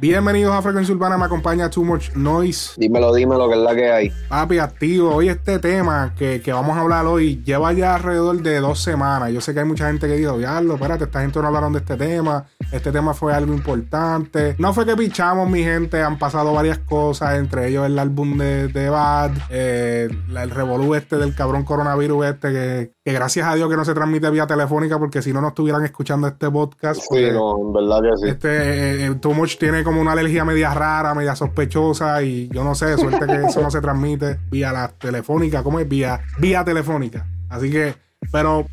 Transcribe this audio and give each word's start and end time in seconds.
Bienvenidos 0.00 0.54
a 0.54 0.62
Frecuencia 0.62 0.94
Urbana, 0.94 1.18
me 1.18 1.26
acompaña 1.26 1.68
Too 1.68 1.84
Much 1.84 2.14
Noise. 2.14 2.72
Dímelo, 2.78 3.14
dímelo, 3.14 3.50
que 3.50 3.54
es 3.54 3.60
la 3.60 3.74
que 3.74 3.92
hay. 3.92 4.12
Papi, 4.30 4.56
activo. 4.56 5.14
Hoy 5.14 5.28
este 5.28 5.58
tema 5.58 6.14
que, 6.16 6.42
vamos 6.46 6.78
a 6.78 6.80
hablar 6.80 7.04
hoy 7.04 7.42
lleva 7.44 7.70
ya 7.74 7.96
alrededor 7.96 8.40
de 8.40 8.60
dos 8.60 8.82
semanas. 8.82 9.30
Yo 9.30 9.42
sé 9.42 9.52
que 9.52 9.60
hay 9.60 9.66
mucha 9.66 9.88
gente 9.88 10.06
que 10.06 10.14
dijo, 10.14 10.38
diablo, 10.38 10.76
espérate, 10.76 11.04
esta 11.04 11.20
gente 11.20 11.38
no 11.38 11.48
hablaron 11.48 11.74
de 11.74 11.80
este 11.80 11.98
tema. 11.98 12.46
Este 12.72 12.92
tema 12.92 13.12
fue 13.12 13.34
algo 13.34 13.52
importante. 13.52 14.54
No 14.56 14.72
fue 14.72 14.86
que 14.86 14.96
pichamos, 14.96 15.50
mi 15.50 15.62
gente, 15.62 16.00
han 16.00 16.18
pasado 16.18 16.54
varias 16.54 16.78
cosas, 16.78 17.34
entre 17.34 17.68
ellos 17.68 17.84
el 17.84 17.98
álbum 17.98 18.38
de, 18.38 18.68
de 18.68 18.88
Bad, 18.88 19.32
eh, 19.50 20.08
el 20.34 20.50
revolú 20.50 20.94
este 20.94 21.18
del 21.18 21.34
cabrón 21.34 21.62
coronavirus 21.62 22.24
este, 22.24 22.52
que, 22.52 22.92
que, 23.04 23.12
gracias 23.12 23.46
a 23.46 23.54
Dios 23.54 23.68
que 23.68 23.76
no 23.76 23.84
se 23.84 23.92
transmite 23.92 24.30
vía 24.30 24.46
telefónica, 24.46 24.98
porque 24.98 25.20
si 25.20 25.34
no, 25.34 25.42
no 25.42 25.48
estuvieran 25.48 25.84
escuchando 25.84 26.26
este 26.26 26.50
podcast. 26.50 27.02
Sí, 27.02 27.26
no, 27.32 27.58
en 27.58 27.72
verdad 27.74 28.00
que 28.00 28.16
sí. 28.16 28.28
Este, 28.30 28.48
eh, 28.48 29.06
eh, 29.06 29.14
Too 29.20 29.34
Much 29.34 29.58
tiene 29.58 29.84
como 29.90 30.02
una 30.02 30.12
alergia 30.12 30.44
media 30.44 30.72
rara, 30.72 31.16
media 31.16 31.34
sospechosa 31.34 32.22
y 32.22 32.48
yo 32.52 32.62
no 32.62 32.76
sé, 32.76 32.96
suerte 32.96 33.26
que 33.26 33.46
eso 33.46 33.60
no 33.60 33.72
se 33.72 33.80
transmite 33.80 34.38
vía 34.48 34.72
la 34.72 34.86
telefónica, 34.86 35.64
¿cómo 35.64 35.80
es? 35.80 35.88
Vía, 35.88 36.20
vía 36.38 36.64
telefónica. 36.64 37.26
Así 37.48 37.72
que, 37.72 37.96
pero 38.30 38.66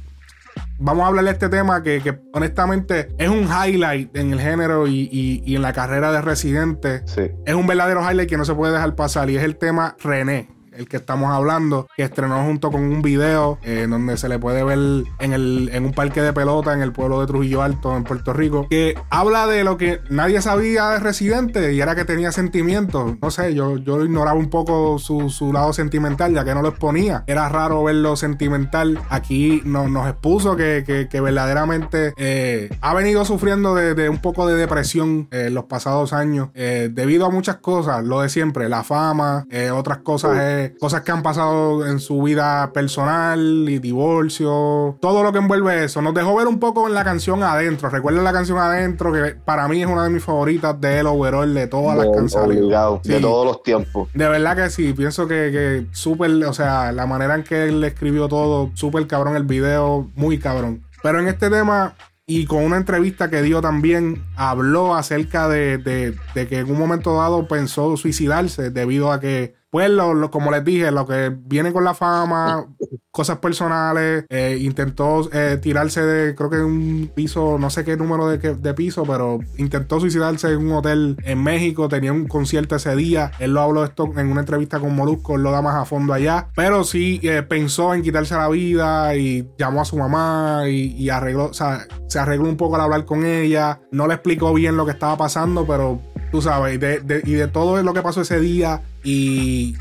vamos 0.77 1.05
a 1.05 1.08
hablar 1.08 1.25
de 1.25 1.31
este 1.31 1.49
tema 1.49 1.81
que, 1.81 2.20
honestamente 2.35 3.08
es 3.17 3.30
un 3.30 3.49
highlight 3.49 4.16
en 4.16 4.31
el 4.31 4.39
género 4.39 4.88
y, 4.88 5.44
en 5.48 5.63
la 5.63 5.73
carrera 5.73 6.11
de 6.11 6.22
Residente. 6.22 7.03
Es 7.47 7.55
un 7.55 7.66
verdadero 7.66 8.08
highlight 8.08 8.30
que 8.30 8.38
no 8.38 8.45
se 8.45 8.53
puede 8.53 8.73
dejar 8.73 8.94
pasar 8.94 9.31
y 9.31 9.38
es 9.38 9.44
el 9.44 9.55
tema 9.55 9.95
René 9.99 10.56
el 10.77 10.88
que 10.88 10.98
estamos 10.98 11.31
hablando, 11.31 11.88
que 11.95 12.04
estrenó 12.04 12.44
junto 12.44 12.72
con 12.72 12.81
un 12.81 13.02
video 13.02 13.58
eh, 13.63 13.88
donde 13.90 14.16
se 14.17 14.30
le 14.30 14.38
puede 14.38 14.63
ver 14.63 14.78
en, 15.20 15.33
el, 15.33 15.70
en 15.73 15.86
un 15.86 15.92
parque 15.92 16.22
de 16.22 16.33
pelota 16.33 16.73
en 16.73 16.81
el 16.81 16.92
pueblo 16.92 17.20
de 17.20 17.28
Trujillo 17.28 17.64
Alto, 17.64 17.95
en 17.97 18.03
Puerto 18.03 18.31
Rico, 18.33 18.67
que 18.70 18.95
habla 19.09 19.48
de 19.48 19.64
lo 19.64 19.78
que 19.78 20.02
nadie 20.09 20.42
sabía 20.42 20.89
de 20.92 21.00
Residente 21.00 21.73
y 21.73 21.81
era 21.81 21.95
que 21.95 22.05
tenía 22.05 22.31
sentimientos. 22.31 23.16
No 23.22 23.31
sé, 23.31 23.53
yo, 23.55 23.78
yo 23.78 24.03
ignoraba 24.03 24.38
un 24.38 24.50
poco 24.50 25.00
su, 25.00 25.52
lado 25.52 25.73
sentimental, 25.73 26.33
ya 26.33 26.45
que 26.45 26.53
no 26.53 26.61
lo 26.61 26.70
exponía. 26.70 27.23
Era 27.28 27.50
raro 27.50 27.83
verlo 27.83 28.16
sentimental. 28.16 29.00
Aquí 29.09 29.61
nos 29.66 30.08
expuso 30.08 30.55
que, 30.55 31.08
verdaderamente 31.11 32.14
eh, 32.17 32.70
ha 32.81 32.94
venido 32.94 33.25
sufriendo 33.25 33.73
de, 33.73 34.09
un 34.09 34.20
poco 34.20 34.48
de 34.48 34.55
depresión 34.55 35.28
en 35.31 35.53
los 35.53 35.66
pasados 35.66 36.14
años, 36.14 36.50
eh, 36.53 36.89
debido 36.92 37.25
a 37.25 37.30
muchas 37.30 37.58
cosas, 37.58 38.03
lo 38.03 38.22
de 38.22 38.30
siempre, 38.30 38.70
la 38.70 38.83
fama, 38.83 39.45
otras 39.73 40.00
cosas 40.00 40.38
cosas 40.80 41.02
que 41.02 41.12
han 41.12 41.23
pasado 41.23 41.86
en 41.86 42.00
su 42.00 42.22
vida 42.22 42.72
personal 42.73 43.66
y 43.68 43.80
divorcio, 43.80 44.98
todo 45.02 45.23
lo 45.23 45.32
que 45.32 45.40
envuelve 45.40 45.84
eso. 45.84 46.02
Nos 46.02 46.14
dejó 46.14 46.36
ver 46.36 46.48
un 46.48 46.60
poco 46.60 46.88
en 46.88 46.94
la 46.94 47.04
canción 47.04 47.44
Adentro. 47.44 47.90
Recuerden 47.90 48.23
la 48.23 48.34
canción 48.34 48.58
Adentro, 48.58 49.12
que 49.12 49.36
para 49.36 49.68
mí 49.68 49.82
es 49.82 49.88
una 49.88 50.04
de 50.04 50.10
mis 50.10 50.23
favoritas 50.23 50.80
de 50.80 51.00
él, 51.00 51.08
overall, 51.08 51.54
de 51.54 51.68
todas 51.68 51.98
las 51.98 52.08
canciones. 52.16 52.60
De 53.04 53.20
todos 53.20 53.45
los 53.45 53.64
tiempos. 53.64 54.10
De 54.14 54.28
verdad 54.28 54.56
que 54.56 54.70
sí, 54.70 54.94
pienso 54.94 55.28
que, 55.28 55.52
que 55.52 55.88
súper, 55.92 56.32
o 56.45 56.54
sea, 56.54 56.92
la 56.92 57.06
manera 57.06 57.36
en 57.36 57.44
que 57.44 57.70
él 57.70 57.84
escribió 57.84 58.28
todo, 58.28 58.72
súper 58.73 59.08
cabrón 59.08 59.36
el 59.36 59.44
video, 59.44 60.10
muy 60.16 60.40
cabrón. 60.40 60.84
Pero 61.04 61.20
en 61.20 61.28
este 61.28 61.50
tema, 61.50 61.95
y 62.26 62.45
con 62.45 62.64
una 62.64 62.78
entrevista 62.78 63.30
que 63.30 63.42
dio 63.42 63.62
también, 63.62 64.26
habló 64.36 64.95
acerca 64.95 65.48
de, 65.48 65.78
de, 65.78 66.48
que 66.48 66.60
en 66.60 66.70
un 66.70 66.78
momento 66.78 67.16
dado 67.16 67.48
pensó 67.48 67.95
suicidarse 67.95 68.70
debido 68.70 69.12
a 69.14 69.20
que 69.20 69.56
pues 69.70 69.90
lo, 69.90 70.32
como 70.32 70.52
les 70.52 70.64
dije, 70.64 70.92
lo 70.92 71.06
que 71.06 71.36
viene 71.36 71.73
con 71.73 71.84
la 71.84 71.94
fama, 71.94 72.68
cosas 73.12 73.40
personales, 73.40 74.26
eh, 74.30 74.58
intentó 74.62 75.30
eh, 75.34 75.58
tirarse 75.62 76.02
de, 76.02 76.36
creo 76.36 76.50
que 76.50 76.58
un 76.60 77.12
piso, 77.14 77.58
no 77.60 77.70
sé 77.70 77.84
qué 77.84 77.98
número 77.98 78.30
de, 78.30 78.56
de, 78.56 78.73
piso, 78.73 79.04
pero 79.06 79.39
intentó 79.58 80.00
suicidarse 80.00 80.52
en 80.52 80.60
un 80.60 80.72
hotel 80.72 81.17
en 81.23 81.44
México, 81.44 81.89
tenía 81.89 82.14
un 82.14 82.27
concierto 82.27 82.76
ese 82.76 82.95
día, 82.95 83.32
él 83.39 83.54
lo 83.54 83.61
habló 83.61 83.83
esto 83.83 84.10
en 84.16 84.32
una 84.32 84.42
entrevista 84.42 84.80
con 84.80 84.95
Molusco, 84.95 85.36
él 85.36 85.44
lo 85.44 85.52
da 85.52 85.61
más 85.61 85.76
a 85.76 85.86
fondo 85.86 86.14
allá, 86.14 86.48
pero 86.56 86.83
sí 86.83 87.20
eh, 87.23 87.44
pensó 87.44 87.94
en 87.94 88.04
quitarse 88.04 88.36
la 88.36 88.48
vida 88.50 89.16
y 89.16 89.50
llamó 89.58 89.82
a 89.82 89.86
su 89.86 89.98
mamá 89.98 90.64
y, 90.67 90.94
y 90.94 91.10
arregló, 91.10 91.45
o 91.45 91.54
sea, 91.54 91.88
se 92.08 92.20
arregló 92.20 92.48
un 92.48 92.58
poco 92.58 92.76
al 92.76 92.82
hablar 92.82 93.06
con 93.06 93.26
ella, 93.26 93.82
no 93.92 94.08
le 94.08 94.14
explicó 94.14 94.54
bien 94.54 94.77
lo 94.77 94.86
que 94.86 94.92
estaba 94.92 95.17
pasando, 95.17 95.66
pero 95.66 96.00
tú 96.32 96.42
sabes, 96.42 96.76
y 96.76 96.77
de, 96.77 97.48
todo 97.48 97.82
lo 97.83 97.93
que 97.93 98.02
pasó 98.02 98.21
ese 98.21 98.39
día 98.39 98.82
y, 99.04 99.76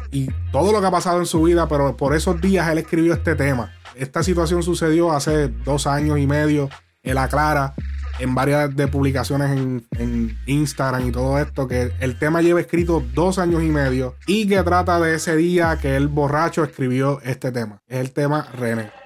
todo 0.53 0.73
lo 0.73 0.81
que 0.81 0.87
ha 0.87 0.91
pasado 0.91 1.19
en 1.19 1.27
su 1.27 1.43
vida, 1.43 1.69
pero 1.69 1.97
por 1.97 2.15
esos 2.15 2.41
días 2.41 2.69
él 2.71 2.79
escribió 2.79 3.12
este 3.12 3.34
tema. 3.34 3.73
Esta 3.95 4.23
situación 4.23 4.62
sucedió 4.62 5.12
hace 5.12 5.49
dos 5.49 5.87
años 5.87 6.19
y 6.19 6.27
medio, 6.27 6.69
él 7.03 7.19
aclara 7.19 7.75
en 8.19 8.34
varias 8.34 8.75
de 8.75 8.89
publicaciones 8.89 9.51
en, 9.51 9.87
en, 9.99 10.39
Instagram 10.47 11.09
y 11.09 11.12
todo 11.12 11.39
esto, 11.39 11.69
que 11.69 11.93
el 12.01 12.19
tema 12.19 12.41
lleva 12.41 12.61
escrito 12.61 13.03
dos 13.15 13.39
años 13.39 13.63
y 13.63 13.69
medio 13.69 14.17
y 14.27 14.49
que 14.49 14.63
trata 14.63 14.99
de 15.01 15.15
ese 15.15 15.37
día 15.37 15.78
que 15.81 15.97
el 15.97 16.09
borracho 16.09 16.65
escribió 16.65 17.21
este 17.23 17.53
tema. 17.53 17.78
Es 17.87 18.01
el 18.01 18.13
tema 18.13 18.49
René. 18.59 19.06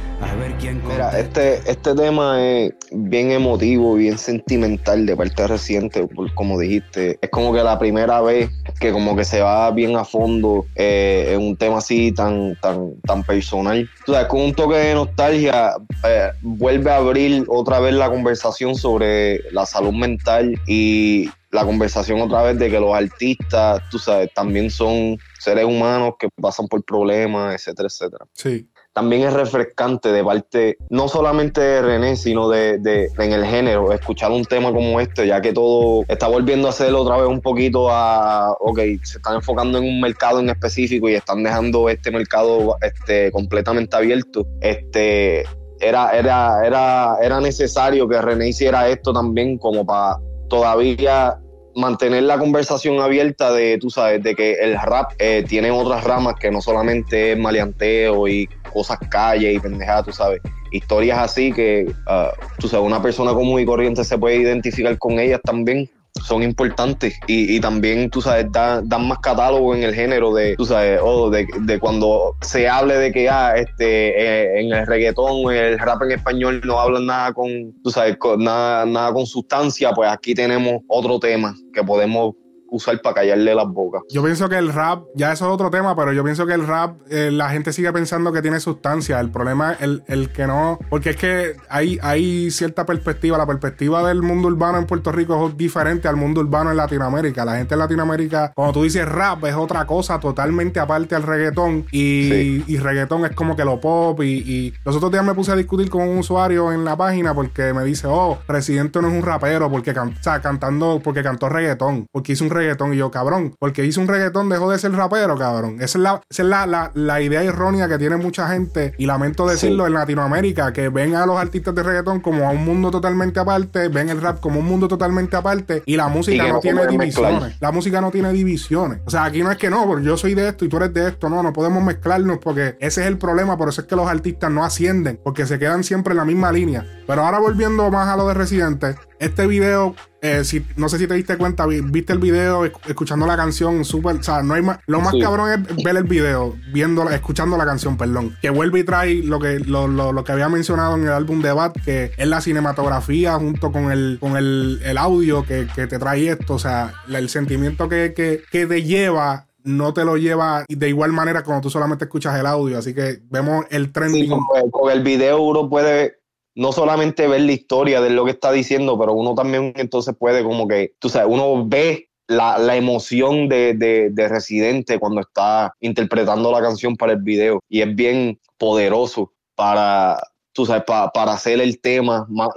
a 0.21 0.35
ver 0.35 0.53
quién 0.59 0.81
Mira, 0.87 1.17
este, 1.19 1.61
este 1.69 1.95
tema 1.95 2.41
es 2.43 2.73
bien 2.91 3.31
emotivo, 3.31 3.95
bien 3.95 4.17
sentimental 4.17 5.05
de 5.05 5.15
parte 5.15 5.47
reciente, 5.47 6.07
como 6.35 6.59
dijiste. 6.59 7.17
Es 7.21 7.29
como 7.29 7.53
que 7.53 7.63
la 7.63 7.79
primera 7.79 8.21
vez 8.21 8.49
que 8.79 8.91
como 8.91 9.15
que 9.15 9.25
se 9.25 9.41
va 9.41 9.71
bien 9.71 9.95
a 9.95 10.05
fondo 10.05 10.65
eh, 10.75 11.31
en 11.33 11.41
un 11.41 11.57
tema 11.57 11.77
así 11.77 12.11
tan, 12.11 12.55
tan, 12.61 12.99
tan 13.01 13.23
personal. 13.23 13.89
O 14.07 14.11
sea, 14.11 14.27
con 14.27 14.41
un 14.41 14.53
toque 14.53 14.75
de 14.75 14.93
nostalgia, 14.93 15.73
eh, 16.03 16.31
vuelve 16.41 16.91
a 16.91 16.97
abrir 16.97 17.45
otra 17.47 17.79
vez 17.79 17.93
la 17.93 18.09
conversación 18.09 18.75
sobre 18.75 19.41
la 19.51 19.65
salud 19.65 19.93
mental 19.93 20.59
y 20.67 21.29
la 21.51 21.65
conversación 21.65 22.21
otra 22.21 22.43
vez 22.43 22.57
de 22.57 22.69
que 22.69 22.79
los 22.79 22.95
artistas, 22.95 23.81
tú 23.89 23.99
sabes, 23.99 24.33
también 24.33 24.71
son 24.71 25.17
seres 25.37 25.65
humanos 25.65 26.13
que 26.17 26.29
pasan 26.41 26.67
por 26.67 26.83
problemas, 26.83 27.53
etcétera, 27.55 27.87
etcétera. 27.87 28.25
Sí. 28.33 28.67
También 28.93 29.23
es 29.23 29.33
refrescante 29.33 30.11
de 30.11 30.23
parte, 30.23 30.77
no 30.89 31.07
solamente 31.07 31.61
de 31.61 31.81
René, 31.81 32.15
sino 32.17 32.49
de, 32.49 32.77
de, 32.77 33.09
en 33.17 33.31
el 33.31 33.45
género, 33.45 33.93
escuchar 33.93 34.31
un 34.31 34.43
tema 34.43 34.71
como 34.73 34.99
este, 34.99 35.27
ya 35.27 35.41
que 35.41 35.53
todo 35.53 36.03
está 36.09 36.27
volviendo 36.27 36.67
a 36.67 36.73
ser 36.73 36.93
otra 36.93 37.17
vez 37.17 37.27
un 37.27 37.41
poquito 37.41 37.89
a, 37.89 38.51
ok, 38.59 38.79
se 39.03 39.17
están 39.17 39.35
enfocando 39.35 39.77
en 39.77 39.85
un 39.85 40.01
mercado 40.01 40.39
en 40.39 40.49
específico 40.49 41.09
y 41.09 41.15
están 41.15 41.43
dejando 41.43 41.87
este 41.89 42.11
mercado 42.11 42.75
este, 42.81 43.31
completamente 43.31 43.95
abierto. 43.95 44.45
Este, 44.59 45.45
era, 45.79 46.11
era, 46.11 46.65
era, 46.65 47.17
era 47.21 47.39
necesario 47.39 48.07
que 48.07 48.21
René 48.21 48.49
hiciera 48.49 48.89
esto 48.89 49.13
también 49.13 49.57
como 49.57 49.85
para 49.85 50.17
todavía 50.49 51.39
mantener 51.75 52.23
la 52.23 52.37
conversación 52.37 52.99
abierta 52.99 53.51
de, 53.51 53.77
tú 53.77 53.89
sabes, 53.89 54.21
de 54.23 54.35
que 54.35 54.53
el 54.53 54.79
rap 54.79 55.11
eh, 55.19 55.45
tiene 55.47 55.71
otras 55.71 56.03
ramas 56.03 56.35
que 56.39 56.51
no 56.51 56.61
solamente 56.61 57.33
es 57.33 57.37
maleanteo 57.37 58.27
y 58.27 58.47
cosas 58.71 58.97
calle 59.09 59.53
y 59.53 59.59
pendejadas, 59.59 60.05
tú 60.05 60.11
sabes. 60.11 60.41
Historias 60.71 61.19
así 61.19 61.51
que, 61.51 61.85
uh, 62.07 62.31
tú 62.59 62.67
sabes, 62.67 62.85
una 62.85 63.01
persona 63.01 63.33
común 63.33 63.59
y 63.59 63.65
corriente 63.65 64.03
se 64.03 64.17
puede 64.17 64.37
identificar 64.37 64.97
con 64.97 65.19
ellas 65.19 65.41
también 65.43 65.89
son 66.23 66.43
importantes 66.43 67.19
y, 67.27 67.55
y, 67.55 67.59
también, 67.59 68.09
tú 68.09 68.21
sabes, 68.21 68.51
dan, 68.51 68.87
dan, 68.87 69.07
más 69.07 69.19
catálogo 69.19 69.75
en 69.75 69.83
el 69.83 69.93
género 69.93 70.33
de, 70.33 70.55
tú 70.55 70.65
sabes, 70.65 70.99
oh, 71.01 71.29
de, 71.29 71.47
de, 71.61 71.79
cuando 71.79 72.35
se 72.41 72.67
hable 72.67 72.95
de 72.95 73.11
que 73.11 73.29
ah, 73.29 73.53
este, 73.55 74.21
eh, 74.21 74.61
en 74.61 74.73
el 74.73 74.85
reggaetón, 74.85 75.51
el 75.53 75.79
rap 75.79 76.01
en 76.03 76.11
español 76.11 76.61
no 76.65 76.79
hablan 76.79 77.05
nada 77.05 77.33
con, 77.33 77.49
tú 77.83 77.91
sabes, 77.91 78.17
con, 78.17 78.43
nada, 78.43 78.85
nada 78.85 79.13
con 79.13 79.25
sustancia, 79.25 79.91
pues 79.91 80.09
aquí 80.11 80.33
tenemos 80.33 80.81
otro 80.87 81.19
tema 81.19 81.55
que 81.73 81.83
podemos 81.83 82.35
usar 82.71 82.99
para 83.01 83.15
callarle 83.15 83.53
las 83.53 83.67
bocas. 83.67 84.01
Yo 84.09 84.23
pienso 84.23 84.49
que 84.49 84.57
el 84.57 84.73
rap, 84.73 85.03
ya 85.13 85.33
eso 85.33 85.45
es 85.45 85.51
otro 85.51 85.69
tema, 85.69 85.95
pero 85.95 86.13
yo 86.13 86.23
pienso 86.23 86.47
que 86.47 86.53
el 86.53 86.65
rap, 86.65 86.95
eh, 87.09 87.29
la 87.31 87.49
gente 87.49 87.73
sigue 87.73 87.91
pensando 87.91 88.31
que 88.31 88.41
tiene 88.41 88.59
sustancia. 88.59 89.19
El 89.19 89.29
problema 89.29 89.73
es 89.73 89.81
el, 89.81 90.03
el, 90.07 90.29
que 90.29 90.47
no, 90.47 90.79
porque 90.89 91.11
es 91.11 91.17
que 91.17 91.57
hay, 91.69 91.99
hay 92.01 92.49
cierta 92.49 92.85
perspectiva. 92.85 93.37
La 93.37 93.45
perspectiva 93.45 94.07
del 94.07 94.21
mundo 94.21 94.47
urbano 94.47 94.77
en 94.77 94.85
Puerto 94.85 95.11
Rico 95.11 95.47
es 95.47 95.57
diferente 95.57 96.07
al 96.07 96.15
mundo 96.15 96.39
urbano 96.39 96.71
en 96.71 96.77
Latinoamérica. 96.77 97.43
La 97.43 97.57
gente 97.57 97.75
en 97.75 97.79
Latinoamérica, 97.79 98.53
cuando 98.55 98.73
tú 98.73 98.83
dices 98.83 99.07
rap, 99.07 99.43
es 99.43 99.55
otra 99.55 99.85
cosa 99.85 100.19
totalmente 100.19 100.79
aparte 100.79 101.13
al 101.13 101.23
reggaetón. 101.23 101.85
Y, 101.91 102.29
sí. 102.31 102.63
y 102.67 102.77
reggaetón 102.77 103.25
es 103.25 103.31
como 103.35 103.55
que 103.57 103.65
lo 103.65 103.81
pop. 103.81 104.21
Y, 104.21 104.43
y, 104.49 104.73
los 104.85 104.95
otros 104.95 105.11
días 105.11 105.25
me 105.25 105.33
puse 105.33 105.51
a 105.51 105.55
discutir 105.57 105.89
con 105.89 106.07
un 106.07 106.19
usuario 106.19 106.71
en 106.71 106.85
la 106.85 106.95
página 106.95 107.33
porque 107.33 107.73
me 107.73 107.83
dice, 107.83 108.07
oh, 108.09 108.39
Residente 108.47 109.01
no 109.01 109.09
es 109.09 109.13
un 109.13 109.23
rapero 109.23 109.69
porque 109.69 109.93
can, 109.93 110.15
o 110.17 110.23
sea, 110.23 110.41
cantando, 110.41 111.01
porque 111.03 111.21
cantó 111.21 111.49
reggaetón, 111.49 112.07
porque 112.13 112.31
hizo 112.31 112.45
un 112.45 112.49
reggaetón 112.49 112.60
reggaetón. 112.61 112.93
Y 112.93 112.97
yo, 112.97 113.11
cabrón, 113.11 113.55
porque 113.59 113.85
hizo 113.85 114.01
un 114.01 114.07
reggaetón, 114.07 114.49
dejó 114.49 114.71
de 114.71 114.79
ser 114.79 114.91
rapero, 114.93 115.37
cabrón. 115.37 115.75
Esa 115.75 115.97
es 115.97 116.03
la, 116.03 116.21
esa 116.29 116.43
es 116.43 116.49
la, 116.49 116.65
la, 116.65 116.91
la 116.93 117.21
idea 117.21 117.43
errónea 117.43 117.87
que 117.87 117.97
tiene 117.97 118.17
mucha 118.17 118.47
gente. 118.49 118.93
Y 118.97 119.05
lamento 119.05 119.47
decirlo 119.47 119.83
sí. 119.83 119.87
en 119.87 119.93
Latinoamérica, 119.93 120.73
que 120.73 120.89
ven 120.89 121.15
a 121.15 121.25
los 121.25 121.37
artistas 121.37 121.75
de 121.75 121.83
reggaetón 121.83 122.19
como 122.19 122.47
a 122.47 122.51
un 122.51 122.63
mundo 122.63 122.91
totalmente 122.91 123.39
aparte, 123.39 123.87
ven 123.87 124.09
el 124.09 124.21
rap 124.21 124.39
como 124.39 124.59
un 124.59 124.65
mundo 124.65 124.87
totalmente 124.87 125.35
aparte. 125.35 125.83
Y 125.85 125.95
la 125.95 126.07
música 126.07 126.43
y 126.43 126.47
no, 126.47 126.53
no 126.55 126.59
tiene 126.59 126.87
divisiones. 126.87 127.33
Mezclar. 127.33 127.57
La 127.59 127.71
música 127.71 128.01
no 128.01 128.11
tiene 128.11 128.31
divisiones. 128.33 128.99
O 129.05 129.09
sea, 129.09 129.25
aquí 129.25 129.43
no 129.43 129.51
es 129.51 129.57
que 129.57 129.69
no, 129.69 129.85
porque 129.85 130.05
yo 130.05 130.17
soy 130.17 130.33
de 130.33 130.49
esto 130.49 130.65
y 130.65 130.69
tú 130.69 130.77
eres 130.77 130.93
de 130.93 131.09
esto. 131.09 131.29
No, 131.29 131.43
no 131.43 131.53
podemos 131.53 131.83
mezclarnos 131.83 132.39
porque 132.39 132.75
ese 132.79 133.01
es 133.01 133.07
el 133.07 133.17
problema. 133.17 133.57
Por 133.57 133.69
eso 133.69 133.81
es 133.81 133.87
que 133.87 133.95
los 133.95 134.07
artistas 134.07 134.51
no 134.51 134.63
ascienden, 134.63 135.19
porque 135.23 135.45
se 135.45 135.59
quedan 135.59 135.83
siempre 135.83 136.11
en 136.11 136.17
la 136.17 136.25
misma 136.25 136.51
línea. 136.51 136.85
Pero 137.11 137.25
ahora 137.25 137.39
volviendo 137.39 137.91
más 137.91 138.07
a 138.07 138.15
lo 138.15 138.25
de 138.29 138.33
Residente, 138.33 138.95
este 139.19 139.45
video, 139.45 139.95
eh, 140.21 140.45
si, 140.45 140.65
no 140.77 140.87
sé 140.87 140.97
si 140.97 141.07
te 141.07 141.13
diste 141.13 141.35
cuenta, 141.35 141.65
viste 141.65 142.13
el 142.13 142.19
video, 142.19 142.63
escuchando 142.63 143.27
la 143.27 143.35
canción, 143.35 143.83
súper, 143.83 144.15
o 144.15 144.23
sea, 144.23 144.43
no 144.43 144.53
hay 144.53 144.61
más, 144.61 144.79
lo 144.87 145.01
más 145.01 145.11
sí. 145.11 145.19
cabrón 145.19 145.51
es 145.51 145.83
ver 145.83 145.97
el 145.97 146.05
video, 146.05 146.55
viendo, 146.71 147.09
escuchando 147.09 147.57
la 147.57 147.65
canción, 147.65 147.97
perdón, 147.97 148.37
que 148.41 148.49
vuelve 148.49 148.79
y 148.79 148.83
trae 148.85 149.15
lo 149.15 149.39
que, 149.39 149.59
lo, 149.59 149.89
lo, 149.89 150.13
lo 150.13 150.23
que 150.23 150.31
había 150.31 150.47
mencionado 150.47 150.95
en 150.95 151.03
el 151.03 151.09
álbum 151.09 151.41
de 151.41 151.51
Bat, 151.51 151.81
que 151.83 152.13
es 152.15 152.27
la 152.29 152.39
cinematografía 152.39 153.33
junto 153.33 153.73
con 153.73 153.91
el, 153.91 154.17
con 154.21 154.37
el, 154.37 154.79
el 154.81 154.97
audio 154.97 155.43
que, 155.43 155.67
que, 155.75 155.87
te 155.87 155.99
trae 155.99 156.29
esto, 156.29 156.53
o 156.53 156.59
sea, 156.59 156.93
el 157.09 157.27
sentimiento 157.27 157.89
que, 157.89 158.13
que, 158.15 158.41
que 158.49 158.67
te 158.67 158.83
lleva 158.83 159.47
no 159.65 159.93
te 159.93 160.05
lo 160.05 160.15
lleva 160.15 160.65
de 160.67 160.89
igual 160.89 161.11
manera 161.11 161.43
como 161.43 161.59
tú 161.59 161.69
solamente 161.69 162.05
escuchas 162.05 162.39
el 162.39 162.45
audio. 162.45 162.79
Así 162.79 162.95
que 162.95 163.19
vemos 163.29 163.65
el 163.69 163.91
trending. 163.91 164.23
Sí, 164.23 164.29
con, 164.29 164.71
con, 164.71 164.91
el 164.91 165.03
video 165.03 165.39
uno 165.41 165.69
puede 165.69 166.20
no 166.55 166.71
solamente 166.71 167.27
ver 167.27 167.41
la 167.41 167.51
historia 167.51 168.01
de 168.01 168.09
lo 168.09 168.25
que 168.25 168.31
está 168.31 168.51
diciendo, 168.51 168.97
pero 168.99 169.13
uno 169.13 169.35
también 169.35 169.73
entonces 169.75 170.15
puede 170.17 170.43
como 170.43 170.67
que, 170.67 170.93
tú 170.99 171.09
sabes, 171.09 171.27
uno 171.31 171.67
ve 171.67 172.09
la, 172.27 172.57
la 172.57 172.75
emoción 172.75 173.49
de, 173.49 173.73
de, 173.73 174.09
de, 174.11 174.27
Residente 174.27 174.99
cuando 174.99 175.21
está 175.21 175.73
interpretando 175.81 176.51
la 176.51 176.61
canción 176.61 176.95
para 176.95 177.13
el 177.13 177.21
video 177.21 177.59
y 177.67 177.81
es 177.81 177.93
bien 177.93 178.39
poderoso 178.57 179.33
para, 179.55 180.17
tú 180.53 180.65
sabes, 180.65 180.83
para, 180.85 181.33
hacer 181.33 181.59
el 181.59 181.79
tema 181.79 182.25
más, 182.29 182.49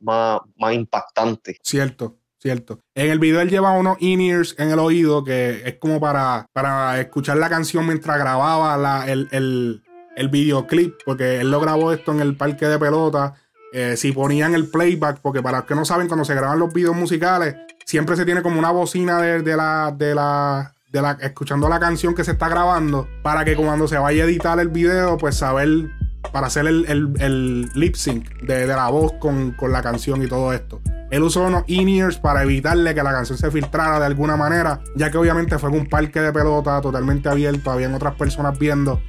más, 0.00 0.40
más 0.56 0.74
impactante. 0.74 1.58
Cierto. 1.62 2.16
Cierto. 2.38 2.80
En 2.94 3.10
el 3.10 3.18
video 3.18 3.40
él 3.40 3.48
lleva 3.48 3.72
unos 3.72 3.96
in-ears 4.00 4.54
en 4.58 4.70
el 4.70 4.78
oído 4.78 5.24
que 5.24 5.62
es 5.64 5.78
como 5.78 5.98
para, 5.98 6.44
para 6.52 7.00
escuchar 7.00 7.38
la 7.38 7.48
canción 7.48 7.86
mientras 7.86 8.18
grababa 8.18 8.76
la, 8.76 9.10
el, 9.10 9.82
el 10.16 10.28
videoclip, 10.28 10.94
porque 11.04 11.40
él 11.40 11.50
lo 11.50 11.60
grabó 11.60 11.92
esto 11.92 12.12
en 12.12 12.20
el 12.20 12.36
parque 12.36 12.66
de 12.66 12.78
pelota. 12.78 13.34
Eh, 13.72 13.96
si 13.96 14.12
ponían 14.12 14.54
el 14.54 14.68
playback, 14.68 15.20
porque 15.20 15.42
para 15.42 15.58
los 15.58 15.66
que 15.66 15.74
no 15.74 15.84
saben, 15.84 16.06
cuando 16.06 16.24
se 16.24 16.34
graban 16.34 16.58
los 16.58 16.72
videos 16.72 16.94
musicales, 16.94 17.56
siempre 17.84 18.16
se 18.16 18.24
tiene 18.24 18.42
como 18.42 18.58
una 18.58 18.70
bocina 18.70 19.20
de, 19.20 19.56
la, 19.56 19.92
de 19.96 20.14
la, 20.14 20.72
de 20.92 21.02
la, 21.02 21.18
escuchando 21.20 21.68
la 21.68 21.80
canción 21.80 22.14
que 22.14 22.24
se 22.24 22.32
está 22.32 22.48
grabando, 22.48 23.08
para 23.22 23.44
que 23.44 23.56
cuando 23.56 23.88
se 23.88 23.98
vaya 23.98 24.22
a 24.22 24.26
editar 24.26 24.60
el 24.60 24.68
video, 24.68 25.18
pues 25.18 25.36
saber, 25.36 25.90
para 26.32 26.46
hacer 26.46 26.66
el, 26.66 26.84
el, 26.86 27.12
el 27.20 27.70
lip 27.74 27.96
sync 27.96 28.28
de, 28.42 28.66
de, 28.66 28.66
la 28.66 28.88
voz 28.90 29.14
con, 29.14 29.52
con 29.52 29.72
la 29.72 29.82
canción 29.82 30.22
y 30.22 30.28
todo 30.28 30.52
esto. 30.52 30.80
Él 31.10 31.22
usó 31.22 31.42
unos 31.42 31.64
in-ears 31.66 32.18
para 32.18 32.42
evitarle 32.42 32.94
que 32.94 33.02
la 33.02 33.12
canción 33.12 33.38
se 33.38 33.50
filtrara 33.50 33.98
de 33.98 34.06
alguna 34.06 34.36
manera, 34.36 34.80
ya 34.96 35.10
que 35.10 35.18
obviamente 35.18 35.58
fue 35.58 35.70
en 35.70 35.80
un 35.80 35.86
parque 35.88 36.20
de 36.20 36.32
pelota 36.32 36.80
totalmente 36.80 37.28
abierto, 37.28 37.70
habían 37.70 37.94
otras 37.94 38.14
personas 38.14 38.58
viendo. 38.58 39.00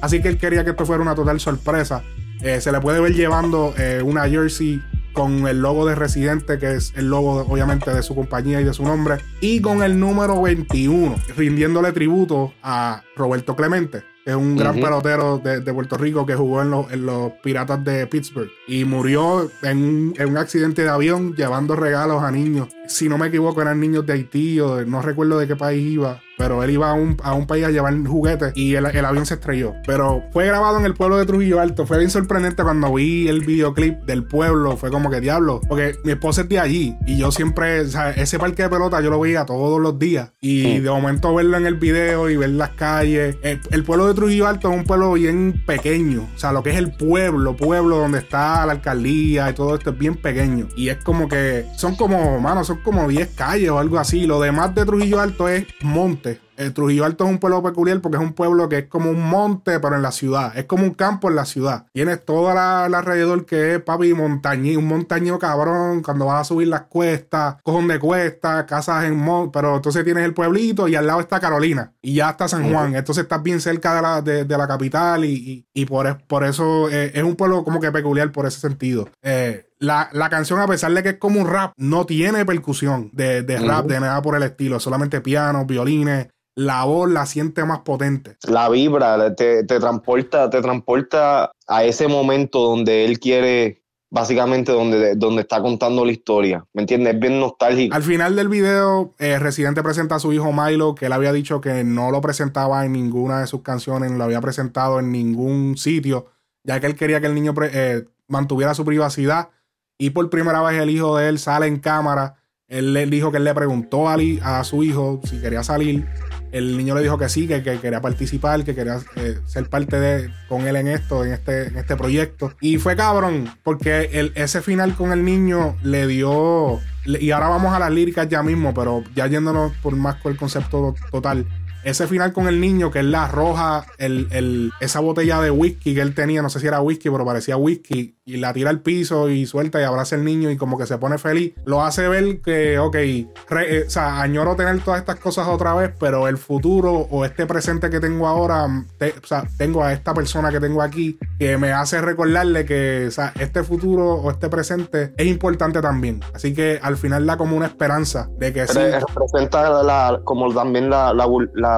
Así 0.00 0.20
que 0.22 0.28
él 0.28 0.38
quería 0.38 0.64
que 0.64 0.70
esto 0.70 0.86
fuera 0.86 1.02
una 1.02 1.14
total 1.14 1.40
sorpresa. 1.40 2.02
Eh, 2.42 2.60
se 2.60 2.72
le 2.72 2.80
puede 2.80 3.00
ver 3.00 3.14
llevando 3.14 3.74
eh, 3.76 4.00
una 4.02 4.28
jersey 4.28 4.80
con 5.12 5.46
el 5.46 5.60
logo 5.60 5.86
de 5.86 5.94
Residente, 5.94 6.58
que 6.58 6.74
es 6.76 6.92
el 6.96 7.08
logo 7.08 7.44
obviamente 7.48 7.92
de 7.92 8.02
su 8.02 8.14
compañía 8.14 8.60
y 8.60 8.64
de 8.64 8.72
su 8.72 8.84
nombre, 8.84 9.18
y 9.40 9.60
con 9.60 9.82
el 9.82 9.98
número 9.98 10.40
21, 10.40 11.16
rindiéndole 11.36 11.92
tributo 11.92 12.54
a 12.62 13.02
Roberto 13.16 13.56
Clemente, 13.56 14.04
que 14.24 14.30
es 14.30 14.36
un 14.36 14.56
gran 14.56 14.76
uh 14.76 14.78
-huh. 14.78 14.82
pelotero 14.82 15.38
de, 15.38 15.60
de, 15.60 15.74
Puerto 15.74 15.96
Rico 15.96 16.24
que 16.24 16.34
jugó 16.34 16.62
en, 16.62 16.70
lo, 16.70 16.90
en, 16.90 17.06
los 17.06 17.32
Piratas 17.42 17.82
de 17.84 18.06
Pittsburgh 18.06 18.50
y 18.68 18.84
murió 18.84 19.50
en, 19.62 20.14
en, 20.16 20.28
un 20.28 20.38
accidente 20.38 20.82
de 20.82 20.88
avión 20.88 21.34
llevando 21.34 21.76
regalos 21.76 22.22
a 22.22 22.30
niños. 22.30 22.68
Si 22.90 23.08
no 23.08 23.18
me 23.18 23.28
equivoco, 23.28 23.62
eran 23.62 23.78
niños 23.78 24.04
de 24.04 24.14
Haití 24.14 24.58
o 24.58 24.74
de, 24.74 24.84
no 24.84 25.00
recuerdo 25.00 25.38
de 25.38 25.46
qué 25.46 25.54
país 25.54 25.80
iba 25.80 26.20
pero 26.40 26.64
él 26.64 26.70
iba 26.70 26.88
a 26.88 26.94
un, 26.94 27.18
a 27.22 27.34
un 27.34 27.46
país 27.46 27.66
a 27.66 27.70
llevar 27.70 27.94
juguetes 28.02 28.52
y 28.56 28.74
el, 28.74 28.86
el, 28.86 29.04
avión 29.04 29.26
se 29.26 29.34
estrelló. 29.34 29.74
Pero 29.86 30.24
fue 30.32 30.46
grabado 30.46 30.78
en 30.78 30.86
el 30.86 30.94
pueblo 30.94 31.18
de 31.18 31.26
Trujillo 31.26 31.60
Alto. 31.60 31.84
Fue 31.84 31.98
bien 31.98 32.08
sorprendente 32.08 32.62
cuando 32.62 32.94
vi 32.94 33.28
el 33.28 33.40
videoclip 33.40 33.98
del 34.06 34.24
pueblo. 34.24 34.78
Fue 34.78 34.90
como 34.90 35.10
que 35.10 35.20
diablo. 35.20 35.60
Porque 35.68 35.96
mi 36.02 36.12
esposa 36.12 36.40
es 36.40 36.48
de 36.48 36.58
allí 36.58 36.96
y 37.06 37.18
yo 37.18 37.30
siempre, 37.30 37.82
o 37.82 37.88
sea, 37.88 38.12
ese 38.12 38.38
parque 38.38 38.62
de 38.62 38.70
pelota 38.70 39.02
yo 39.02 39.10
lo 39.10 39.20
veía 39.20 39.44
todos 39.44 39.78
los 39.82 39.98
días. 39.98 40.32
Y 40.40 40.78
de 40.78 40.88
momento 40.88 41.34
verlo 41.34 41.58
en 41.58 41.66
el 41.66 41.74
video 41.74 42.30
y 42.30 42.38
ver 42.38 42.50
las 42.50 42.70
calles. 42.70 43.36
El, 43.42 43.60
el, 43.70 43.84
pueblo 43.84 44.06
de 44.06 44.14
Trujillo 44.14 44.46
Alto 44.46 44.72
es 44.72 44.78
un 44.78 44.84
pueblo 44.84 45.12
bien 45.12 45.62
pequeño. 45.66 46.26
O 46.34 46.38
sea, 46.38 46.52
lo 46.52 46.62
que 46.62 46.70
es 46.70 46.76
el 46.76 46.90
pueblo, 46.92 47.54
pueblo 47.54 47.98
donde 47.98 48.18
está 48.18 48.64
la 48.64 48.72
alcaldía 48.72 49.50
y 49.50 49.52
todo 49.52 49.74
esto 49.74 49.90
es 49.90 49.98
bien 49.98 50.16
pequeño. 50.16 50.68
Y 50.74 50.88
es 50.88 50.96
como 51.04 51.28
que 51.28 51.66
son 51.76 51.96
como, 51.96 52.40
mano, 52.40 52.64
son 52.64 52.79
como 52.82 53.08
10 53.08 53.28
calles 53.34 53.70
o 53.70 53.78
algo 53.78 53.98
así. 53.98 54.26
Lo 54.26 54.40
demás 54.40 54.74
de 54.74 54.84
Trujillo 54.84 55.20
Alto 55.20 55.48
es 55.48 55.66
monte. 55.82 56.40
El 56.60 56.74
Trujillo 56.74 57.06
Alto 57.06 57.24
es 57.24 57.30
un 57.30 57.38
pueblo 57.38 57.62
peculiar 57.62 58.02
porque 58.02 58.18
es 58.18 58.22
un 58.22 58.34
pueblo 58.34 58.68
que 58.68 58.78
es 58.78 58.86
como 58.86 59.08
un 59.08 59.22
monte, 59.22 59.80
pero 59.80 59.96
en 59.96 60.02
la 60.02 60.12
ciudad. 60.12 60.56
Es 60.58 60.66
como 60.66 60.84
un 60.84 60.92
campo 60.92 61.30
en 61.30 61.36
la 61.36 61.46
ciudad. 61.46 61.86
Tienes 61.94 62.22
todo 62.22 62.52
la, 62.52 62.86
la 62.90 62.98
alrededor 62.98 63.46
que 63.46 63.76
es, 63.76 63.80
papi, 63.80 64.12
montañí, 64.12 64.76
un 64.76 64.86
montaño 64.86 65.38
cabrón. 65.38 66.02
Cuando 66.02 66.26
vas 66.26 66.42
a 66.42 66.44
subir 66.44 66.68
las 66.68 66.82
cuestas, 66.82 67.56
cojón 67.62 67.88
de 67.88 67.98
cuestas, 67.98 68.64
casas 68.64 69.04
en 69.04 69.16
monte. 69.16 69.52
Pero 69.54 69.76
entonces 69.76 70.04
tienes 70.04 70.22
el 70.22 70.34
pueblito 70.34 70.86
y 70.86 70.96
al 70.96 71.06
lado 71.06 71.20
está 71.20 71.40
Carolina. 71.40 71.94
Y 72.02 72.16
ya 72.16 72.28
está 72.28 72.46
San 72.46 72.70
Juan. 72.70 72.94
Entonces 72.94 73.22
estás 73.22 73.42
bien 73.42 73.62
cerca 73.62 73.94
de 73.94 74.02
la, 74.02 74.20
de, 74.20 74.44
de 74.44 74.58
la 74.58 74.68
capital 74.68 75.24
y, 75.24 75.32
y, 75.32 75.66
y 75.72 75.86
por, 75.86 76.18
por, 76.26 76.44
eso 76.44 76.90
eh, 76.90 77.12
es 77.14 77.22
un 77.22 77.36
pueblo 77.36 77.64
como 77.64 77.80
que 77.80 77.90
peculiar 77.90 78.32
por 78.32 78.44
ese 78.44 78.60
sentido. 78.60 79.08
Eh, 79.22 79.69
la, 79.80 80.08
la, 80.12 80.30
canción, 80.30 80.60
a 80.60 80.66
pesar 80.68 80.92
de 80.92 81.02
que 81.02 81.08
es 81.10 81.18
como 81.18 81.40
un 81.40 81.48
rap, 81.48 81.72
no 81.76 82.06
tiene 82.06 82.46
percusión 82.46 83.10
de, 83.12 83.42
de 83.42 83.58
rap, 83.58 83.86
uh 83.86 83.88
-huh. 83.88 83.92
de 83.92 84.00
nada 84.00 84.22
por 84.22 84.36
el 84.36 84.42
estilo. 84.44 84.78
Solamente 84.78 85.20
piano, 85.20 85.66
violines 85.66 86.28
la 86.54 86.84
voz 86.84 87.10
la 87.10 87.26
siente 87.26 87.64
más 87.64 87.80
potente. 87.80 88.36
La 88.46 88.68
vibra, 88.68 89.34
te, 89.34 89.64
te, 89.64 89.80
transporta, 89.80 90.50
te 90.50 90.60
transporta 90.60 91.52
a 91.66 91.84
ese 91.84 92.06
momento 92.06 92.60
donde 92.60 93.04
él 93.06 93.18
quiere 93.18 93.80
básicamente 94.10 94.72
donde, 94.72 95.14
donde 95.14 95.42
está 95.42 95.62
contando 95.62 96.04
la 96.04 96.12
historia. 96.12 96.66
¿Me 96.74 96.82
entiendes? 96.82 97.14
Es 97.14 97.20
bien 97.20 97.38
nostálgico. 97.38 97.94
Al 97.94 98.02
final 98.02 98.34
del 98.34 98.48
video, 98.48 99.14
eh, 99.18 99.38
Residente 99.38 99.82
presenta 99.82 100.16
a 100.16 100.18
su 100.18 100.32
hijo 100.32 100.52
Milo, 100.52 100.94
que 100.94 101.06
él 101.06 101.12
había 101.12 101.32
dicho 101.32 101.60
que 101.60 101.84
no 101.84 102.10
lo 102.10 102.20
presentaba 102.20 102.84
en 102.84 102.92
ninguna 102.92 103.40
de 103.40 103.46
sus 103.46 103.62
canciones, 103.62 104.10
no 104.10 104.18
lo 104.18 104.24
había 104.24 104.40
presentado 104.40 104.98
en 104.98 105.12
ningún 105.12 105.76
sitio, 105.76 106.26
ya 106.64 106.80
que 106.80 106.88
él 106.88 106.96
quería 106.96 107.20
que 107.20 107.28
el 107.28 107.34
niño 107.34 107.54
eh, 107.62 108.04
mantuviera 108.26 108.74
su 108.74 108.84
privacidad. 108.84 109.50
Y 110.00 110.10
por 110.10 110.30
primera 110.30 110.62
vez 110.62 110.80
el 110.80 110.88
hijo 110.90 111.18
de 111.18 111.28
él 111.28 111.38
sale 111.38 111.66
en 111.66 111.78
cámara. 111.78 112.36
Él 112.68 112.94
le 112.94 113.06
dijo 113.06 113.30
que 113.30 113.38
le 113.38 113.54
preguntó 113.54 114.08
a, 114.08 114.64
su 114.64 114.82
hijo 114.82 115.20
si 115.24 115.40
quería 115.40 115.62
salir 115.62 116.06
el 116.52 116.76
niño 116.76 116.94
le 116.94 117.02
dijo 117.02 117.18
que 117.18 117.28
sí, 117.28 117.46
que, 117.46 117.62
quería 117.62 118.00
participar, 118.00 118.64
que 118.64 118.74
quería 118.74 118.98
eh, 119.16 119.38
ser 119.46 119.68
parte 119.68 120.00
de 120.00 120.30
con 120.48 120.66
él 120.66 120.76
en 120.76 120.88
esto, 120.88 121.24
en 121.24 121.32
este, 121.32 121.68
en 121.68 121.76
este 121.76 121.96
proyecto. 121.96 122.52
Y 122.60 122.78
fue 122.78 122.96
cabrón, 122.96 123.50
porque 123.62 124.10
el, 124.12 124.32
ese 124.34 124.60
final 124.60 124.94
con 124.96 125.12
el 125.12 125.24
niño 125.24 125.76
le 125.82 126.06
dio. 126.06 126.80
Y 127.04 127.30
ahora 127.30 127.48
vamos 127.48 127.72
a 127.72 127.78
las 127.78 127.90
líricas 127.90 128.28
ya 128.28 128.42
mismo, 128.42 128.74
pero 128.74 129.02
ya 129.14 129.26
yéndonos 129.26 129.72
por 129.82 129.96
más 129.96 130.16
con 130.16 130.32
el 130.32 130.38
concepto 130.38 130.94
total 131.10 131.46
ese 131.84 132.06
final 132.06 132.32
con 132.32 132.48
el 132.48 132.60
niño, 132.60 132.90
que 132.90 133.00
él 133.00 133.10
le 133.10 133.16
arroja 133.16 133.86
el, 133.98 134.72
esa 134.80 135.00
botella 135.00 135.40
de 135.40 135.50
whisky 135.50 135.94
que 135.94 136.00
él 136.00 136.14
tenía, 136.14 136.42
no 136.42 136.50
sé 136.50 136.60
si 136.60 136.66
era 136.66 136.80
whisky, 136.80 137.10
pero 137.10 137.24
parecía 137.24 137.56
whisky, 137.56 138.16
y 138.24 138.36
la 138.36 138.52
tira 138.52 138.70
al 138.70 138.80
piso 138.80 139.28
y 139.28 139.46
suelta 139.46 139.80
y 139.80 139.84
abraza 139.84 140.16
al 140.16 140.24
niño 140.24 140.50
y 140.50 140.56
como 140.56 140.78
que 140.78 140.86
se 140.86 140.98
pone 140.98 141.18
feliz, 141.18 141.54
lo 141.64 141.82
hace 141.82 142.08
ver 142.08 142.40
que, 142.40 142.78
ok, 142.78 142.94
eh, 142.96 143.84
o 143.86 143.90
sea, 143.90 144.20
añoro 144.20 144.56
tener 144.56 144.80
todas 144.82 145.00
estas 145.00 145.16
cosas 145.16 145.48
otra 145.48 145.74
vez, 145.74 145.92
pero 145.98 146.28
el 146.28 146.38
futuro 146.38 146.92
o 147.10 147.24
este 147.24 147.46
presente 147.46 147.90
que 147.90 148.00
tengo 148.00 148.26
ahora, 148.26 148.66
o 148.66 149.26
sea, 149.26 149.44
tengo 149.56 149.82
a 149.82 149.92
esta 149.92 150.14
persona 150.14 150.50
que 150.50 150.60
tengo 150.60 150.82
aquí 150.82 151.18
que 151.38 151.56
me 151.58 151.72
hace 151.72 152.00
recordarle 152.00 152.64
que, 152.64 153.06
o 153.08 153.10
sea, 153.10 153.32
este 153.38 153.64
futuro 153.64 154.14
o 154.14 154.30
este 154.30 154.48
presente 154.48 155.12
es 155.16 155.26
importante 155.26 155.80
también. 155.80 156.20
Así 156.34 156.54
que 156.54 156.78
al 156.82 156.96
final 156.96 157.26
da 157.26 157.36
como 157.36 157.56
una 157.56 157.66
esperanza 157.66 158.28
de 158.38 158.52
que 158.52 158.66
sí. 158.66 158.78
Representa 158.78 159.82
la, 159.82 160.20
como 160.24 160.52
también 160.52 160.90
la 160.90 161.12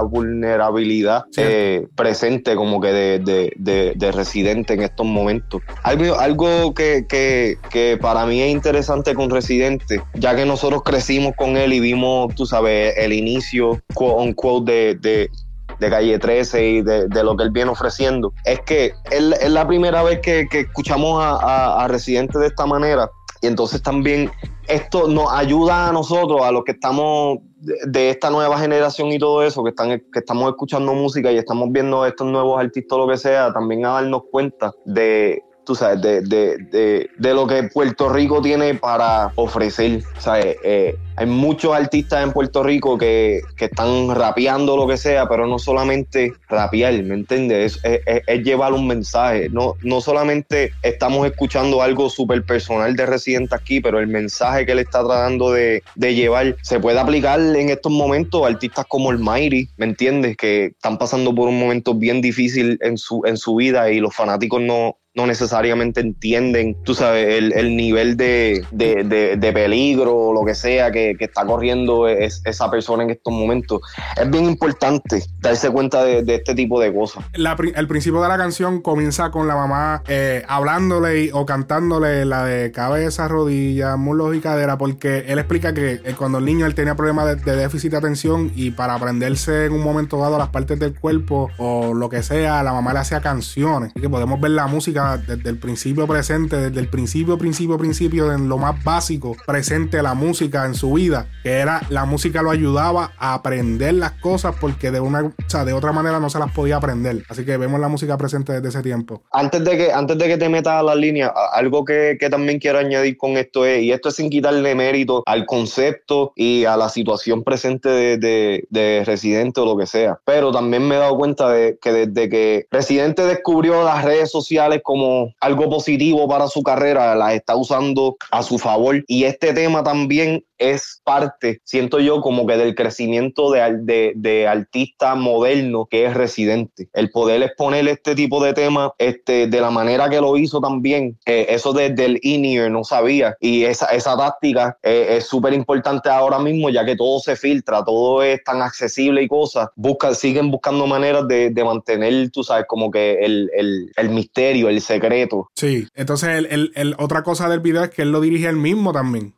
vulnerabilidad 0.00 1.24
eh, 1.36 1.86
presente 1.94 2.56
como 2.56 2.80
que 2.80 2.92
de, 2.92 4.12
residente 4.12 4.74
en 4.74 4.82
estos 4.82 5.06
momentos. 5.06 5.60
Algo, 5.82 6.18
algo 6.18 6.74
que, 6.74 7.06
que, 7.08 7.98
para 8.00 8.24
mí 8.26 8.40
es 8.40 8.50
interesante 8.50 9.14
con 9.14 9.30
Residente, 9.30 10.02
ya 10.14 10.34
que 10.34 10.46
nosotros 10.46 10.82
crecimos 10.82 11.34
con 11.36 11.56
él 11.56 11.72
y 11.72 11.80
vimos, 11.80 12.34
tú 12.34 12.46
sabes, 12.46 12.94
el 12.96 13.12
inicio, 13.12 13.80
quote 13.94 14.34
quote, 14.34 14.94
de, 14.94 15.30
de 15.78 15.90
Calle 15.90 16.18
13 16.18 16.66
y 16.66 16.82
de, 16.82 17.22
lo 17.22 17.36
que 17.36 17.44
él 17.44 17.50
viene 17.50 17.70
ofreciendo. 17.70 18.32
Es 18.44 18.60
que 18.60 18.94
es 19.10 19.50
la 19.50 19.66
primera 19.66 20.02
vez 20.02 20.20
que, 20.20 20.48
escuchamos 20.50 21.22
a, 21.22 21.82
a, 21.82 21.88
Residente 21.88 22.38
de 22.38 22.46
esta 22.46 22.66
manera. 22.66 23.10
Y 23.42 23.48
entonces 23.48 23.82
también 23.82 24.30
esto 24.68 25.08
nos 25.08 25.30
ayuda 25.32 25.88
a 25.88 25.92
nosotros, 25.92 26.42
a 26.42 26.52
los 26.52 26.62
que 26.64 26.72
estamos 26.72 27.38
de, 27.58 28.10
esta 28.10 28.30
nueva 28.30 28.56
generación 28.58 29.08
y 29.08 29.18
todo 29.18 29.42
eso, 29.42 29.64
que, 29.64 29.70
están, 29.70 29.88
que 29.90 30.18
estamos 30.20 30.48
escuchando 30.48 30.94
música 30.94 31.30
y 31.32 31.38
estamos 31.38 31.70
viendo 31.72 32.06
estos 32.06 32.28
nuevos 32.28 32.60
artistas 32.60 32.96
lo 32.96 33.08
que 33.08 33.16
sea, 33.16 33.52
también 33.52 33.84
a 33.84 33.90
darnos 33.90 34.22
cuenta 34.30 34.72
de, 34.84 35.42
tú 35.64 35.74
sabes, 35.74 36.00
de, 36.00 36.20
de, 36.22 37.08
de, 37.16 37.34
lo 37.34 37.46
que 37.46 37.64
Puerto 37.64 38.08
Rico 38.08 38.40
tiene 38.42 38.74
para 38.74 39.32
ofrecer. 39.36 40.02
¿sabes? 40.18 40.56
Eh, 40.64 40.96
hay 41.16 41.26
muchos 41.26 41.74
artistas 41.74 42.24
en 42.24 42.32
Puerto 42.32 42.62
Rico 42.62 42.98
que, 42.98 43.42
están 43.58 44.12
rapeando 44.12 44.76
lo 44.76 44.88
que 44.88 44.96
sea, 44.96 45.28
pero 45.28 45.46
no 45.46 45.58
solamente 45.58 46.32
rapear, 46.48 46.94
¿me 47.04 47.14
entiendes? 47.14 47.78
Es, 47.84 48.42
llevar 48.42 48.72
un 48.72 48.88
mensaje. 48.88 49.48
No, 49.50 49.74
no 49.82 50.00
solamente 50.00 50.72
estamos 50.82 51.26
escuchando 51.26 51.80
algo 51.80 52.10
súper 52.10 52.44
personal 52.44 52.96
de 52.96 53.06
Residente 53.06 53.54
aquí, 53.54 53.80
pero 53.80 54.00
el 54.00 54.08
mensaje 54.08 54.66
que 54.66 54.72
él 54.72 54.80
está 54.80 55.04
tratando 55.04 55.52
de, 55.52 55.82
llevar 55.96 56.56
se 56.62 56.80
puede 56.80 56.98
aplicar 56.98 57.38
en 57.40 57.70
estos 57.70 57.92
momentos 57.92 58.42
a 58.42 58.48
artistas 58.48 58.84
como 58.88 59.12
el 59.12 59.18
Mighty, 59.18 59.68
¿me 59.76 59.86
entiendes? 59.86 60.36
Que 60.36 60.66
están 60.66 60.98
pasando 60.98 61.32
por 61.32 61.48
un 61.48 61.58
momento 61.58 61.94
bien 61.94 62.20
difícil 62.20 62.78
en 62.82 62.98
su, 62.98 63.22
en 63.24 63.36
su 63.36 63.54
vida 63.54 63.90
y 63.90 64.00
los 64.00 64.14
fanáticos 64.14 64.60
no, 64.60 64.96
no 65.14 65.26
necesariamente 65.26 66.00
entienden, 66.00 66.74
tú 66.84 66.94
sabes, 66.94 67.52
el, 67.54 67.76
nivel 67.76 68.16
de, 68.16 68.64
de, 68.70 69.52
peligro 69.52 70.16
o 70.16 70.32
lo 70.32 70.44
que 70.46 70.54
sea 70.54 70.90
que, 70.90 71.16
está 71.20 71.44
corriendo 71.44 72.08
es, 72.08 72.40
esa 72.46 72.70
persona 72.70 73.02
en 73.02 73.10
estos 73.10 73.32
momentos. 73.32 73.82
Es 74.18 74.30
bien 74.30 74.46
importante 74.46 75.22
darse 75.40 75.70
cuenta 75.70 76.02
de, 76.04 76.34
este 76.34 76.54
tipo 76.54 76.80
de 76.80 76.94
cosas. 76.94 77.24
el 77.34 77.88
principio 77.88 78.22
de 78.22 78.28
la 78.28 78.38
canción 78.38 78.80
comienza 78.80 79.30
con 79.30 79.46
la 79.46 79.54
mamá 79.54 80.02
eh, 80.08 80.44
hablándole 80.48 81.30
o 81.34 81.44
cantándole 81.44 82.24
la 82.24 82.46
de 82.46 82.72
cabeza, 82.72 83.28
rodilla, 83.28 83.96
muslos 83.96 84.34
y 84.34 84.40
cadera, 84.40 84.78
porque 84.78 85.24
él 85.28 85.38
explica 85.38 85.74
que 85.74 86.00
eh, 86.04 86.14
cuando 86.16 86.38
el 86.38 86.46
niño 86.46 86.64
él 86.64 86.74
tenía 86.74 86.94
problemas 86.94 87.44
de, 87.44 87.56
déficit 87.56 87.90
de 87.90 87.98
atención 87.98 88.50
y 88.56 88.70
para 88.70 88.94
aprenderse 88.94 89.66
en 89.66 89.72
un 89.72 89.82
momento 89.82 90.16
dado 90.16 90.38
las 90.38 90.48
partes 90.48 90.78
del 90.78 90.98
cuerpo 90.98 91.50
o 91.58 91.92
lo 91.92 92.08
que 92.08 92.22
sea, 92.22 92.62
la 92.62 92.72
mamá 92.72 92.94
le 92.94 93.00
hacía 93.00 93.20
canciones. 93.20 93.92
Que 93.92 94.08
podemos 94.08 94.40
ver 94.40 94.52
la 94.52 94.66
música 94.66 95.01
desde 95.26 95.50
el 95.50 95.58
principio 95.58 96.06
presente, 96.06 96.56
desde 96.56 96.80
el 96.80 96.88
principio, 96.88 97.38
principio, 97.38 97.78
principio, 97.78 98.32
en 98.32 98.48
lo 98.48 98.58
más 98.58 98.82
básico, 98.84 99.36
presente 99.46 100.02
la 100.02 100.14
música 100.14 100.66
en 100.66 100.74
su 100.74 100.92
vida, 100.92 101.26
que 101.42 101.52
era 101.52 101.82
la 101.90 102.04
música 102.04 102.42
lo 102.42 102.50
ayudaba 102.50 103.12
a 103.18 103.34
aprender 103.34 103.94
las 103.94 104.12
cosas 104.12 104.54
porque 104.60 104.90
de 104.90 105.00
una, 105.00 105.32
de 105.64 105.72
otra 105.72 105.92
manera 105.92 106.20
no 106.20 106.30
se 106.30 106.38
las 106.38 106.52
podía 106.52 106.76
aprender. 106.76 107.22
Así 107.28 107.44
que 107.44 107.56
vemos 107.56 107.80
la 107.80 107.88
música 107.88 108.16
presente 108.16 108.52
desde 108.52 108.68
ese 108.68 108.82
tiempo. 108.82 109.22
Antes 109.32 109.64
de 109.64 109.76
que, 109.76 109.92
antes 109.92 110.18
de 110.18 110.28
que 110.28 110.38
te 110.38 110.48
metas 110.48 110.74
a 110.74 110.82
la 110.82 110.94
línea, 110.94 111.32
algo 111.52 111.84
que, 111.84 112.16
también 112.30 112.58
quiero 112.58 112.78
añadir 112.78 113.16
con 113.16 113.32
esto 113.32 113.66
es, 113.66 113.82
y 113.82 113.92
esto 113.92 114.08
es 114.08 114.16
sin 114.16 114.30
quitarle 114.30 114.74
mérito 114.74 115.22
al 115.26 115.44
concepto 115.44 116.32
y 116.36 116.64
a 116.64 116.76
la 116.76 116.88
situación 116.88 117.44
presente 117.44 117.88
de, 117.88 118.66
de 118.70 119.02
Residente 119.04 119.60
o 119.60 119.66
lo 119.66 119.76
que 119.76 119.86
sea, 119.86 120.18
pero 120.24 120.52
también 120.52 120.86
me 120.86 120.94
he 120.94 120.98
dado 120.98 121.16
cuenta 121.16 121.50
de 121.50 121.78
que 121.80 121.92
desde 121.92 122.28
que 122.28 122.66
Residente 122.70 123.26
descubrió 123.26 123.84
las 123.84 124.04
redes 124.04 124.30
sociales 124.30 124.80
como 124.92 125.32
algo 125.40 125.70
positivo 125.70 126.28
para 126.28 126.48
su 126.48 126.62
carrera, 126.62 127.14
las 127.14 127.32
está 127.32 127.56
usando 127.56 128.16
a 128.30 128.42
su 128.42 128.58
favor. 128.58 129.02
Y 129.06 129.24
este 129.24 129.54
tema 129.54 129.82
también 129.82 130.44
es 130.58 131.00
parte, 131.02 131.60
siento 131.64 131.98
yo, 131.98 132.20
como 132.20 132.46
que 132.46 132.56
del 132.56 132.74
crecimiento 132.74 133.50
de, 133.50 134.12
de, 134.14 134.46
artista 134.46 135.14
moderno 135.14 135.86
que 135.90 136.04
es 136.04 136.14
residente. 136.14 136.88
El 136.92 137.10
poder 137.10 137.42
exponer 137.42 137.88
este 137.88 138.14
tipo 138.14 138.42
de 138.44 138.52
temas 138.52 138.90
este, 138.98 139.46
de 139.46 139.60
la 139.60 139.70
manera 139.70 140.08
que 140.08 140.20
lo 140.20 140.36
hizo 140.36 140.60
también, 140.60 141.18
eh, 141.26 141.46
eso 141.48 141.72
desde 141.72 142.04
el 142.04 142.20
in 142.22 142.72
no 142.72 142.84
sabía. 142.84 143.34
Y 143.40 143.64
esa, 143.64 143.86
esa 143.86 144.16
táctica 144.16 144.78
eh, 144.82 145.16
es 145.16 145.26
súper 145.26 145.54
importante 145.54 146.10
ahora 146.10 146.38
mismo, 146.38 146.70
ya 146.70 146.84
que 146.84 146.96
todo 146.96 147.18
se 147.18 147.34
filtra, 147.34 147.84
todo 147.84 148.22
es 148.22 148.44
tan 148.44 148.62
accesible 148.62 149.22
y 149.22 149.28
cosas. 149.28 149.68
Buscan, 149.74 150.14
siguen 150.14 150.50
buscando 150.50 150.86
maneras 150.86 151.26
de, 151.28 151.50
de 151.50 151.64
mantener, 151.64 152.30
tú 152.30 152.44
sabes, 152.44 152.66
como 152.68 152.90
que 152.90 153.14
el, 153.24 153.50
el, 153.56 153.90
el 153.96 154.10
misterio, 154.10 154.68
el 154.68 154.80
secreto. 154.82 155.48
Sí, 155.54 155.86
entonces 155.94 156.44
el, 156.50 156.72
el, 156.74 156.94
otra 156.98 157.22
cosa 157.22 157.48
del 157.48 157.60
video 157.60 157.84
es 157.84 157.90
que 157.90 158.02
él 158.02 158.12
lo 158.12 158.20
dirige 158.20 158.48
él 158.48 158.56
mismo 158.56 158.92
también. 158.92 159.34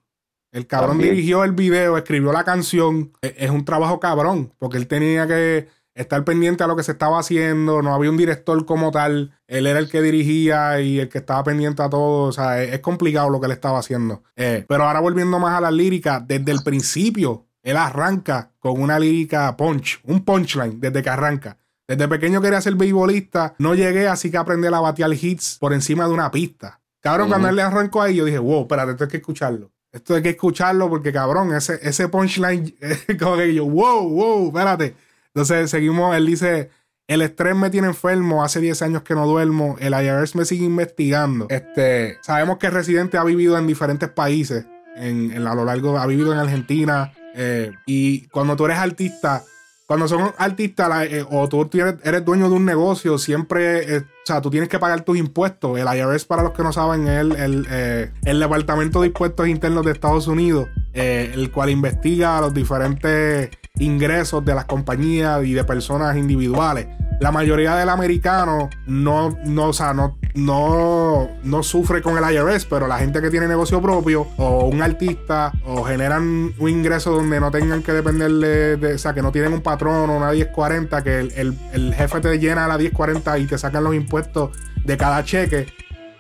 El 0.55 0.69
cabrón 0.69 0.99
dirigió 0.99 1.43
el 1.43 1.51
video, 1.51 1.99
escribió 1.99 2.33
la 2.33 2.45
canción. 2.45 3.11
E, 3.23 3.35
es 3.39 3.51
un 3.51 3.65
trabajo 3.65 3.99
cabrón, 3.99 4.53
porque 4.59 4.77
él 4.77 4.87
tenía 4.87 5.27
que 5.27 5.67
estar 5.95 6.23
pendiente 6.25 6.63
a 6.63 6.69
lo 6.69 6.77
que 6.77 6.85
se 6.85 6.93
estaba 6.93 7.19
haciendo. 7.19 7.83
No 7.83 7.93
había 7.93 8.09
un 8.09 8.17
director 8.17 8.65
como 8.65 8.93
tal. 8.93 9.37
Él 9.49 9.67
era 9.67 9.81
el 9.81 9.91
que 9.91 10.01
dirigía 10.01 10.81
y 10.81 11.01
el 11.01 11.09
que 11.09 11.19
estaba 11.19 11.43
pendiente 11.43 11.83
a 11.83 11.91
todo. 11.91 12.29
O 12.29 12.33
sea, 12.33 12.63
es, 12.63 12.79
complicado 12.79 13.31
lo 13.31 13.41
que 13.41 13.47
él 13.47 13.53
estaba 13.53 13.81
haciendo. 13.81 14.23
Eh, 14.37 14.65
pero 14.69 14.85
ahora 14.85 15.01
volviendo 15.01 15.41
más 15.41 15.59
a 15.59 15.61
la 15.61 15.73
lírica, 15.73 16.25
desde 16.25 16.53
el 16.53 16.63
principio, 16.63 17.47
él 17.65 17.77
arranca 17.77 18.53
con 18.61 18.81
una 18.81 19.01
lírica 19.01 19.57
punch, 19.57 20.01
un 20.05 20.25
punchline 20.25 20.79
desde 20.79 21.03
que 21.03 21.11
arranca. 21.11 21.59
Desde 21.87 22.09
pequeño 22.09 22.41
quería 22.41 22.61
ser 22.61 22.75
beisbolista, 22.77 23.55
no 23.59 23.75
llegué, 23.75 24.09
así 24.09 24.31
que 24.31 24.39
aprendí 24.39 24.67
a 24.69 24.81
batear 24.81 25.13
hits 25.13 25.59
por 25.61 25.73
encima 25.73 26.07
de 26.07 26.15
una 26.15 26.31
pista. 26.31 26.81
Cabrón, 27.01 27.29
cuando 27.29 27.49
él 27.49 27.57
le 27.57 27.63
arrancó 27.63 28.01
ahí, 28.01 28.17
yo 28.17 28.25
dije, 28.25 28.39
wow, 28.39 28.63
espérate, 28.63 28.93
esto 28.93 29.05
hay 29.05 29.11
que 29.11 29.17
escucharlo. 29.19 29.71
Esto 29.93 30.15
hay 30.15 30.23
que 30.23 30.31
escucharlo 30.31 30.89
porque, 30.89 31.13
cabrón, 31.13 31.55
ese, 31.55 31.79
ese 31.83 32.09
punchline, 32.09 32.75
como 33.19 33.37
que 33.37 33.53
yo, 33.53 33.67
wow, 33.67 34.09
wow, 34.09 34.47
espérate. 34.47 34.97
Entonces 35.35 35.71
seguimos, 35.71 36.17
él 36.17 36.27
dice, 36.27 36.71
el 37.07 37.21
estrés 37.21 37.55
me 37.55 37.69
tiene 37.69 37.89
enfermo, 37.89 38.43
hace 38.43 38.61
10 38.61 38.81
años 38.83 39.03
que 39.03 39.15
no 39.15 39.27
duermo, 39.27 39.77
el 39.79 39.93
IRS 39.93 40.35
me 40.37 40.47
sigue 40.47 40.65
investigando. 40.65 41.47
Este, 41.51 42.19
sabemos 42.23 42.57
que 42.57 42.71
Residente 42.71 43.19
ha 43.19 43.25
vivido 43.25 43.59
en 43.59 43.67
diferentes 43.67 44.09
países, 44.09 44.65
en, 44.97 45.47
a 45.47 45.55
lo 45.55 45.67
largo, 45.67 45.99
ha 45.99 46.07
vivido 46.07 46.33
en 46.33 46.39
Argentina, 46.39 47.13
eh, 47.35 47.73
y 47.85 48.27
cuando 48.29 48.57
tú 48.57 48.65
eres 48.65 48.79
artista, 48.79 49.45
cuando 49.87 50.09
son 50.09 50.33
artistas 50.39 51.07
eh, 51.11 51.27
o 51.31 51.49
tú 51.49 51.69
eres, 51.75 52.25
dueño 52.25 52.49
de 52.49 52.57
un 52.57 52.65
negocio, 52.65 53.19
siempre, 53.19 53.97
eh, 53.97 53.99
o 53.99 54.27
sea, 54.27 54.41
tú 54.41 54.51
tienes 54.51 54.71
que 54.71 54.79
pagar 54.79 55.03
tus 55.03 55.19
impuestos. 55.19 55.79
El 55.79 55.87
IRS, 55.87 56.25
para 56.25 56.43
los 56.43 56.53
que 56.53 56.63
no 56.63 56.73
saben, 56.73 57.07
es 57.07 57.21
el, 57.21 57.67
eh, 57.71 58.11
el, 58.25 58.41
Departamento 58.41 59.03
de 59.03 59.09
Impuestos 59.09 59.47
Internos 59.47 59.85
de 59.85 59.93
Estados 59.93 60.27
Unidos, 60.27 60.69
el 60.95 61.51
cual 61.51 61.71
investiga 61.71 62.41
los 62.41 62.55
diferentes 62.55 63.51
ingresos 63.79 64.45
de 64.45 64.55
las 64.55 64.65
compañías 64.65 65.45
y 65.45 65.53
de 65.53 65.65
personas 65.65 66.17
individuales. 66.17 66.87
La 67.21 67.31
mayoría 67.31 67.77
del 67.77 67.89
americano 67.89 68.71
no, 68.87 69.37
no, 69.45 69.69
o 69.69 69.73
sea, 69.73 69.95
no 69.95 70.19
no, 70.35 71.31
no 71.45 71.63
sufre 71.63 72.03
con 72.03 72.19
el 72.19 72.35
IRS, 72.35 72.67
pero 72.67 72.89
la 72.89 72.99
gente 72.99 73.23
que 73.23 73.31
tiene 73.31 73.47
negocio 73.47 73.81
propio 73.81 74.27
o 74.37 74.67
un 74.67 74.83
artista 74.83 75.53
o 75.65 75.85
generan 75.85 76.53
un 76.59 76.69
ingreso 76.69 77.13
donde 77.13 77.39
no 77.39 77.53
tengan 77.53 77.83
que 77.83 77.93
depender 77.93 78.31
de, 78.33 78.95
o 78.95 78.99
sea, 78.99 79.15
que 79.15 79.23
no 79.23 79.31
tienen 79.31 79.53
un 79.53 79.63
patrón 79.63 80.11
o 80.11 80.17
una 80.17 80.33
1040, 80.33 81.05
que 81.05 81.21
el, 81.21 81.57
el 81.73 81.95
jefe 81.95 82.21
te 82.21 82.39
llena 82.39 82.67
la 82.67 82.77
1040 82.77 83.39
y 83.39 83.47
te 83.47 83.59
sacan 83.59 83.85
los 83.85 83.95
impuestos 83.95 84.51
de 84.85 84.97
cada 84.97 85.25
cheque. 85.25 85.67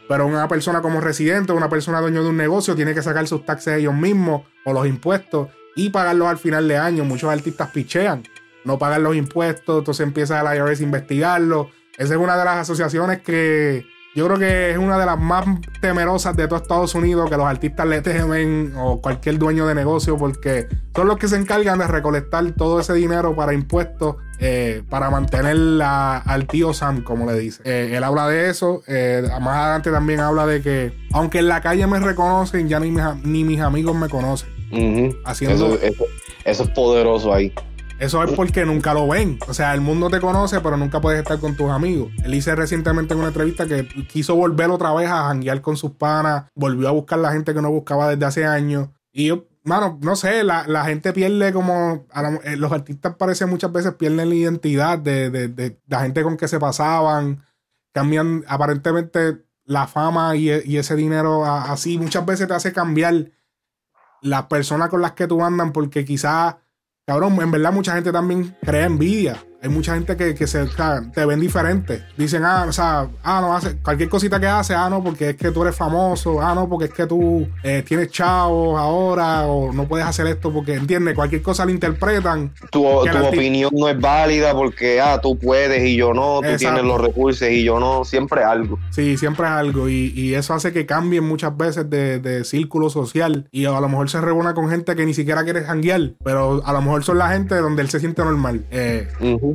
Pero 0.08 0.26
una 0.26 0.46
persona 0.46 0.80
como 0.80 1.00
residente, 1.00 1.52
una 1.52 1.68
persona 1.68 2.00
dueño 2.00 2.22
de 2.22 2.28
un 2.28 2.36
negocio, 2.36 2.76
tiene 2.76 2.94
que 2.94 3.02
sacar 3.02 3.26
sus 3.26 3.44
taxes 3.44 3.78
ellos 3.78 3.94
mismos 3.94 4.42
o 4.64 4.72
los 4.72 4.86
impuestos 4.86 5.48
y 5.74 5.90
pagarlos 5.90 6.28
al 6.28 6.38
final 6.38 6.68
de 6.68 6.76
año. 6.76 7.04
Muchos 7.04 7.30
artistas 7.30 7.70
pichean, 7.70 8.22
no 8.64 8.78
pagan 8.78 9.02
los 9.02 9.16
impuestos, 9.16 9.78
entonces 9.78 10.06
empieza 10.06 10.40
el 10.40 10.56
IRS 10.56 10.80
a 10.80 10.84
investigarlo. 10.84 11.70
Esa 11.96 12.14
es 12.14 12.20
una 12.20 12.36
de 12.36 12.44
las 12.44 12.56
asociaciones 12.58 13.20
que 13.20 13.84
yo 14.14 14.26
creo 14.26 14.38
que 14.38 14.70
es 14.70 14.78
una 14.78 14.96
de 14.96 15.06
las 15.06 15.18
más 15.18 15.44
temerosas 15.80 16.36
de 16.36 16.46
todo 16.46 16.60
Estados 16.60 16.94
Unidos 16.94 17.28
que 17.28 17.36
los 17.36 17.46
artistas 17.46 17.84
le 17.86 18.00
temen 18.00 18.72
o 18.76 19.00
cualquier 19.00 19.38
dueño 19.38 19.66
de 19.66 19.74
negocio 19.74 20.16
porque 20.16 20.68
son 20.94 21.08
los 21.08 21.18
que 21.18 21.26
se 21.26 21.36
encargan 21.36 21.80
de 21.80 21.88
recolectar 21.88 22.52
todo 22.52 22.78
ese 22.78 22.94
dinero 22.94 23.34
para 23.34 23.54
impuestos 23.54 24.16
eh, 24.38 24.82
para 24.88 25.10
mantener 25.10 25.56
al 25.82 26.46
tío 26.46 26.72
Sam, 26.72 27.02
como 27.02 27.26
le 27.26 27.36
dice. 27.38 27.62
Eh, 27.64 27.96
él 27.96 28.04
habla 28.04 28.28
de 28.28 28.50
eso. 28.50 28.82
Eh, 28.86 29.22
más 29.40 29.56
adelante 29.56 29.90
también 29.90 30.20
habla 30.20 30.46
de 30.46 30.62
que 30.62 30.92
aunque 31.12 31.40
en 31.40 31.48
la 31.48 31.60
calle 31.60 31.84
me 31.88 31.98
reconocen, 31.98 32.68
ya 32.68 32.78
ni 32.78 32.92
mis, 32.92 33.02
ni 33.24 33.42
mis 33.42 33.60
amigos 33.60 33.96
me 33.96 34.08
conocen. 34.08 34.48
Haciendo... 35.24 35.76
eso 36.44 36.62
es 36.62 36.68
poderoso 36.70 37.34
ahí. 37.34 37.52
Eso 37.98 38.22
es 38.24 38.32
porque 38.32 38.64
nunca 38.66 38.92
lo 38.92 39.08
ven. 39.08 39.38
O 39.46 39.54
sea, 39.54 39.72
el 39.72 39.80
mundo 39.80 40.10
te 40.10 40.20
conoce, 40.20 40.60
pero 40.60 40.76
nunca 40.76 41.00
puedes 41.00 41.20
estar 41.20 41.38
con 41.38 41.56
tus 41.56 41.70
amigos. 41.70 42.10
Él 42.24 42.32
dice 42.32 42.54
recientemente 42.54 43.14
en 43.14 43.20
una 43.20 43.28
entrevista 43.28 43.66
que 43.66 43.86
quiso 44.08 44.34
volver 44.34 44.70
otra 44.70 44.92
vez 44.92 45.08
a 45.08 45.28
janguear 45.28 45.60
con 45.60 45.76
sus 45.76 45.92
panas, 45.92 46.44
volvió 46.54 46.88
a 46.88 46.92
buscar 46.92 47.18
la 47.20 47.32
gente 47.32 47.54
que 47.54 47.62
no 47.62 47.70
buscaba 47.70 48.10
desde 48.10 48.24
hace 48.24 48.44
años. 48.44 48.88
Y 49.12 49.26
yo, 49.26 49.46
mano, 49.62 49.98
no 50.02 50.16
sé, 50.16 50.42
la, 50.42 50.84
gente 50.84 51.12
pierde 51.12 51.52
como. 51.52 52.06
Eh, 52.44 52.56
los 52.56 52.72
artistas 52.72 53.14
parece 53.16 53.46
muchas 53.46 53.72
veces 53.72 53.94
pierden 53.94 54.28
la 54.28 54.34
identidad 54.34 54.98
de, 54.98 55.78
la 55.86 56.00
gente 56.00 56.22
con 56.22 56.36
que 56.36 56.48
se 56.48 56.58
pasaban. 56.58 57.44
Cambian 57.92 58.44
aparentemente 58.48 59.44
la 59.64 59.86
fama 59.86 60.34
y, 60.34 60.50
y 60.50 60.78
ese 60.78 60.96
dinero 60.96 61.44
así. 61.44 61.96
Muchas 61.96 62.26
veces 62.26 62.48
te 62.48 62.54
hace 62.54 62.72
cambiar 62.72 63.30
las 64.20 64.46
personas 64.46 64.88
con 64.88 65.00
las 65.00 65.12
que 65.12 65.28
tú 65.28 65.44
andan 65.44 65.72
porque 65.72 66.04
quizás 66.04 66.56
Cabrón, 67.06 67.38
en 67.42 67.50
verdad 67.50 67.70
mucha 67.70 67.92
gente 67.92 68.10
también 68.12 68.56
crea 68.64 68.86
envidia 68.86 69.36
hay 69.64 69.70
mucha 69.70 69.94
gente 69.94 70.14
que, 70.14 70.46
se, 70.46 70.66
te 71.14 71.24
ven 71.24 71.40
diferente. 71.40 72.02
Dicen, 72.18 72.44
ah, 72.44 72.66
o 72.68 72.72
sea, 72.72 73.08
ah, 73.22 73.40
no, 73.40 73.56
hace 73.56 73.78
cualquier 73.78 74.10
cosita 74.10 74.38
que 74.38 74.46
hace, 74.46 74.74
ah, 74.74 74.90
no, 74.90 75.02
porque 75.02 75.30
es 75.30 75.36
que 75.36 75.50
tú 75.52 75.62
eres 75.62 75.74
famoso, 75.74 76.42
ah, 76.42 76.54
no, 76.54 76.68
porque 76.68 76.84
es 76.84 76.92
que 76.92 77.06
tú 77.06 77.48
eh, 77.62 77.82
tienes 77.86 78.10
chavos 78.10 78.78
ahora, 78.78 79.46
o 79.46 79.72
no 79.72 79.88
puedes 79.88 80.06
hacer 80.06 80.26
esto 80.26 80.52
porque, 80.52 80.74
entiendes, 80.74 81.14
cualquier 81.14 81.40
cosa 81.40 81.64
la 81.64 81.72
interpretan. 81.72 82.52
Tu, 82.70 82.84
opinión 82.84 83.70
no 83.72 83.88
es 83.88 83.98
válida 83.98 84.52
porque, 84.52 85.00
ah, 85.00 85.18
tú 85.22 85.38
puedes 85.38 85.82
y 85.82 85.96
yo 85.96 86.12
no, 86.12 86.42
tú 86.42 86.56
tienes 86.58 86.84
los 86.84 87.00
recursos 87.00 87.48
y 87.48 87.64
yo 87.64 87.80
no, 87.80 88.04
siempre 88.04 88.44
algo. 88.44 88.78
Sí, 88.90 89.16
siempre 89.16 89.46
algo. 89.46 89.88
Y, 89.88 90.34
eso 90.34 90.52
hace 90.52 90.72
que 90.72 90.84
cambien 90.84 91.24
muchas 91.24 91.56
veces 91.56 91.88
de, 91.88 92.44
círculo 92.44 92.90
social. 92.90 93.48
Y 93.50 93.64
a 93.64 93.80
lo 93.80 93.88
mejor 93.88 94.10
se 94.10 94.20
reúna 94.20 94.52
con 94.52 94.68
gente 94.68 94.94
que 94.94 95.06
ni 95.06 95.14
siquiera 95.14 95.44
quiere 95.44 95.62
janguear, 95.62 96.10
pero 96.22 96.60
a 96.66 96.72
lo 96.72 96.82
mejor 96.82 97.02
son 97.04 97.16
la 97.18 97.30
gente 97.30 97.54
donde 97.54 97.80
él 97.80 97.88
se 97.88 98.00
siente 98.00 98.22
normal. 98.22 98.66
Eh, 98.70 99.08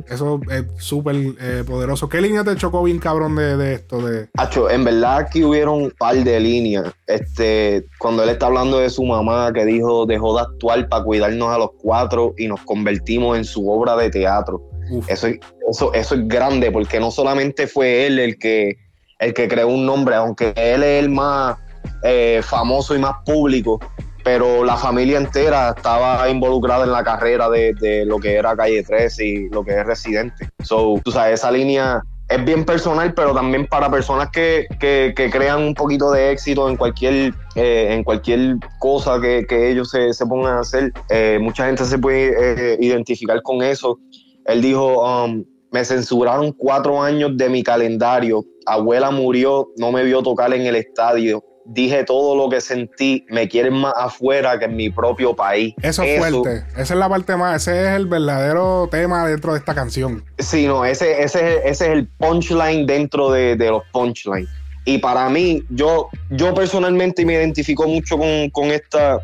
eso 0.08 0.40
es 0.50 0.64
súper 0.78 1.16
eh, 1.40 1.64
poderoso. 1.66 2.08
¿Qué 2.08 2.20
línea 2.20 2.44
te 2.44 2.56
chocó 2.56 2.82
bien 2.82 2.98
cabrón 2.98 3.36
de, 3.36 3.74
esto? 3.74 4.00
De... 4.00 4.28
Hacho, 4.36 4.70
en 4.70 4.84
verdad 4.84 5.28
que 5.30 5.44
hubieron 5.44 5.82
un 5.82 5.90
par 5.90 6.16
de 6.16 6.40
líneas. 6.40 6.92
Este, 7.06 7.86
cuando 7.98 8.22
él 8.22 8.30
está 8.30 8.46
hablando 8.46 8.78
de 8.78 8.90
su 8.90 9.04
mamá 9.04 9.52
que 9.52 9.64
dijo 9.64 10.06
dejó 10.06 10.36
de 10.36 10.42
actuar 10.42 10.88
para 10.88 11.04
cuidarnos 11.04 11.48
a 11.48 11.58
los 11.58 11.70
cuatro 11.82 12.34
y 12.38 12.48
nos 12.48 12.60
convertimos 12.62 13.36
en 13.36 13.44
su 13.44 13.68
obra 13.70 13.96
de 13.96 14.10
teatro. 14.10 14.62
Eso, 15.06 15.28
eso, 15.70 15.94
eso 15.94 16.14
es 16.14 16.28
grande 16.28 16.70
porque 16.72 16.98
no 16.98 17.10
solamente 17.10 17.66
fue 17.66 18.06
él 18.06 18.18
el 18.18 18.38
que, 18.38 18.76
el 19.20 19.34
que 19.34 19.46
creó 19.46 19.68
un 19.68 19.86
nombre, 19.86 20.16
aunque 20.16 20.52
él 20.56 20.82
es 20.82 21.04
el 21.04 21.10
más 21.10 21.56
eh, 22.02 22.40
famoso 22.42 22.94
y 22.94 22.98
más 22.98 23.16
público, 23.24 23.78
pero 24.22 24.64
la 24.64 24.76
familia 24.76 25.18
entera 25.18 25.74
estaba 25.76 26.28
involucrada 26.28 26.84
en 26.84 26.92
la 26.92 27.02
carrera 27.02 27.48
de, 27.48 28.04
lo 28.06 28.18
que 28.18 28.34
era 28.34 28.56
Calle 28.56 28.82
13 28.82 29.26
y 29.26 29.48
lo 29.48 29.64
que 29.64 29.78
es 29.78 29.86
Residente. 29.86 30.48
So, 30.62 31.00
tú 31.04 31.10
sabes, 31.10 31.40
esa 31.40 31.50
línea 31.50 32.02
es 32.28 32.44
bien 32.44 32.64
personal, 32.64 33.12
pero 33.14 33.34
también 33.34 33.66
para 33.66 33.90
personas 33.90 34.30
que, 34.30 34.66
crean 34.78 35.62
un 35.62 35.74
poquito 35.74 36.12
de 36.12 36.30
éxito 36.30 36.68
en 36.68 36.76
cualquier, 36.76 37.34
eh, 37.56 37.88
en 37.90 38.04
cualquier 38.04 38.56
cosa 38.78 39.20
que, 39.20 39.70
ellos 39.70 39.90
se, 39.90 40.26
pongan 40.26 40.54
a 40.54 40.60
hacer. 40.60 40.92
Eh, 41.08 41.38
mucha 41.40 41.66
gente 41.66 41.84
se 41.84 41.98
puede 41.98 42.74
eh, 42.74 42.78
identificar 42.80 43.42
con 43.42 43.62
eso. 43.62 43.98
Él 44.46 44.62
dijo, 44.62 45.04
um, 45.04 45.44
me 45.72 45.84
censuraron 45.84 46.52
cuatro 46.52 47.02
años 47.02 47.36
de 47.36 47.48
mi 47.48 47.62
calendario. 47.62 48.44
Abuela 48.66 49.10
murió, 49.10 49.68
no 49.76 49.90
me 49.90 50.04
vio 50.04 50.22
tocar 50.22 50.52
en 50.54 50.62
el 50.62 50.76
estadio 50.76 51.42
dije 51.70 52.04
todo 52.04 52.34
lo 52.36 52.50
que 52.50 52.60
sentí, 52.60 53.24
me 53.30 53.48
quieren 53.48 53.74
más 53.74 53.94
afuera 53.96 54.58
que 54.58 54.64
en 54.64 54.76
mi 54.76 54.90
propio 54.90 55.34
país. 55.34 55.74
Eso 55.82 56.02
es 56.02 56.18
fuerte. 56.18 56.64
Esa 56.72 56.94
es 56.94 56.98
la 56.98 57.08
parte 57.08 57.36
más, 57.36 57.62
ese 57.62 57.82
es 57.82 57.96
el 57.96 58.06
verdadero 58.06 58.88
tema 58.90 59.26
dentro 59.26 59.52
de 59.52 59.60
esta 59.60 59.74
canción. 59.74 60.24
Sí, 60.38 60.66
no, 60.66 60.84
ese, 60.84 61.22
ese, 61.22 61.58
ese 61.58 61.68
es 61.68 61.80
el 61.80 62.08
punchline 62.08 62.86
dentro 62.86 63.30
de, 63.30 63.56
los 63.56 63.82
punchlines. 63.92 64.48
Y 64.84 64.98
para 64.98 65.28
mí, 65.28 65.62
yo, 65.70 66.08
yo 66.30 66.52
personalmente 66.54 67.24
me 67.24 67.34
identifico 67.34 67.86
mucho 67.86 68.18
con, 68.18 68.70
esta, 68.70 69.20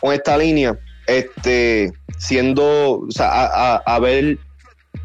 con 0.00 0.12
esta 0.12 0.36
línea. 0.36 0.76
Este, 1.06 1.92
siendo, 2.18 3.00
o 3.00 3.10
sea, 3.10 3.76
haber, 3.86 4.38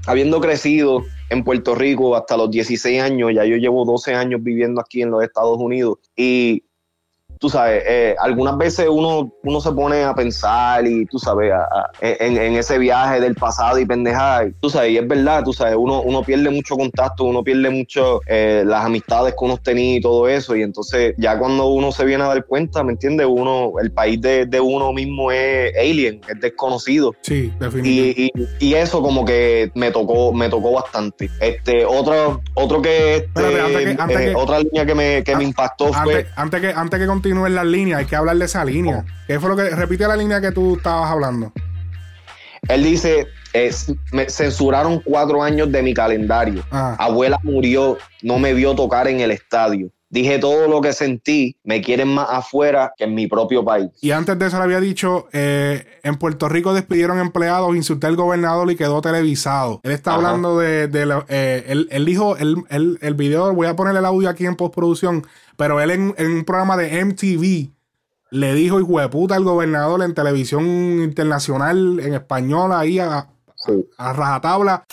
habiendo 0.08 0.40
crecido 0.40 1.04
en 1.30 1.44
Puerto 1.44 1.76
Rico 1.76 2.16
hasta 2.16 2.38
los 2.38 2.50
16 2.50 3.02
años, 3.02 3.32
ya 3.36 3.46
yo 3.46 3.58
llevo 3.58 3.86
12 3.86 4.16
años 4.16 4.42
viviendo 4.42 4.82
aquí 4.82 5.04
en 5.04 5.12
los 5.12 5.22
Estados 5.22 5.58
Unidos 5.60 5.98
y 6.16 6.64
tú 7.40 7.50
sabes, 7.50 7.84
eh, 7.88 8.16
algunas 8.20 8.58
veces 8.58 8.88
uno, 8.90 9.32
uno 9.44 9.62
se 9.62 9.72
pone 9.72 10.04
a 10.04 10.14
pensar 10.14 10.86
y 10.86 11.06
tú 11.06 11.18
sabes, 11.18 11.54
en, 12.02 12.56
ese 12.56 12.78
viaje 12.78 13.22
del 13.22 13.34
pasado 13.36 13.80
y 13.80 13.86
pendejar, 13.86 14.52
tú 14.60 14.70
sabes, 14.70 14.92
y 14.92 14.98
es 14.98 15.08
verdad, 15.08 15.44
tú 15.44 15.54
sabes, 15.54 15.76
uno, 15.78 16.02
uno 16.02 16.22
pierde 16.22 16.50
mucho 16.50 16.76
contacto, 16.76 17.24
uno 17.24 17.42
pierde 17.42 17.70
mucho 17.70 18.20
eh, 18.28 18.64
las 18.66 18.84
amistades 18.84 19.36
que 19.40 19.46
uno 19.46 19.58
tenía 19.58 19.96
y 19.96 20.02
todo 20.02 20.28
eso, 20.28 20.54
y 20.56 20.64
entonces 20.64 21.16
ya 21.18 21.40
cuando 21.40 21.68
uno 21.68 21.94
se 21.94 22.04
viene 22.04 22.26
a 22.26 22.28
dar 22.28 22.46
cuenta, 22.46 22.84
¿me 22.84 22.92
entiendes? 22.92 23.26
Uno, 23.30 23.74
el 23.82 23.92
país 23.92 24.20
de, 24.22 24.60
uno 24.60 24.92
mismo 24.92 25.32
es 25.32 25.74
alien, 25.78 26.20
es 26.28 26.42
desconocido. 26.42 27.16
Sí, 27.22 27.54
definitivamente. 27.58 28.34
Y, 28.60 28.74
eso 28.80 29.02
como 29.02 29.26
que 29.26 29.72
me 29.76 29.92
tocó, 29.92 30.32
me 30.32 30.48
tocó 30.48 30.72
bastante. 30.72 31.30
Este, 31.42 31.86
otro, 31.86 32.42
otro 32.54 32.82
que, 32.82 33.16
este, 33.16 33.42
eh, 33.42 34.34
otra 34.36 34.60
línea 34.60 34.86
que 34.86 34.96
me, 34.96 35.24
que 35.24 35.36
me 35.36 35.44
impactó 35.44 35.92
fue... 35.92 36.28
Antes 36.36 36.62
que, 36.62 36.68
antes 36.68 37.00
que 37.00 37.08
en 37.30 37.56
la 37.56 37.64
línea, 37.64 37.98
hay 37.98 38.06
que 38.06 38.16
hablar 38.16 38.38
de 38.38 38.46
esa 38.46 38.64
línea. 38.66 39.06
Oh. 39.06 39.26
¿Qué 39.28 39.40
fue 39.40 39.50
lo 39.50 39.56
que 39.56 39.70
repite 39.70 40.08
la 40.08 40.16
línea 40.16 40.42
que 40.42 40.52
tú 40.52 40.78
estabas 40.78 41.10
hablando? 41.10 41.52
Él 42.68 42.84
dice, 42.84 43.28
me 44.12 44.30
censuraron 44.30 45.02
cuatro 45.04 45.42
años 45.42 45.72
de 45.72 45.82
mi 45.82 45.94
calendario. 45.94 46.64
Ah. 46.72 46.96
Abuela 47.00 47.40
murió, 47.44 47.98
no 48.22 48.38
me 48.38 48.54
vio 48.54 48.76
tocar 48.76 49.08
en 49.08 49.22
el 49.22 49.32
estadio. 49.32 49.90
Dije 50.12 50.40
todo 50.40 50.68
lo 50.68 50.82
que 50.82 50.92
sentí, 50.92 51.56
me 51.64 51.82
quieren 51.82 52.08
más 52.08 52.28
afuera 52.32 52.94
que 52.98 53.04
en 53.04 53.14
mi 53.14 53.28
propio 53.28 53.64
país. 53.64 53.90
Y 54.02 54.10
antes 54.10 54.40
de 54.40 54.48
eso 54.48 54.58
le 54.58 54.64
había 54.64 54.80
dicho, 54.80 55.28
eh, 55.34 55.86
en 56.02 56.18
Puerto 56.18 56.50
Rico 56.50 56.74
despidieron 56.74 57.20
empleados, 57.20 57.76
insulté 57.76 58.08
al 58.08 58.16
gobernador 58.16 58.72
y 58.72 58.76
quedó 58.76 59.02
televisado. 59.02 59.82
Él 59.84 59.92
está 59.92 60.16
hablando 60.16 60.58
de, 60.58 60.88
de 60.88 61.24
eh, 61.30 61.86
él, 61.92 62.06
dijo, 62.06 62.38
el 62.38 63.14
video, 63.16 63.54
voy 63.54 63.68
a 63.68 63.76
poner 63.76 63.96
el 63.96 64.06
audio 64.06 64.30
aquí 64.30 64.48
en 64.48 64.56
postproducción, 64.56 65.28
pero 65.58 65.80
él 65.80 65.92
en, 65.92 66.14
un 66.18 66.44
programa 66.44 66.76
de 66.76 67.06
MTV 67.06 67.70
le 68.32 68.54
dijo, 68.56 68.80
hijo 68.80 69.00
de 69.00 69.10
puta, 69.10 69.36
al 69.36 69.44
gobernador 69.44 70.02
en 70.02 70.16
televisión 70.16 70.66
internacional, 71.04 72.00
en 72.00 72.16
español, 72.16 72.72
ahí 72.72 72.98
a, 72.98 73.28
a 73.98 74.14
rajatabla. 74.14 74.86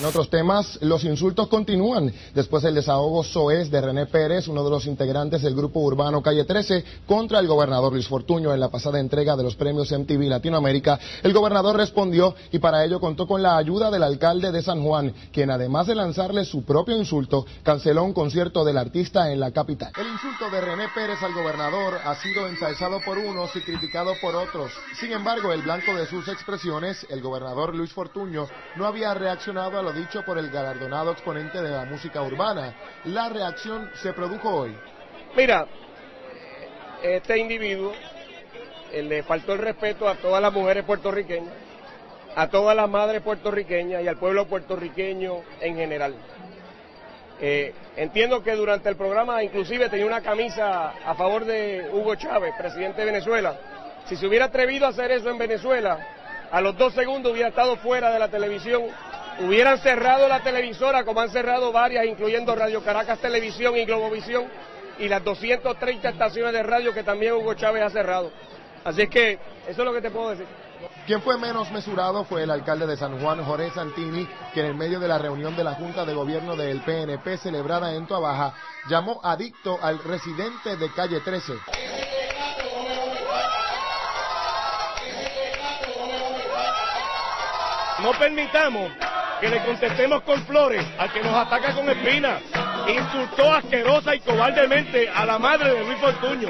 En 0.00 0.06
otros 0.06 0.30
temas, 0.30 0.78
los 0.80 1.04
insultos 1.04 1.48
continúan 1.48 2.10
después 2.34 2.62
del 2.62 2.74
desahogo 2.74 3.22
soez 3.22 3.70
de 3.70 3.82
René 3.82 4.06
Pérez, 4.06 4.48
uno 4.48 4.64
de 4.64 4.70
los 4.70 4.86
integrantes 4.86 5.42
del 5.42 5.54
grupo 5.54 5.80
urbano 5.80 6.22
Calle 6.22 6.44
13, 6.44 6.84
contra 7.06 7.38
el 7.38 7.46
gobernador 7.46 7.92
Luis 7.92 8.08
Fortuño 8.08 8.54
en 8.54 8.60
la 8.60 8.70
pasada 8.70 8.98
entrega 8.98 9.36
de 9.36 9.42
los 9.42 9.56
premios 9.56 9.92
MTV 9.92 10.22
Latinoamérica. 10.22 10.98
El 11.22 11.34
gobernador 11.34 11.76
respondió 11.76 12.34
y 12.50 12.58
para 12.60 12.82
ello 12.82 12.98
contó 12.98 13.26
con 13.26 13.42
la 13.42 13.58
ayuda 13.58 13.90
del 13.90 14.02
alcalde 14.02 14.50
de 14.50 14.62
San 14.62 14.82
Juan, 14.82 15.12
quien 15.34 15.50
además 15.50 15.86
de 15.86 15.94
lanzarle 15.94 16.46
su 16.46 16.64
propio 16.64 16.96
insulto, 16.96 17.44
canceló 17.62 18.02
un 18.02 18.14
concierto 18.14 18.64
del 18.64 18.78
artista 18.78 19.30
en 19.30 19.38
la 19.38 19.50
capital. 19.50 19.92
El 20.00 20.06
insulto 20.06 20.48
de 20.50 20.62
René 20.62 20.86
Pérez 20.94 21.22
al 21.22 21.34
gobernador 21.34 21.98
ha 22.02 22.14
sido 22.14 22.48
ensalzado 22.48 23.00
por 23.04 23.18
unos 23.18 23.54
y 23.54 23.60
criticado 23.60 24.14
por 24.22 24.34
otros. 24.34 24.72
Sin 24.98 25.12
embargo, 25.12 25.52
el 25.52 25.60
blanco 25.60 25.94
de 25.94 26.06
sus 26.06 26.26
expresiones, 26.28 27.06
el 27.10 27.20
gobernador 27.20 27.74
Luis 27.74 27.92
Fortuño, 27.92 28.48
no 28.76 28.86
había 28.86 29.12
reaccionado 29.12 29.78
a 29.78 29.89
dicho 29.92 30.24
por 30.24 30.38
el 30.38 30.50
galardonado 30.50 31.12
exponente 31.12 31.60
de 31.62 31.70
la 31.70 31.84
música 31.84 32.22
urbana. 32.22 32.74
La 33.04 33.28
reacción 33.28 33.90
se 33.94 34.12
produjo 34.12 34.50
hoy. 34.50 34.76
Mira, 35.36 35.66
este 37.02 37.38
individuo 37.38 37.92
eh, 38.92 39.02
le 39.02 39.22
faltó 39.22 39.52
el 39.52 39.58
respeto 39.58 40.08
a 40.08 40.16
todas 40.16 40.42
las 40.42 40.52
mujeres 40.52 40.84
puertorriqueñas, 40.84 41.54
a 42.34 42.48
todas 42.48 42.76
las 42.76 42.88
madres 42.88 43.22
puertorriqueñas 43.22 44.02
y 44.02 44.08
al 44.08 44.16
pueblo 44.16 44.46
puertorriqueño 44.46 45.42
en 45.60 45.76
general. 45.76 46.14
Eh, 47.42 47.72
entiendo 47.96 48.42
que 48.42 48.54
durante 48.54 48.88
el 48.90 48.96
programa 48.96 49.42
inclusive 49.42 49.88
tenía 49.88 50.04
una 50.04 50.20
camisa 50.20 50.90
a 51.04 51.14
favor 51.14 51.46
de 51.46 51.88
Hugo 51.90 52.14
Chávez, 52.16 52.52
presidente 52.58 53.00
de 53.00 53.06
Venezuela. 53.06 53.58
Si 54.06 54.16
se 54.16 54.26
hubiera 54.26 54.46
atrevido 54.46 54.86
a 54.86 54.90
hacer 54.90 55.10
eso 55.12 55.30
en 55.30 55.38
Venezuela, 55.38 55.98
a 56.50 56.60
los 56.60 56.76
dos 56.76 56.92
segundos 56.94 57.32
hubiera 57.32 57.48
estado 57.48 57.76
fuera 57.76 58.10
de 58.10 58.18
la 58.18 58.28
televisión. 58.28 58.82
Hubieran 59.40 59.78
cerrado 59.78 60.28
la 60.28 60.40
televisora 60.40 61.02
como 61.04 61.20
han 61.20 61.30
cerrado 61.30 61.72
varias, 61.72 62.04
incluyendo 62.04 62.54
Radio 62.54 62.84
Caracas 62.84 63.18
Televisión 63.20 63.74
y 63.74 63.86
Globovisión, 63.86 64.44
y 64.98 65.08
las 65.08 65.24
230 65.24 66.10
estaciones 66.10 66.52
de 66.52 66.62
radio 66.62 66.92
que 66.92 67.02
también 67.02 67.32
Hugo 67.32 67.54
Chávez 67.54 67.82
ha 67.82 67.90
cerrado. 67.90 68.30
Así 68.84 69.02
es 69.02 69.08
que 69.08 69.32
eso 69.66 69.80
es 69.82 69.84
lo 69.84 69.94
que 69.94 70.02
te 70.02 70.10
puedo 70.10 70.30
decir. 70.30 70.46
Quien 71.06 71.22
fue 71.22 71.38
menos 71.38 71.70
mesurado 71.70 72.24
fue 72.24 72.42
el 72.42 72.50
alcalde 72.50 72.86
de 72.86 72.98
San 72.98 73.18
Juan, 73.18 73.42
Jorge 73.42 73.70
Santini, 73.70 74.28
que 74.52 74.60
en 74.60 74.66
el 74.66 74.74
medio 74.74 75.00
de 75.00 75.08
la 75.08 75.18
reunión 75.18 75.56
de 75.56 75.64
la 75.64 75.72
Junta 75.72 76.04
de 76.04 76.12
Gobierno 76.12 76.54
del 76.54 76.82
PNP 76.82 77.38
celebrada 77.38 77.94
en 77.94 78.06
Tuabaja, 78.06 78.52
llamó 78.88 79.20
adicto 79.24 79.78
al 79.82 80.02
residente 80.04 80.76
de 80.76 80.92
calle 80.92 81.20
13. 81.20 81.54
No 88.02 88.12
permitamos 88.18 88.90
que 89.40 89.48
le 89.48 89.64
contestemos 89.64 90.22
con 90.22 90.44
flores 90.44 90.84
al 90.98 91.12
que 91.12 91.22
nos 91.22 91.34
ataca 91.34 91.74
con 91.74 91.88
espinas. 91.88 92.42
Insultó 92.88 93.52
asquerosa 93.52 94.14
y 94.14 94.20
cobardemente 94.20 95.08
a 95.08 95.24
la 95.24 95.38
madre 95.38 95.74
de 95.74 95.84
Luis 95.84 95.98
Fortuño. 95.98 96.48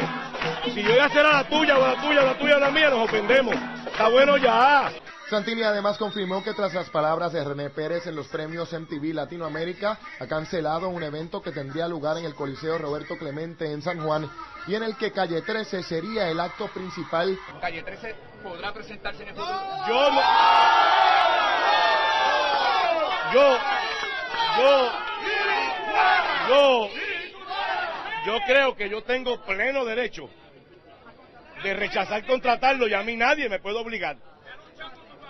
Si 0.64 0.82
yo 0.82 0.90
voy 0.90 0.98
a 0.98 1.06
hacer 1.06 1.24
a 1.24 1.32
la 1.32 1.44
tuya 1.44 1.78
o 1.78 1.84
a 1.84 1.94
la 1.94 2.02
tuya 2.02 2.20
o 2.20 2.22
a 2.22 2.26
la 2.26 2.38
tuya 2.38 2.54
o 2.54 2.56
a 2.56 2.60
la 2.60 2.70
mía, 2.70 2.90
nos 2.90 3.04
ofendemos. 3.04 3.54
Está 3.86 4.08
bueno 4.08 4.36
ya. 4.36 4.90
Santini 5.30 5.62
además 5.62 5.96
confirmó 5.96 6.42
que 6.42 6.54
tras 6.54 6.74
las 6.74 6.90
palabras 6.90 7.32
de 7.32 7.44
René 7.44 7.70
Pérez 7.70 8.04
en 8.08 8.16
los 8.16 8.26
premios 8.26 8.72
MTV 8.72 9.14
Latinoamérica, 9.14 9.96
ha 10.18 10.26
cancelado 10.26 10.88
un 10.88 11.04
evento 11.04 11.40
que 11.40 11.52
tendría 11.52 11.86
lugar 11.86 12.18
en 12.18 12.24
el 12.24 12.34
Coliseo 12.34 12.78
Roberto 12.78 13.16
Clemente 13.16 13.70
en 13.70 13.80
San 13.80 14.00
Juan 14.00 14.28
y 14.66 14.74
en 14.74 14.82
el 14.82 14.96
que 14.96 15.12
Calle 15.12 15.42
13 15.42 15.84
sería 15.84 16.28
el 16.28 16.40
acto 16.40 16.66
principal. 16.68 17.38
Calle 17.60 17.82
13 17.84 18.14
podrá 18.42 18.72
presentarse 18.72 19.22
en 19.22 19.28
el 19.28 19.34
futuro. 19.36 19.60
Yo 19.86 20.10
no. 20.10 21.19
Yo. 23.32 23.58
Yo. 24.58 24.90
Yo. 26.48 26.88
Yo 28.26 28.38
creo 28.46 28.76
que 28.76 28.90
yo 28.90 29.02
tengo 29.02 29.40
pleno 29.44 29.84
derecho 29.84 30.28
de 31.62 31.74
rechazar 31.74 32.26
contratarlo 32.26 32.88
y 32.88 32.94
a 32.94 33.02
mí 33.02 33.16
nadie 33.16 33.48
me 33.48 33.58
puede 33.58 33.78
obligar. 33.78 34.16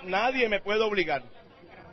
Nadie 0.04 0.48
me 0.48 0.60
puede 0.60 0.82
obligar. 0.82 1.22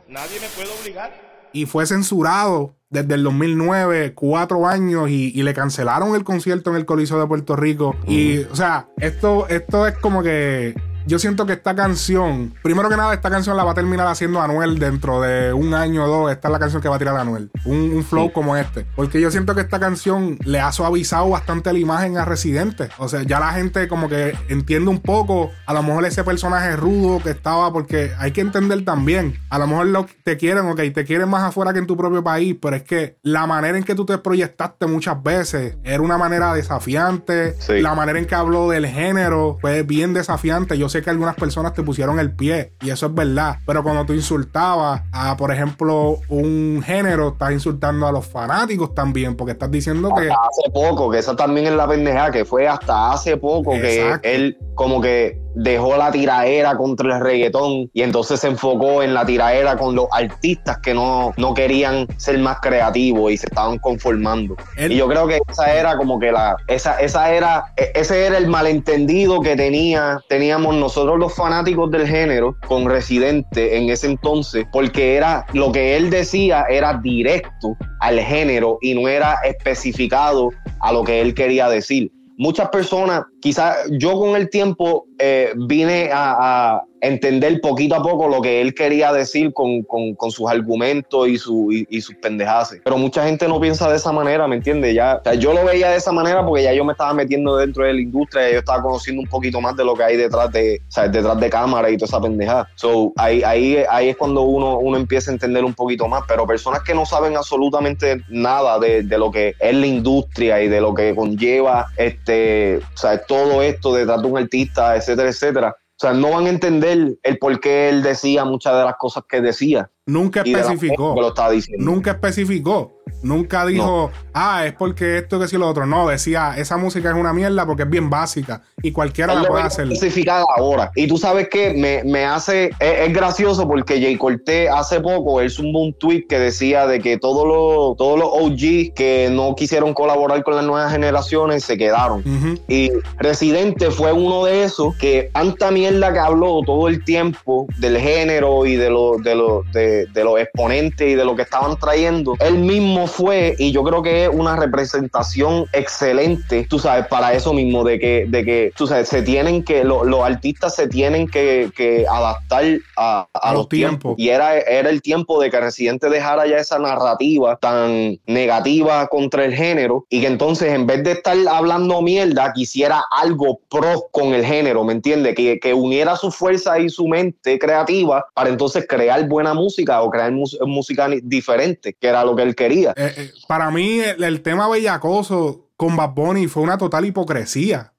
Nadie 0.08 0.40
me 0.40 0.48
puede 0.48 0.70
obligar. 0.80 1.12
Y 1.52 1.66
fue 1.66 1.86
censurado 1.86 2.74
desde 2.90 3.14
el 3.14 3.22
2009, 3.22 4.14
cuatro 4.14 4.66
años, 4.66 5.10
y, 5.10 5.42
le 5.42 5.54
cancelaron 5.54 6.14
el 6.14 6.24
concierto 6.24 6.70
en 6.70 6.76
el 6.76 6.86
Coliseo 6.86 7.20
de 7.20 7.26
Puerto 7.26 7.54
Rico. 7.56 7.96
Y, 8.06 8.38
o 8.44 8.56
sea, 8.56 8.88
esto, 8.98 9.46
esto 9.48 9.86
es 9.86 9.96
como 9.98 10.22
que 10.22 10.74
yo 11.08 11.18
siento 11.18 11.46
que 11.46 11.54
esta 11.54 11.74
canción, 11.74 12.54
primero 12.62 12.90
que 12.90 12.96
nada, 12.96 13.14
esta 13.14 13.30
canción 13.30 13.56
la 13.56 13.64
va 13.64 13.72
a 13.72 13.74
terminar 13.74 14.06
haciendo 14.06 14.42
Anuel 14.42 14.78
dentro 14.78 15.22
de 15.22 15.54
un 15.54 15.72
año 15.72 16.04
o 16.04 16.06
dos. 16.06 16.30
Esta 16.30 16.48
es 16.48 16.52
la 16.52 16.58
canción 16.58 16.82
que 16.82 16.88
va 16.88 16.96
a 16.96 16.98
tirar 16.98 17.16
Anuel. 17.16 17.50
Un, 17.64 17.92
un 17.94 18.04
flow 18.04 18.30
como 18.30 18.56
este. 18.56 18.86
Porque 18.94 19.18
yo 19.18 19.30
siento 19.30 19.54
que 19.54 19.62
esta 19.62 19.80
canción 19.80 20.38
le 20.44 20.60
ha 20.60 20.70
suavizado 20.70 21.30
bastante 21.30 21.72
la 21.72 21.78
imagen 21.78 22.18
a 22.18 22.26
Residente. 22.26 22.90
O 22.98 23.08
sea, 23.08 23.22
ya 23.22 23.40
la 23.40 23.52
gente 23.52 23.88
como 23.88 24.10
que 24.10 24.36
entiende 24.48 24.90
un 24.90 25.00
poco, 25.00 25.50
a 25.64 25.72
lo 25.72 25.82
mejor 25.82 26.04
ese 26.04 26.24
personaje 26.24 26.76
rudo 26.76 27.22
que 27.22 27.30
estaba, 27.30 27.72
porque 27.72 28.12
hay 28.18 28.32
que 28.32 28.42
entender 28.42 28.84
también, 28.84 29.38
a 29.48 29.58
lo 29.58 29.66
mejor 29.66 29.86
lo, 29.86 30.06
te 30.24 30.36
quieren, 30.36 30.66
ok, 30.66 30.80
te 30.94 31.06
quieren 31.06 31.30
más 31.30 31.42
afuera 31.42 31.72
que 31.72 31.78
en 31.78 31.86
tu 31.86 31.96
propio 31.96 32.22
país, 32.22 32.54
pero 32.60 32.76
es 32.76 32.82
que 32.82 33.16
la 33.22 33.46
manera 33.46 33.78
en 33.78 33.84
que 33.84 33.94
tú 33.94 34.04
te 34.04 34.18
proyectaste 34.18 34.86
muchas 34.86 35.22
veces 35.22 35.78
era 35.84 36.02
una 36.02 36.18
manera 36.18 36.52
desafiante. 36.52 37.54
Sí. 37.60 37.80
La 37.80 37.94
manera 37.94 38.18
en 38.18 38.26
que 38.26 38.34
habló 38.34 38.68
del 38.68 38.86
género 38.86 39.56
fue 39.62 39.84
bien 39.84 40.12
desafiante. 40.12 40.76
Yo 40.76 40.90
sé 40.90 40.97
que 41.02 41.10
algunas 41.10 41.34
personas 41.34 41.72
te 41.74 41.82
pusieron 41.82 42.18
el 42.18 42.32
pie 42.32 42.72
y 42.82 42.90
eso 42.90 43.06
es 43.06 43.14
verdad. 43.14 43.58
Pero 43.66 43.82
cuando 43.82 44.04
tú 44.04 44.12
insultabas 44.12 45.02
a, 45.12 45.36
por 45.36 45.52
ejemplo, 45.52 46.18
un 46.28 46.82
género, 46.84 47.28
estás 47.28 47.52
insultando 47.52 48.06
a 48.06 48.12
los 48.12 48.26
fanáticos 48.26 48.94
también, 48.94 49.36
porque 49.36 49.52
estás 49.52 49.70
diciendo 49.70 50.10
que. 50.14 50.30
Hasta 50.30 50.34
hace 50.34 50.70
poco, 50.72 51.10
que 51.10 51.18
esa 51.18 51.36
también 51.36 51.66
es 51.66 51.72
la 51.72 51.88
pendeja, 51.88 52.30
que 52.30 52.44
fue 52.44 52.68
hasta 52.68 53.12
hace 53.12 53.36
poco 53.36 53.74
Exacto. 53.74 54.22
que 54.22 54.34
él 54.34 54.58
como 54.78 55.00
que 55.00 55.36
dejó 55.56 55.96
la 55.96 56.12
tiraera 56.12 56.76
contra 56.76 57.16
el 57.16 57.20
reggaetón 57.20 57.90
y 57.92 58.02
entonces 58.02 58.38
se 58.38 58.46
enfocó 58.46 59.02
en 59.02 59.12
la 59.12 59.26
tiraera 59.26 59.76
con 59.76 59.96
los 59.96 60.06
artistas 60.12 60.78
que 60.78 60.94
no, 60.94 61.32
no 61.36 61.52
querían 61.52 62.06
ser 62.16 62.38
más 62.38 62.60
creativos 62.60 63.32
y 63.32 63.36
se 63.36 63.46
estaban 63.46 63.78
conformando. 63.78 64.54
Y 64.78 64.94
yo 64.94 65.08
creo 65.08 65.26
que 65.26 65.40
esa 65.48 65.74
era 65.74 65.96
como 65.96 66.20
que 66.20 66.30
la, 66.30 66.56
esa, 66.68 67.00
esa 67.00 67.34
era, 67.34 67.64
e- 67.76 67.90
ese 67.96 68.24
era 68.26 68.38
el 68.38 68.46
malentendido 68.46 69.40
que 69.40 69.56
tenía, 69.56 70.20
teníamos 70.28 70.76
nosotros 70.76 71.18
los 71.18 71.34
fanáticos 71.34 71.90
del 71.90 72.06
género 72.06 72.54
con 72.68 72.88
Residente 72.88 73.78
en 73.78 73.90
ese 73.90 74.06
entonces, 74.06 74.64
porque 74.70 75.16
era 75.16 75.44
lo 75.54 75.72
que 75.72 75.96
él 75.96 76.08
decía 76.08 76.66
era 76.70 77.00
directo 77.02 77.76
al 77.98 78.20
género 78.20 78.78
y 78.80 78.94
no 78.94 79.08
era 79.08 79.38
especificado 79.42 80.50
a 80.78 80.92
lo 80.92 81.02
que 81.02 81.20
él 81.20 81.34
quería 81.34 81.68
decir. 81.68 82.12
Muchas 82.40 82.68
personas, 82.68 83.24
quizás 83.40 83.76
yo 83.90 84.18
con 84.18 84.36
el 84.36 84.50
tiempo 84.50 85.06
eh, 85.18 85.52
vine 85.56 86.10
a, 86.12 86.82
entender 87.00 87.60
poquito 87.60 87.94
a 87.94 88.02
poco 88.02 88.26
lo 88.26 88.42
que 88.42 88.60
él 88.60 88.74
quería 88.74 89.12
decir 89.12 89.52
con, 89.52 89.84
con- 89.84 90.16
sus 90.32 90.50
argumentos 90.50 91.28
y, 91.28 91.38
su, 91.38 91.68
y, 91.70 92.00
sus 92.00 92.16
pendejaces. 92.16 92.80
Pero 92.82 92.98
mucha 92.98 93.24
gente 93.24 93.46
no 93.46 93.60
piensa 93.60 93.88
de 93.88 93.94
esa 93.94 94.10
manera, 94.10 94.48
¿me 94.48 94.56
entiendes? 94.56 94.98
O 94.98 95.22
sea, 95.22 95.34
yo 95.34 95.52
lo 95.52 95.64
veía 95.64 95.90
de 95.90 95.96
esa 95.96 96.10
manera 96.10 96.44
porque 96.44 96.64
ya 96.64 96.72
yo 96.72 96.84
me 96.84 96.92
estaba 96.92 97.14
metiendo 97.14 97.56
dentro 97.56 97.84
de 97.84 97.94
la 97.94 98.00
industria, 98.00 98.50
yo 98.50 98.58
estaba 98.58 98.82
conociendo 98.82 99.22
un 99.22 99.28
poquito 99.28 99.60
más 99.60 99.76
de 99.76 99.84
lo 99.84 99.94
que 99.94 100.02
hay 100.02 100.16
detrás 100.16 100.50
de, 100.50 100.82
o 100.88 100.90
sea, 100.90 101.06
detrás 101.06 101.38
de 101.38 101.48
cámara 101.48 101.88
y 101.88 101.96
toda 101.96 102.06
esa 102.06 102.20
pendejada. 102.20 102.68
So, 102.74 103.12
ahí, 103.14 103.44
ahí, 103.44 103.84
ahí 103.88 104.08
es 104.08 104.16
cuando 104.16 104.42
uno, 104.42 104.78
uno 104.78 104.96
empieza 104.96 105.30
a 105.30 105.34
entender 105.34 105.64
un 105.64 105.74
poquito 105.74 106.08
más. 106.08 106.24
Pero 106.26 106.48
personas 106.48 106.82
que 106.82 106.94
no 106.94 107.06
saben 107.06 107.36
absolutamente 107.36 108.22
nada 108.28 108.80
de, 108.80 109.04
de 109.04 109.18
lo 109.18 109.30
que 109.30 109.54
es 109.60 109.74
la 109.74 109.86
industria 109.86 110.60
y 110.62 110.68
de 110.68 110.80
lo 110.80 110.94
que 110.94 111.14
conlleva 111.14 111.86
este, 111.96 112.80
todo 113.28 113.62
esto 113.62 113.94
detrás 113.94 114.20
de 114.20 114.26
un 114.26 114.38
artista, 114.38 114.96
etcétera, 114.96 115.28
etcétera. 115.28 115.76
O 116.00 116.00
sea, 116.00 116.12
no 116.12 116.30
van 116.30 116.46
a 116.46 116.48
entender 116.50 117.18
el 117.24 117.38
por 117.38 117.58
qué 117.60 117.88
él 117.88 118.02
decía 118.02 118.44
muchas 118.44 118.76
de 118.76 118.84
las 118.84 118.94
cosas 118.96 119.24
que 119.28 119.40
decía. 119.40 119.90
Nunca 120.06 120.42
de 120.42 120.52
especificó. 120.52 121.14
que 121.14 121.20
lo 121.20 121.28
estaba 121.28 121.50
diciendo. 121.50 121.84
Nunca 121.84 122.12
especificó. 122.12 122.97
Nunca 123.22 123.66
dijo, 123.66 124.10
ah, 124.32 124.66
es 124.66 124.72
porque 124.72 125.18
esto, 125.18 125.38
que 125.38 125.48
si 125.48 125.56
lo 125.56 125.68
otro. 125.68 125.86
No, 125.86 126.08
decía, 126.08 126.54
esa 126.56 126.76
música 126.76 127.10
es 127.10 127.16
una 127.16 127.32
mierda 127.32 127.66
porque 127.66 127.82
es 127.82 127.90
bien 127.90 128.10
básica 128.10 128.62
y 128.82 128.92
cualquiera 128.92 129.32
Él 129.32 129.38
la 129.38 129.42
lo 129.44 129.48
puede 129.50 129.64
hacer. 129.64 129.90
especificada 129.92 130.44
ahora. 130.56 130.90
Y 130.94 131.06
tú 131.06 131.18
sabes 131.18 131.48
que 131.48 131.74
me, 131.74 132.02
me 132.04 132.24
hace, 132.24 132.66
es, 132.78 133.08
es 133.08 133.12
gracioso 133.12 133.66
porque 133.66 134.00
Jay 134.00 134.16
Cortés 134.16 134.70
hace 134.70 135.00
poco, 135.00 135.40
él 135.40 135.50
zumbó 135.50 135.80
un 135.80 135.94
tweet 135.94 136.26
que 136.28 136.38
decía 136.38 136.86
de 136.86 137.00
que 137.00 137.18
todos 137.18 137.46
los, 137.46 137.96
todos 137.96 138.18
los 138.18 138.28
OG 138.28 138.94
que 138.94 139.28
no 139.30 139.54
quisieron 139.54 139.94
colaborar 139.94 140.42
con 140.42 140.56
las 140.56 140.64
nuevas 140.64 140.92
generaciones 140.92 141.64
se 141.64 141.76
quedaron. 141.76 142.22
Y 142.68 142.90
Residente 143.18 143.90
fue 143.90 144.12
uno 144.12 144.44
de 144.44 144.64
esos 144.64 144.96
que 144.96 145.30
tanta 145.32 145.70
mierda 145.70 146.12
que 146.12 146.18
habló 146.18 146.62
todo 146.64 146.88
el 146.88 147.04
tiempo 147.04 147.66
del 147.78 147.98
género 147.98 148.66
y 148.66 148.76
de, 148.76 148.90
los 148.90 149.22
de, 149.22 149.34
los 149.34 149.70
de, 149.72 150.06
de 150.06 150.24
los 150.24 150.40
exponentes 150.40 151.08
y 151.08 151.14
de 151.14 151.24
lo 151.24 151.36
que 151.36 151.42
estaban 151.42 151.76
trayendo. 151.78 152.36
Él 152.40 152.58
mismo 152.58 152.97
fue, 153.06 153.54
y 153.58 153.72
yo 153.72 153.82
creo 153.84 154.02
que 154.02 154.24
es 154.24 154.30
una 154.32 154.56
representación 154.56 155.66
excelente, 155.72 156.66
tú 156.68 156.78
sabes, 156.78 157.06
para 157.08 157.32
eso 157.34 157.52
mismo, 157.52 157.84
de 157.84 157.98
que, 157.98 158.24
de 158.28 158.44
que 158.44 158.72
tú 158.76 158.86
sabes, 158.86 159.08
se 159.08 159.22
tienen 159.22 159.62
que, 159.64 159.84
lo- 159.84 160.04
los 160.04 160.24
artistas 160.24 160.74
se 160.74 160.88
tienen 160.88 161.28
que, 161.28 161.70
que 161.74 162.04
adaptar 162.10 162.64
a, 162.96 163.28
los 163.46 163.54
los 163.54 163.68
tiempos. 163.68 163.98
tiempos. 164.00 164.14
Y 164.18 164.28
era, 164.30 164.58
era 164.58 164.90
el 164.90 165.02
tiempo 165.02 165.40
de 165.40 165.50
que 165.50 165.60
Residente 165.60 166.08
dejara 166.10 166.46
ya 166.46 166.56
esa 166.56 166.78
narrativa 166.78 167.56
tan 167.56 168.18
negativa 168.26 169.06
contra 169.08 169.44
el 169.44 169.54
género 169.54 170.04
y 170.08 170.20
que 170.20 170.26
entonces 170.26 170.72
en 170.72 170.86
vez 170.86 171.04
de 171.04 171.12
estar 171.12 171.36
hablando 171.50 172.00
mierda, 172.02 172.52
quisiera 172.52 173.02
algo 173.10 173.60
pro 173.70 174.08
con 174.10 174.34
el 174.34 174.44
género, 174.44 174.84
¿me 174.84 174.92
entiendes? 174.92 175.34
Que, 175.34 175.58
que 175.60 175.74
uniera 175.74 176.16
su 176.16 176.30
fuerza 176.30 176.78
y 176.78 176.88
su 176.88 177.06
mente 177.08 177.58
creativa 177.58 178.24
para 178.34 178.48
entonces 178.50 178.86
crear 178.88 179.26
buena 179.28 179.54
música 179.54 180.02
o 180.02 180.10
crear 180.10 180.32
música 180.32 181.08
diferente, 181.22 181.94
que 182.00 182.08
era 182.08 182.24
lo 182.24 182.34
que 182.36 182.42
él 182.42 182.54
quería. 182.54 182.87
Eh, 182.96 183.14
eh, 183.16 183.32
para 183.46 183.70
mí, 183.70 184.00
el, 184.00 184.42
tema 184.42 184.68
bellacoso 184.68 185.70
con 185.76 185.96
Bad 185.96 186.10
Bunny 186.10 186.48
fue 186.48 186.62
una 186.62 186.78
total 186.78 187.04
hipocresía. 187.04 187.94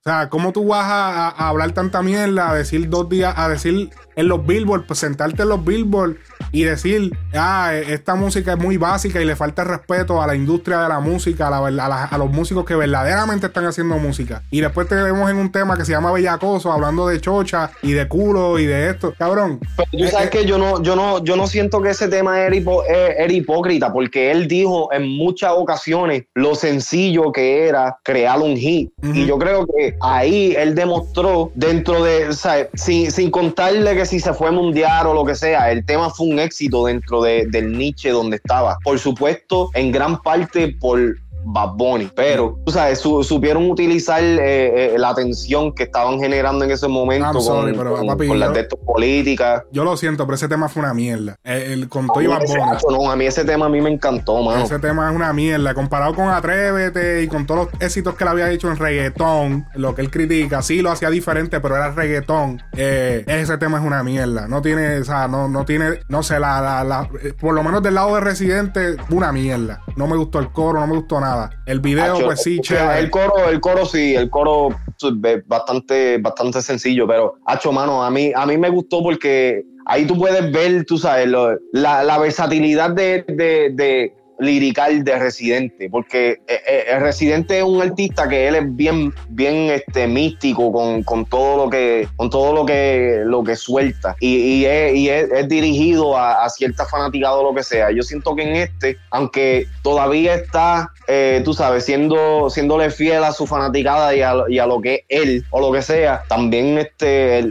O 0.00 0.10
sea, 0.10 0.28
¿cómo 0.28 0.52
tú 0.52 0.66
vas 0.66 0.84
a- 0.84 1.28
a 1.30 1.48
hablar 1.48 1.72
tanta 1.72 2.02
mierda, 2.02 2.50
a 2.50 2.54
decir 2.54 2.88
dos 2.90 3.08
días, 3.08 3.34
a 3.36 3.48
decir 3.48 3.90
en 4.16 4.28
los 4.28 4.46
billboards, 4.46 4.84
pues 4.86 4.98
sentarte 4.98 5.42
en 5.42 5.48
los 5.48 5.64
billboards 5.64 6.16
y 6.52 6.64
decir, 6.64 7.16
ah, 7.34 7.70
eh, 7.72 7.92
esta 7.94 8.14
música 8.14 8.52
es 8.52 8.58
muy 8.58 8.76
básica 8.76 9.20
y 9.20 9.24
le 9.24 9.34
falta 9.36 9.64
respeto 9.64 10.22
a 10.22 10.26
la 10.26 10.34
industria 10.34 10.80
de 10.80 10.88
la 10.88 11.00
música, 11.00 11.48
a, 11.48 11.50
la 11.50 11.66
a 11.66 11.70
la- 11.88 12.04
a 12.04 12.18
los 12.18 12.30
músicos 12.30 12.64
que 12.64 12.74
verdaderamente 12.76 13.46
están 13.46 13.66
haciendo 13.66 13.96
música. 13.98 14.42
Y 14.50 14.60
después 14.60 14.88
te 14.88 14.94
vemos 14.94 15.30
en 15.30 15.36
un 15.36 15.50
tema 15.50 15.76
que 15.76 15.84
se 15.84 15.92
llama 15.92 16.12
Bellacoso, 16.12 16.70
hablando 16.72 17.06
de 17.08 17.20
chocha 17.20 17.70
y 17.82 17.92
de 17.92 18.06
culo 18.08 18.58
y 18.58 18.66
de 18.66 18.90
esto. 18.90 19.14
Cabrón, 19.18 19.58
Pero 19.76 19.88
tú 19.90 20.04
Eh, 20.04 20.08
sabes 20.08 20.26
eh. 20.28 20.30
que 20.30 20.44
yo 20.46 20.58
no, 20.58 20.82
yo 20.82 20.94
no, 20.96 21.22
yo 21.24 21.36
no 21.36 21.46
siento 21.46 21.82
que 21.82 21.90
ese 21.90 22.08
tema 22.08 22.40
era, 22.40 22.54
hipo- 22.54 22.84
eh, 22.88 23.14
era 23.18 23.32
hipócrita, 23.32 23.92
porque 23.92 24.30
él 24.30 24.46
dijo 24.46 24.92
en 24.92 25.08
muchas 25.08 25.52
ocasiones 25.56 26.24
lo 26.34 26.54
sencillo 26.54 27.32
que 27.32 27.66
era 27.66 27.98
crear 28.02 28.38
un 28.40 28.56
hit. 28.56 28.92
Y 29.02 29.26
yo 29.26 29.38
creo 29.38 29.66
que 29.66 29.96
ahí 30.00 30.54
él 30.56 30.74
demostró 30.74 31.50
dentro 31.54 32.02
de, 32.04 32.28
o 32.28 32.32
sea, 32.32 32.68
sin, 32.74 33.10
sin 33.10 33.30
contarle 33.30 33.94
que 33.96 34.03
si 34.06 34.20
se 34.20 34.32
fue 34.34 34.50
mundial 34.50 35.06
o 35.06 35.14
lo 35.14 35.24
que 35.24 35.34
sea, 35.34 35.70
el 35.70 35.84
tema 35.84 36.10
fue 36.10 36.26
un 36.26 36.38
éxito 36.38 36.84
dentro 36.86 37.22
de- 37.22 37.46
del 37.46 37.76
niche 37.76 38.10
donde 38.10 38.36
estaba. 38.36 38.76
Por 38.84 38.98
supuesto, 38.98 39.70
en 39.74 39.92
gran 39.92 40.20
parte 40.22 40.68
por 40.80 41.00
Bad 41.44 41.74
Bunny, 41.76 42.10
pero 42.14 42.58
tú 42.64 42.72
sabes, 42.72 42.98
su- 43.00 43.22
supieron 43.22 43.70
utilizar 43.70 44.22
eh, 44.22 44.94
eh, 44.94 44.98
la 44.98 45.14
tensión 45.14 45.74
que 45.74 45.84
estaban 45.84 46.18
generando 46.20 46.64
en 46.64 46.70
ese 46.70 46.88
momento 46.88 47.26
I'm 47.32 47.40
sorry, 47.40 47.72
con, 47.74 47.78
pero, 47.84 47.96
con- 47.98 48.06
papi, 48.06 48.26
con 48.28 48.40
las 48.40 48.52
de 48.54 48.60
estos 48.60 48.78
políticas. 48.80 49.62
yo 49.72 49.84
lo 49.84 49.96
siento, 49.96 50.24
pero 50.26 50.36
ese 50.36 50.48
tema 50.48 50.68
fue 50.68 50.82
una 50.82 50.94
mierda. 50.94 51.36
Eh, 51.44 51.70
el, 51.72 51.88
con 51.88 52.06
todo 52.06 52.22
y 52.22 52.26
Bad 52.26 52.40
Bunny. 52.46 52.60
macho, 52.60 52.86
no, 52.90 53.10
a 53.10 53.16
mí 53.16 53.26
ese 53.26 53.44
tema 53.44 53.66
a 53.66 53.68
mí 53.68 53.80
me 53.80 53.90
encantó, 53.90 54.42
mano. 54.42 54.64
Ese 54.64 54.78
tema 54.78 55.10
es 55.10 55.16
una 55.16 55.32
mierda. 55.32 55.74
Comparado 55.74 56.14
con 56.14 56.28
Atrévete 56.28 57.22
y 57.22 57.28
con 57.28 57.46
todos 57.46 57.68
los 57.72 57.82
éxitos 57.82 58.14
que 58.14 58.24
él 58.24 58.28
había 58.28 58.50
hecho 58.50 58.70
en 58.70 58.76
reggaetón, 58.76 59.66
lo 59.74 59.94
que 59.94 60.02
él 60.02 60.10
critica, 60.10 60.62
sí 60.62 60.80
lo 60.82 60.90
hacía 60.90 61.10
diferente, 61.10 61.60
pero 61.60 61.76
era 61.76 61.90
reggaetón. 61.92 62.62
Eh, 62.76 63.24
ese 63.26 63.58
tema 63.58 63.78
es 63.78 63.84
una 63.84 64.02
mierda. 64.02 64.46
No 64.48 64.62
tiene, 64.62 64.98
o 64.98 65.04
sea, 65.04 65.28
no, 65.28 65.48
no 65.48 65.64
tiene, 65.64 66.00
no 66.08 66.22
sé, 66.22 66.38
la, 66.40 66.60
la- 66.60 66.84
la- 66.84 67.08
por 67.40 67.54
lo 67.54 67.62
menos 67.62 67.82
del 67.82 67.94
lado 67.94 68.14
de 68.14 68.20
Residente, 68.20 68.96
una 69.10 69.32
mierda. 69.32 69.82
No 69.96 70.06
me 70.06 70.16
gustó 70.16 70.38
el 70.38 70.50
coro, 70.50 70.80
no 70.80 70.86
me 70.86 70.94
gustó 70.96 71.20
nada. 71.20 71.33
El 71.66 71.80
video, 71.80 72.14
pues 72.24 72.42
sí, 72.42 72.60
chévere. 72.60 72.98
El 73.00 73.10
coro, 73.10 73.48
el 73.48 73.60
coro 73.60 73.86
sí, 73.86 74.14
el 74.14 74.30
coro 74.30 74.68
es 74.70 75.46
bastante, 75.46 76.18
bastante 76.18 76.62
sencillo, 76.62 77.06
pero, 77.06 77.34
hacho, 77.46 77.72
mano, 77.72 78.02
a 78.04 78.10
mí, 78.10 78.32
a 78.34 78.46
mí 78.46 78.56
me 78.58 78.68
gustó 78.70 79.02
porque 79.02 79.62
ahí 79.86 80.06
tú 80.06 80.16
puedes 80.18 80.50
ver, 80.52 80.84
tú 80.86 80.96
sabes, 80.98 81.28
lo- 81.28 81.56
la, 81.72 82.02
la 82.04 82.18
versatilidad 82.18 82.90
de, 82.90 83.24
de, 83.28 83.70
de 83.74 84.14
lirical 84.38 85.04
de 85.04 85.18
Residente, 85.18 85.88
porque 85.90 86.40
eh, 86.48 86.60
eh, 86.66 86.84
el 86.90 87.00
Residente 87.00 87.58
es 87.58 87.64
un 87.64 87.80
artista 87.82 88.28
que 88.28 88.48
él 88.48 88.54
es 88.56 88.76
bien, 88.76 89.12
bien 89.28 89.70
este, 89.70 90.06
místico 90.06 90.72
con, 90.72 91.02
con 91.04 91.24
todo 91.26 91.64
lo 91.64 91.70
que, 91.70 92.08
con 92.16 92.30
todo 92.30 92.52
lo 92.52 92.66
que, 92.66 93.22
lo 93.24 93.44
que 93.44 93.56
suelta 93.56 94.16
y, 94.20 94.36
y 94.36 94.66
es, 94.66 94.94
y 94.94 95.08
es- 95.08 95.30
es 95.30 95.48
dirigido 95.48 96.16
a, 96.16 96.44
a 96.44 96.50
cierta 96.50 96.84
fanaticada 96.86 97.36
o 97.36 97.44
lo 97.50 97.54
que 97.54 97.62
sea. 97.62 97.90
Yo 97.92 98.02
siento 98.02 98.34
que 98.34 98.42
en 98.42 98.56
este, 98.56 98.96
aunque 99.10 99.66
todavía 99.82 100.34
está, 100.34 100.90
eh, 101.08 101.40
tú 101.44 101.54
sabes, 101.54 101.84
siendo, 101.84 102.50
siéndole 102.50 102.90
fiel 102.90 103.22
a 103.24 103.32
su 103.32 103.46
fanaticada 103.46 104.14
y 104.14 104.22
a, 104.22 104.34
y 104.48 104.58
a 104.58 104.66
lo 104.66 104.80
que 104.80 105.04
es 105.08 105.22
él 105.22 105.44
o 105.50 105.60
lo 105.60 105.70
que 105.72 105.82
sea, 105.82 106.22
también 106.28 106.78
este, 106.78 107.44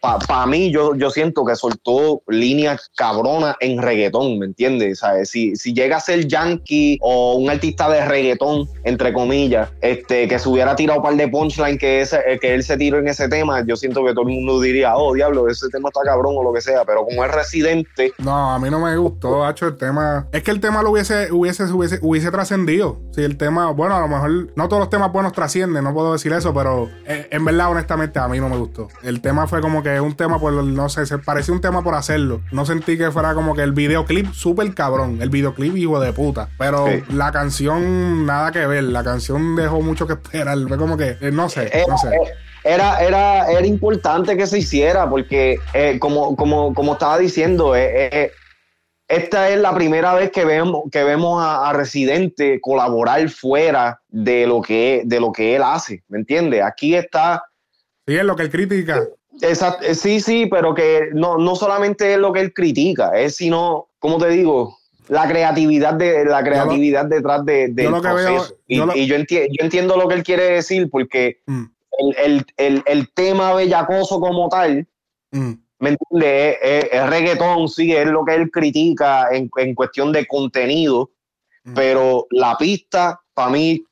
para 0.00 0.46
mí 0.46 0.70
yo, 0.72 0.94
yo 0.96 1.10
siento 1.10 1.44
que 1.44 1.56
soltó 1.56 2.22
líneas 2.28 2.90
cabronas 2.96 3.56
en 3.60 3.80
reggaetón, 3.80 4.38
¿me 4.38 4.46
entiendes? 4.46 5.00
Si, 5.24 5.54
si 5.56 5.74
llega 5.74 5.96
a 5.96 6.00
ser 6.00 6.26
yankee 6.32 6.98
o 7.00 7.34
un 7.34 7.50
artista 7.50 7.88
de 7.88 8.04
reggaetón, 8.04 8.68
entre 8.84 9.12
comillas, 9.12 9.70
este, 9.80 10.26
que 10.26 10.38
se 10.38 10.48
hubiera 10.48 10.74
tirado 10.74 11.00
un 11.00 11.04
par 11.04 11.14
de 11.14 11.28
punchline 11.28 11.78
que, 11.78 12.00
ese, 12.00 12.18
eh, 12.26 12.38
que 12.40 12.54
él 12.54 12.64
se 12.64 12.76
tiró 12.76 12.98
en 12.98 13.08
ese 13.08 13.28
tema, 13.28 13.64
yo 13.64 13.76
siento 13.76 14.04
que 14.04 14.12
todo 14.12 14.26
el 14.26 14.34
mundo 14.34 14.60
diría, 14.60 14.96
oh, 14.96 15.14
diablo, 15.14 15.48
ese 15.48 15.68
tema 15.68 15.90
está 15.90 16.00
cabrón 16.04 16.34
o 16.36 16.42
lo 16.42 16.52
que 16.52 16.60
sea, 16.60 16.84
pero 16.84 17.04
como 17.04 17.24
es 17.24 17.30
residente, 17.30 18.12
No, 18.18 18.52
a 18.52 18.58
mí 18.58 18.70
no 18.70 18.80
me 18.80 18.96
gustó, 18.96 19.44
hacho, 19.44 19.66
el 19.66 19.76
tema. 19.76 20.26
Es 20.32 20.42
que 20.42 20.50
el 20.50 20.60
tema 20.60 20.82
lo 20.82 20.90
hubiese, 20.90 21.30
hubiese, 21.30 21.64
hubiese, 21.64 21.98
hubiese 22.00 22.30
trascendido. 22.30 22.98
Si 23.12 23.22
el 23.22 23.36
tema, 23.36 23.70
bueno, 23.70 23.94
a 23.94 24.00
lo 24.00 24.08
mejor 24.08 24.30
no 24.56 24.68
todos 24.68 24.80
los 24.80 24.90
temas 24.90 25.12
buenos 25.12 25.32
trascienden, 25.32 25.84
no 25.84 25.92
puedo 25.92 26.12
decir 26.12 26.32
eso, 26.32 26.54
pero 26.54 26.88
eh, 27.06 27.28
en 27.30 27.44
verdad, 27.44 27.70
honestamente, 27.70 28.18
a 28.18 28.28
mí 28.28 28.40
no 28.40 28.48
me 28.48 28.56
gustó. 28.56 28.88
El 29.02 29.20
tema 29.20 29.46
fue 29.46 29.60
como 29.60 29.82
que 29.82 30.00
un 30.00 30.14
tema, 30.14 30.38
por, 30.38 30.52
no 30.52 30.88
sé, 30.88 31.04
se 31.06 31.18
parecía 31.18 31.54
un 31.54 31.60
tema 31.60 31.82
por 31.82 31.94
hacerlo. 31.94 32.40
No 32.52 32.64
sentí 32.64 32.96
que 32.96 33.10
fuera 33.10 33.34
como 33.34 33.54
que 33.54 33.62
el 33.62 33.72
videoclip 33.72 34.32
súper 34.32 34.74
cabrón. 34.74 35.18
El 35.20 35.30
videoclip, 35.30 35.76
hijo 35.76 36.00
de 36.00 36.11
puta. 36.12 36.48
Pero 36.58 36.86
Sí. 36.86 37.02
la 37.12 37.32
canción, 37.32 38.26
nada 38.26 38.52
que 38.52 38.66
ver. 38.66 38.84
La 38.84 39.02
canción 39.02 39.56
dejó 39.56 39.80
mucho 39.80 40.06
que 40.06 40.14
esperar. 40.14 40.58
Fue 40.68 40.78
como 40.78 40.96
que, 40.96 41.16
eh, 41.20 41.30
no 41.32 41.48
sé, 41.48 41.68
era, 41.72 41.86
no 41.88 41.98
sé. 41.98 42.10
era, 42.64 43.02
era, 43.02 43.50
era 43.50 43.66
importante 43.66 44.36
que 44.36 44.46
se 44.46 44.58
hiciera 44.58 45.08
porque, 45.08 45.56
eh, 45.74 45.98
como, 45.98 46.36
como, 46.36 46.74
como 46.74 46.92
estaba 46.94 47.18
diciendo, 47.18 47.74
eh, 47.74 48.08
eh, 48.12 48.32
esta 49.08 49.50
es 49.50 49.58
la 49.58 49.74
primera 49.74 50.14
vez 50.14 50.30
que 50.30 50.44
vemos, 50.44 50.84
que 50.90 51.04
vemos 51.04 51.42
a, 51.42 51.68
a 51.68 51.72
Residente 51.72 52.60
colaborar 52.60 53.28
fuera 53.28 54.00
de 54.08 54.46
lo, 54.46 54.62
que, 54.62 55.02
de 55.04 55.20
lo 55.20 55.32
que 55.32 55.56
él 55.56 55.62
hace, 55.62 56.02
¿me 56.08 56.18
entiendes? 56.18 56.62
Aquí 56.62 56.94
está 56.94 57.42
Sí, 58.06 58.16
es 58.16 58.24
lo 58.24 58.34
que 58.34 58.42
él 58.44 58.50
critica. 58.50 59.00
Eh, 59.40 59.94
sí, 59.94 60.20
sí, 60.20 60.46
pero 60.50 60.74
que 60.74 61.10
no, 61.14 61.38
no 61.38 61.54
solamente 61.56 62.12
es 62.14 62.18
lo 62.18 62.32
que 62.32 62.40
él 62.40 62.52
critica, 62.52 63.12
es 63.18 63.36
sino, 63.36 63.88
como 63.98 64.18
te 64.18 64.28
digo, 64.28 64.76
la 65.12 65.28
creatividad 65.28 65.94
de 65.94 66.24
la 66.24 66.42
creatividad 66.42 67.04
detrás 67.04 67.44
de, 67.44 67.68
del 67.68 67.84
yo 67.86 67.90
veo- 67.92 68.00
proceso. 68.00 68.56
y 68.66 68.76
yo 68.78 68.86
lo- 68.86 68.96
y 68.96 69.06
yo, 69.06 69.16
enti- 69.16 69.46
yo 69.50 69.64
entiendo 69.64 69.96
lo 69.96 70.08
que 70.08 70.14
él 70.14 70.22
quiere 70.22 70.44
decir 70.44 70.88
porque 70.90 71.40
Mm, 71.46 71.64
el, 71.98 72.16
el- 72.24 72.46
el- 72.56 72.82
el 72.86 73.12
tema 73.12 73.52
bellacoso 73.54 74.18
como 74.20 74.48
tal, 74.48 74.86
mm. 75.30 75.52
¿me 75.80 75.90
entiendes? 75.90 76.56
Es, 76.62 76.84
es- 76.84 76.88
es 76.92 77.10
reggaetón, 77.10 77.68
sí, 77.68 77.92
es 77.94 78.06
lo 78.06 78.24
que 78.24 78.34
él 78.36 78.50
critica 78.50 79.26
en, 79.30 79.50
en 79.56 79.74
cuestión 79.74 80.12
de 80.12 80.26
contenido, 80.26 81.10
Mm. 81.64 81.74
pero 81.74 82.26
la 82.30 82.56
pista, 82.56 83.20
para 83.34 83.50
mí, 83.50 83.84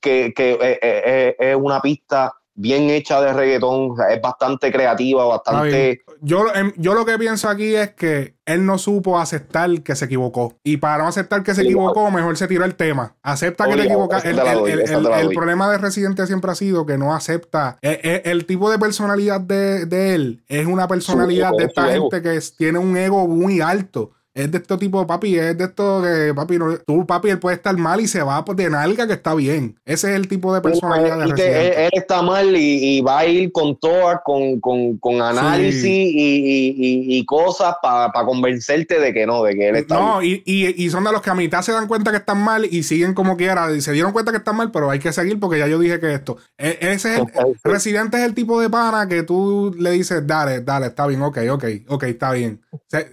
que, 0.00 0.32
que 0.34 0.52
eh, 0.52 0.58
eh, 0.60 0.78
eh, 0.82 1.36
es 1.38 1.56
una 1.56 1.80
pista 1.80 2.32
bien 2.56 2.88
hecha 2.90 3.20
de 3.20 3.32
reggaetón, 3.32 3.90
o 3.92 3.96
sea, 3.96 4.12
es 4.12 4.20
bastante 4.22 4.70
creativa, 4.70 5.24
bastante... 5.24 6.02
Yo, 6.20 6.46
em, 6.54 6.72
yo 6.76 6.94
lo 6.94 7.04
que 7.04 7.18
pienso 7.18 7.48
aquí 7.48 7.74
es 7.74 7.90
que 7.94 8.36
él 8.46 8.64
no 8.64 8.78
supo 8.78 9.18
aceptar 9.18 9.82
que 9.82 9.96
se 9.96 10.04
equivocó. 10.04 10.54
Y 10.62 10.76
para 10.76 10.98
no 11.02 11.08
aceptar 11.08 11.42
que 11.42 11.54
se 11.54 11.62
equivocó, 11.62 12.10
mejor 12.10 12.36
se 12.36 12.46
tiró 12.46 12.64
el 12.64 12.76
tema. 12.76 13.16
Acepta 13.22 13.64
que 13.64 13.70
te 13.74 13.80
Obligado, 13.80 14.08
esa 14.16 14.28
El, 14.30 14.36
te 14.36 14.72
el- 14.72 14.80
el- 14.80 15.06
el- 15.06 15.28
problema 15.34 15.70
de 15.70 15.78
Residente 15.78 16.26
siempre 16.26 16.50
ha 16.50 16.54
sido 16.54 16.86
que 16.86 16.96
no 16.96 17.14
acepta. 17.14 17.76
El, 17.82 17.98
el- 18.02 18.22
el 18.24 18.46
tipo 18.46 18.70
de 18.70 18.78
personalidad 18.78 19.40
de, 19.40 19.86
de 19.86 20.14
él 20.14 20.44
es 20.48 20.66
una 20.66 20.86
personalidad 20.86 21.50
de 21.58 21.64
esta 21.64 21.86
gente 21.88 22.22
que 22.22 22.38
tiene 22.56 22.78
un 22.78 22.96
ego 22.96 23.26
muy 23.26 23.60
alto. 23.60 24.12
Es 24.36 24.50
de 24.50 24.58
este 24.58 24.76
tipo, 24.78 25.06
papi, 25.06 25.38
es 25.38 25.56
de 25.56 25.62
esto 25.64 26.02
que, 26.02 26.34
papi, 26.34 26.58
no- 26.58 26.76
tú, 26.78 27.06
papi, 27.06 27.30
él 27.30 27.38
puede 27.38 27.54
estar 27.54 27.76
mal 27.76 28.00
y 28.00 28.08
se 28.08 28.20
va 28.20 28.44
de 28.56 28.68
nalga 28.68 29.06
que 29.06 29.12
está 29.12 29.32
bien. 29.32 29.76
Ese 29.84 30.10
es 30.10 30.16
el 30.16 30.26
tipo 30.26 30.52
de 30.52 30.60
personalidad 30.60 31.18
de 31.18 31.34
que 31.34 31.42
él, 31.46 31.52
Residente. 31.52 31.84
él 31.84 31.90
está 31.92 32.20
mal 32.20 32.56
y, 32.56 32.98
y 32.98 33.00
va 33.00 33.20
a 33.20 33.26
ir 33.26 33.52
con 33.52 33.76
todas, 33.78 34.18
con, 34.24 34.58
con, 34.58 34.98
con 34.98 35.22
análisis 35.22 35.80
Sí. 35.82 36.10
y, 36.12 36.36
y- 36.74 37.18
y- 37.18 37.24
cosas 37.26 37.76
para 37.80 38.10
convencerte 38.26 38.98
de 38.98 39.14
que 39.14 39.24
no, 39.24 39.44
de 39.44 39.54
que 39.54 39.68
él 39.68 39.76
está 39.76 39.94
No, 40.00 40.18
bien. 40.18 40.42
y, 40.44 40.66
y, 40.66 40.84
y 40.84 40.90
son 40.90 41.04
de 41.04 41.12
los 41.12 41.22
que 41.22 41.30
a 41.30 41.34
mitad 41.36 41.62
se 41.62 41.70
dan 41.70 41.86
cuenta 41.86 42.10
que 42.10 42.16
están 42.16 42.42
mal 42.42 42.64
y 42.68 42.82
siguen 42.82 43.14
como 43.14 43.36
quiera. 43.36 43.72
Y 43.72 43.80
se 43.82 43.92
dieron 43.92 44.10
cuenta 44.12 44.32
que 44.32 44.38
están 44.38 44.56
mal, 44.56 44.72
pero 44.72 44.90
hay 44.90 44.98
que 44.98 45.12
seguir 45.12 45.38
porque 45.38 45.60
ya 45.60 45.68
yo 45.68 45.78
dije 45.78 46.00
que 46.00 46.12
esto. 46.12 46.38
E- 46.58 46.78
Ese 46.80 47.14
es 47.14 47.20
el, 47.20 47.26
Residente 47.62 48.16
es 48.16 48.24
el 48.24 48.34
tipo 48.34 48.60
de 48.60 48.68
pana 48.68 49.06
que 49.08 49.22
tú 49.22 49.72
le 49.78 49.92
dices, 49.92 50.26
dale, 50.26 50.60
dale, 50.60 50.86
está 50.86 51.06
bien, 51.06 51.22
ok, 51.22 51.38
ok, 51.52 51.64
ok, 51.86 52.02
está 52.02 52.32
bien. 52.32 52.60
O 52.72 52.80
sea, 52.88 53.06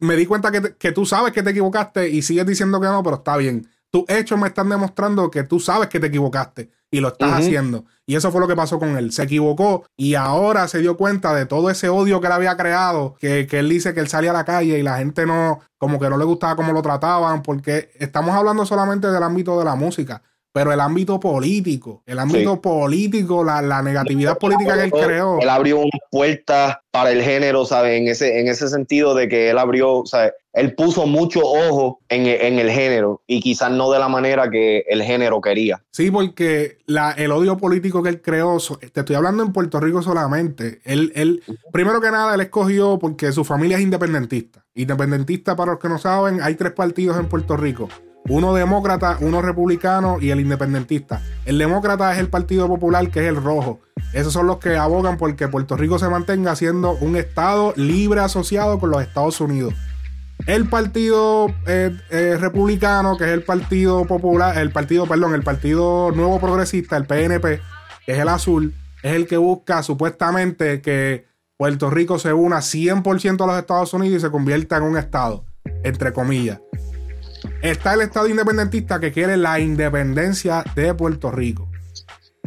me 0.00 0.16
di 0.16 0.26
cuenta 0.26 0.50
que, 0.50 0.60
te- 0.60 0.76
que 0.76 0.92
tú 0.92 1.04
sabes 1.06 1.32
que 1.32 1.42
te 1.42 1.50
equivocaste 1.50 2.08
y 2.08 2.22
sigues 2.22 2.46
diciendo 2.46 2.80
que 2.80 2.86
no, 2.86 3.02
pero 3.02 3.16
está 3.16 3.36
bien. 3.36 3.66
Tus 3.90 4.04
hechos 4.08 4.38
me 4.38 4.46
están 4.48 4.68
demostrando 4.68 5.30
que 5.30 5.42
tú 5.42 5.58
sabes 5.58 5.88
que 5.88 5.98
te 5.98 6.06
equivocaste 6.06 6.70
y 6.92 7.00
lo 7.00 7.08
estás 7.08 7.30
haciendo. 7.38 7.84
Y 8.06 8.14
eso 8.14 8.30
fue 8.30 8.40
lo 8.40 8.46
que 8.46 8.54
pasó 8.54 8.78
con 8.78 8.96
él. 8.96 9.10
Se 9.12 9.24
equivocó 9.24 9.84
y 9.96 10.14
ahora 10.14 10.68
se 10.68 10.78
dio 10.78 10.96
cuenta 10.96 11.34
de 11.34 11.46
todo 11.46 11.70
ese 11.70 11.88
odio 11.88 12.20
que 12.20 12.26
él 12.28 12.32
había 12.32 12.56
creado, 12.56 13.16
que, 13.18 13.46
que 13.48 13.58
él 13.58 13.68
dice 13.68 13.92
que 13.92 14.00
él 14.00 14.08
salía 14.08 14.30
a 14.30 14.34
la 14.34 14.44
calle 14.44 14.78
y 14.78 14.82
la 14.84 14.98
gente 14.98 15.26
no, 15.26 15.60
como 15.76 15.98
que 15.98 16.08
no 16.08 16.16
le 16.18 16.24
gustaba 16.24 16.54
cómo 16.56 16.72
lo 16.72 16.82
trataban, 16.82 17.42
porque 17.42 17.90
estamos 17.98 18.34
hablando 18.36 18.64
solamente 18.64 19.08
del 19.08 19.22
ámbito 19.24 19.58
de 19.58 19.64
la 19.64 19.74
música. 19.74 20.22
Pero 20.52 20.72
el 20.72 20.80
ámbito 20.80 21.20
político, 21.20 22.02
el 22.06 22.18
ámbito 22.18 22.60
político, 22.60 23.44
la, 23.44 23.62
la, 23.62 23.82
negatividad 23.82 24.36
política 24.36 24.74
que 24.74 24.84
él 24.84 24.90
creó. 24.90 25.38
Él 25.40 25.48
abrió 25.48 25.78
una 25.78 25.98
puerta 26.10 26.82
para 26.90 27.12
el 27.12 27.22
género, 27.22 27.64
¿sabes? 27.64 28.00
En 28.00 28.08
ese, 28.08 28.40
en 28.40 28.48
ese 28.48 28.68
sentido 28.68 29.14
de 29.14 29.28
que 29.28 29.50
él 29.50 29.58
abrió, 29.58 30.02
¿sabes? 30.06 30.32
Él 30.52 30.74
puso 30.74 31.06
mucho 31.06 31.40
ojo 31.40 32.00
en, 32.08 32.26
en, 32.26 32.58
el 32.58 32.68
género 32.68 33.22
y 33.28 33.40
quizás 33.40 33.70
no 33.70 33.92
de 33.92 34.00
la 34.00 34.08
manera 34.08 34.50
que 34.50 34.84
el 34.88 35.04
género 35.04 35.40
quería. 35.40 35.80
Sí, 35.92 36.10
porque 36.10 36.78
la, 36.86 37.12
el 37.12 37.30
odio 37.30 37.56
político 37.56 38.02
que 38.02 38.08
él 38.08 38.20
creó, 38.20 38.58
te 38.92 39.00
estoy 39.00 39.14
hablando 39.14 39.44
en 39.44 39.52
Puerto 39.52 39.78
Rico 39.78 40.02
solamente. 40.02 40.80
Él, 40.84 41.12
él, 41.14 41.44
primero 41.72 42.00
que 42.00 42.10
nada, 42.10 42.34
él 42.34 42.40
escogió 42.40 42.98
porque 42.98 43.30
su 43.30 43.44
familia 43.44 43.76
es 43.76 43.84
independentista. 43.84 44.64
Independentista, 44.74 45.54
para 45.54 45.72
los 45.72 45.80
que 45.80 45.88
no 45.88 45.98
saben, 45.98 46.42
hay 46.42 46.56
tres 46.56 46.72
partidos 46.72 47.16
en 47.20 47.28
Puerto 47.28 47.56
Rico 47.56 47.88
uno 48.28 48.54
demócrata, 48.54 49.18
uno 49.20 49.42
republicano 49.42 50.18
y 50.20 50.30
el 50.30 50.40
independentista. 50.40 51.22
El 51.44 51.58
demócrata 51.58 52.12
es 52.12 52.18
el 52.18 52.28
Partido 52.28 52.68
Popular, 52.68 53.10
que 53.10 53.20
es 53.20 53.26
el 53.26 53.36
rojo. 53.36 53.80
Esos 54.12 54.32
son 54.32 54.46
los 54.46 54.58
que 54.58 54.76
abogan 54.76 55.16
porque 55.16 55.48
Puerto 55.48 55.76
Rico 55.76 55.98
se 55.98 56.08
mantenga 56.08 56.54
siendo 56.56 56.92
un 56.92 57.16
estado 57.16 57.72
libre 57.76 58.20
asociado 58.20 58.78
con 58.78 58.90
los 58.90 59.02
Estados 59.02 59.40
Unidos. 59.40 59.74
El 60.46 60.68
partido 60.68 61.48
eh, 61.66 61.96
eh, 62.10 62.36
republicano, 62.40 63.16
que 63.16 63.24
es 63.24 63.30
el 63.30 63.42
partido 63.42 64.06
popular, 64.06 64.56
el 64.58 64.70
partido, 64.70 65.06
perdón, 65.06 65.34
el 65.34 65.42
partido 65.42 66.10
nuevo 66.12 66.40
progresista, 66.40 66.96
el 66.96 67.06
PNP, 67.06 67.60
que 68.06 68.12
es 68.12 68.18
el 68.18 68.28
azul, 68.28 68.74
es 69.02 69.12
el 69.12 69.26
que 69.26 69.36
busca 69.36 69.82
supuestamente 69.82 70.80
que 70.80 71.26
Puerto 71.56 71.90
Rico 71.90 72.18
se 72.18 72.32
una 72.32 72.58
100% 72.58 73.42
a 73.42 73.46
los 73.46 73.58
Estados 73.58 73.92
Unidos 73.92 74.16
y 74.16 74.20
se 74.20 74.30
convierta 74.30 74.78
en 74.78 74.84
un 74.84 74.96
estado, 74.96 75.44
entre 75.84 76.12
comillas. 76.12 76.60
Está 77.62 77.94
el 77.94 78.02
Estado 78.02 78.28
independentista 78.28 79.00
que 79.00 79.12
quiere 79.12 79.36
la 79.36 79.60
independencia 79.60 80.64
de 80.74 80.94
Puerto 80.94 81.30
Rico. 81.30 81.70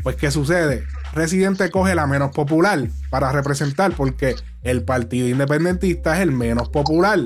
Pues, 0.01 0.15
¿qué 0.15 0.31
sucede? 0.31 0.83
Residente 1.13 1.69
coge 1.71 1.95
la 1.95 2.07
menos 2.07 2.31
popular 2.31 2.87
para 3.09 3.31
representar, 3.31 3.93
porque 3.95 4.35
el 4.63 4.83
Partido 4.83 5.27
Independentista 5.27 6.15
es 6.15 6.21
el 6.21 6.31
menos 6.31 6.69
popular. 6.69 7.19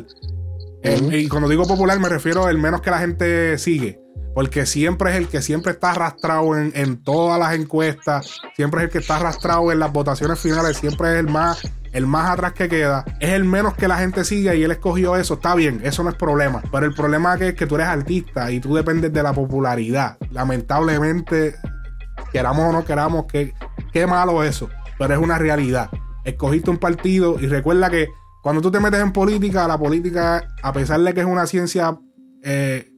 y 0.84 1.28
cuando 1.28 1.50
digo 1.50 1.66
popular, 1.66 2.00
me 2.00 2.10
refiero 2.10 2.46
al 2.46 2.58
menos 2.58 2.82
que 2.82 2.92
la 2.92 3.00
gente 3.00 3.58
sigue. 3.58 4.00
Porque 4.38 4.68
siempre 4.68 5.10
es 5.10 5.16
el 5.16 5.30
que 5.30 5.42
siempre 5.42 5.72
está 5.72 5.94
arrastrado 5.94 6.56
en, 6.56 6.72
en, 6.76 7.02
todas 7.02 7.40
las 7.40 7.56
encuestas, 7.56 8.40
siempre 8.56 8.82
es 8.82 8.86
el 8.86 8.92
que 8.92 9.00
está 9.00 9.16
arrastrado 9.16 9.72
en 9.72 9.80
las 9.80 9.92
votaciones 9.92 10.40
finales, 10.40 10.78
siempre 10.78 11.14
es 11.14 11.20
el 11.22 11.28
más 11.28 11.68
el 11.92 12.06
más 12.06 12.30
atrás 12.30 12.54
que 12.54 12.70
queda, 12.70 13.04
es 13.20 13.32
el 13.32 13.46
menos 13.46 13.74
que 13.74 13.88
la 13.88 13.98
gente 13.98 14.24
sigue 14.24 14.56
y 14.56 14.62
él 14.62 14.70
escogió 14.70 15.16
eso. 15.16 15.34
Está 15.34 15.56
bien, 15.56 15.82
eso 15.84 16.04
no 16.04 16.12
es 16.12 16.16
problema. 16.16 16.62
Pero 16.72 16.86
el 16.86 16.94
problema 16.94 17.34
es 17.34 17.56
que 17.56 17.66
tú 17.66 17.74
eres 17.78 17.88
artista 17.88 18.52
y 18.52 18.60
tú 18.60 18.76
dependes 18.76 19.12
de 19.12 19.24
la 19.24 19.34
popularidad. 19.34 20.18
Lamentablemente, 20.30 21.56
queramos 22.32 22.70
o 22.70 22.72
no 22.72 22.86
queramos, 22.86 23.26
qué, 23.26 23.56
qué 23.92 24.06
malo 24.06 24.44
eso. 24.44 24.70
Pero 25.00 25.16
es 25.16 25.20
una 25.20 25.40
realidad. 25.40 25.90
Escogiste 26.26 26.70
un 26.70 26.78
partido 26.78 27.40
y 27.40 27.48
recuerda 27.48 27.90
que 27.90 28.10
cuando 28.44 28.62
tú 28.62 28.70
te 28.70 28.80
metes 28.80 29.02
en 29.02 29.14
política, 29.14 29.68
la 29.68 29.80
política, 29.80 30.48
a 30.62 30.74
pesar 30.74 31.00
de 31.00 31.16
que 31.16 31.22
es 31.22 31.26
una 31.26 31.48
ciencia 31.48 31.98
eh, 32.44 32.92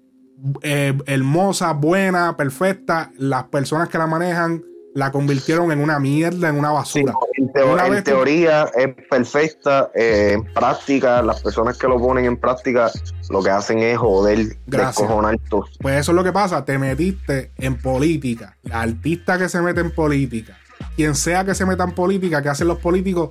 eh, 0.62 0.98
hermosa, 1.06 1.74
buena, 1.74 2.36
perfecta, 2.38 3.12
las 3.18 3.46
personas 3.46 3.90
que 3.90 3.98
la 3.98 4.08
manejan 4.08 4.64
la 4.96 5.12
convirtieron 5.12 5.72
en 5.72 5.82
una 5.82 6.00
mierda, 6.00 6.50
en 6.50 6.58
una 6.58 6.72
basura. 6.72 7.14
en, 7.38 8.04
teoría 8.04 8.70
es 8.76 8.96
perfecta, 9.10 9.92
eh, 9.94 10.32
en 10.34 10.44
práctica, 10.54 11.22
las 11.22 11.42
personas 11.42 11.78
que 11.78 11.88
lo 11.88 12.00
ponen 12.00 12.26
en 12.26 12.38
práctica 12.38 12.92
lo 13.30 13.44
que 13.44 13.50
hacen 13.50 13.80
es 13.80 13.98
joder, 13.98 14.58
descojonar 14.66 15.38
todo. 15.50 15.66
Pues 15.80 16.00
eso 16.00 16.12
es 16.12 16.16
lo 16.16 16.24
que 16.24 16.32
pasa, 16.32 16.66
te 16.66 16.78
metiste 16.78 17.52
en 17.58 17.78
política. 17.78 18.58
La 18.64 18.82
artista 18.82 19.38
que 19.38 19.48
se 19.48 19.62
mete 19.62 19.82
en 19.82 19.92
política, 19.92 20.58
quien 20.96 21.16
sea 21.16 21.46
que 21.46 21.54
se 21.54 21.66
meta 21.66 21.84
en 21.84 21.92
política, 21.92 22.42
que 22.42 22.50
hacen 22.50 22.68
los 22.68 22.80
políticos, 22.80 23.30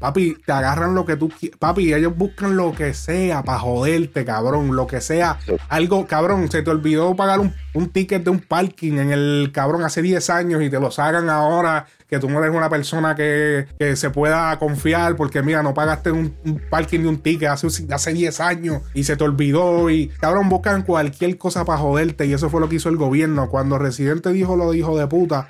Papi, 0.00 0.38
te 0.46 0.50
agarran 0.50 0.94
lo 0.94 1.04
que 1.04 1.16
tú 1.16 1.28
quieras. 1.28 1.58
Papi, 1.58 1.92
ellos 1.92 2.16
buscan 2.16 2.56
lo 2.56 2.72
que 2.72 2.94
sea 2.94 3.42
para 3.42 3.58
joderte, 3.58 4.24
cabrón. 4.24 4.74
Lo 4.74 4.86
que 4.86 5.02
sea. 5.02 5.38
Algo, 5.68 6.06
cabrón, 6.06 6.50
se 6.50 6.62
te 6.62 6.70
olvidó 6.70 7.14
pagar 7.14 7.38
un, 7.38 7.90
ticket 7.90 8.24
de 8.24 8.30
un 8.30 8.40
parking 8.40 8.94
en 8.94 9.12
el 9.12 9.50
cabrón 9.52 9.84
hace 9.84 10.00
10 10.00 10.30
años 10.30 10.62
y 10.62 10.70
te 10.70 10.80
lo 10.80 10.90
sacan 10.90 11.28
ahora 11.28 11.86
que 12.08 12.18
tú 12.18 12.28
no 12.28 12.42
eres 12.42 12.56
una 12.56 12.70
persona 12.70 13.14
que, 13.14 13.66
se 13.94 14.10
pueda 14.10 14.58
confiar 14.58 15.16
porque 15.16 15.42
mira, 15.42 15.62
no 15.62 15.74
pagaste 15.74 16.10
un, 16.10 16.34
parking 16.70 17.00
de 17.00 17.08
un 17.08 17.18
ticket 17.18 17.50
hace, 17.50 17.68
hace 17.92 18.12
10 18.12 18.40
años 18.40 18.82
y 18.94 19.04
se 19.04 19.16
te 19.16 19.22
olvidó 19.22 19.90
y 19.90 20.08
cabrón, 20.08 20.48
buscan 20.48 20.82
cualquier 20.82 21.36
cosa 21.36 21.64
para 21.64 21.78
joderte 21.78 22.26
y 22.26 22.32
eso 22.32 22.48
fue 22.48 22.60
lo 22.60 22.68
que 22.68 22.76
hizo 22.76 22.88
el 22.88 22.96
gobierno. 22.96 23.50
Cuando 23.50 23.78
Residente 23.78 24.32
dijo 24.32 24.56
lo 24.56 24.72
dijo 24.72 24.98
de 24.98 25.06
puta, 25.06 25.46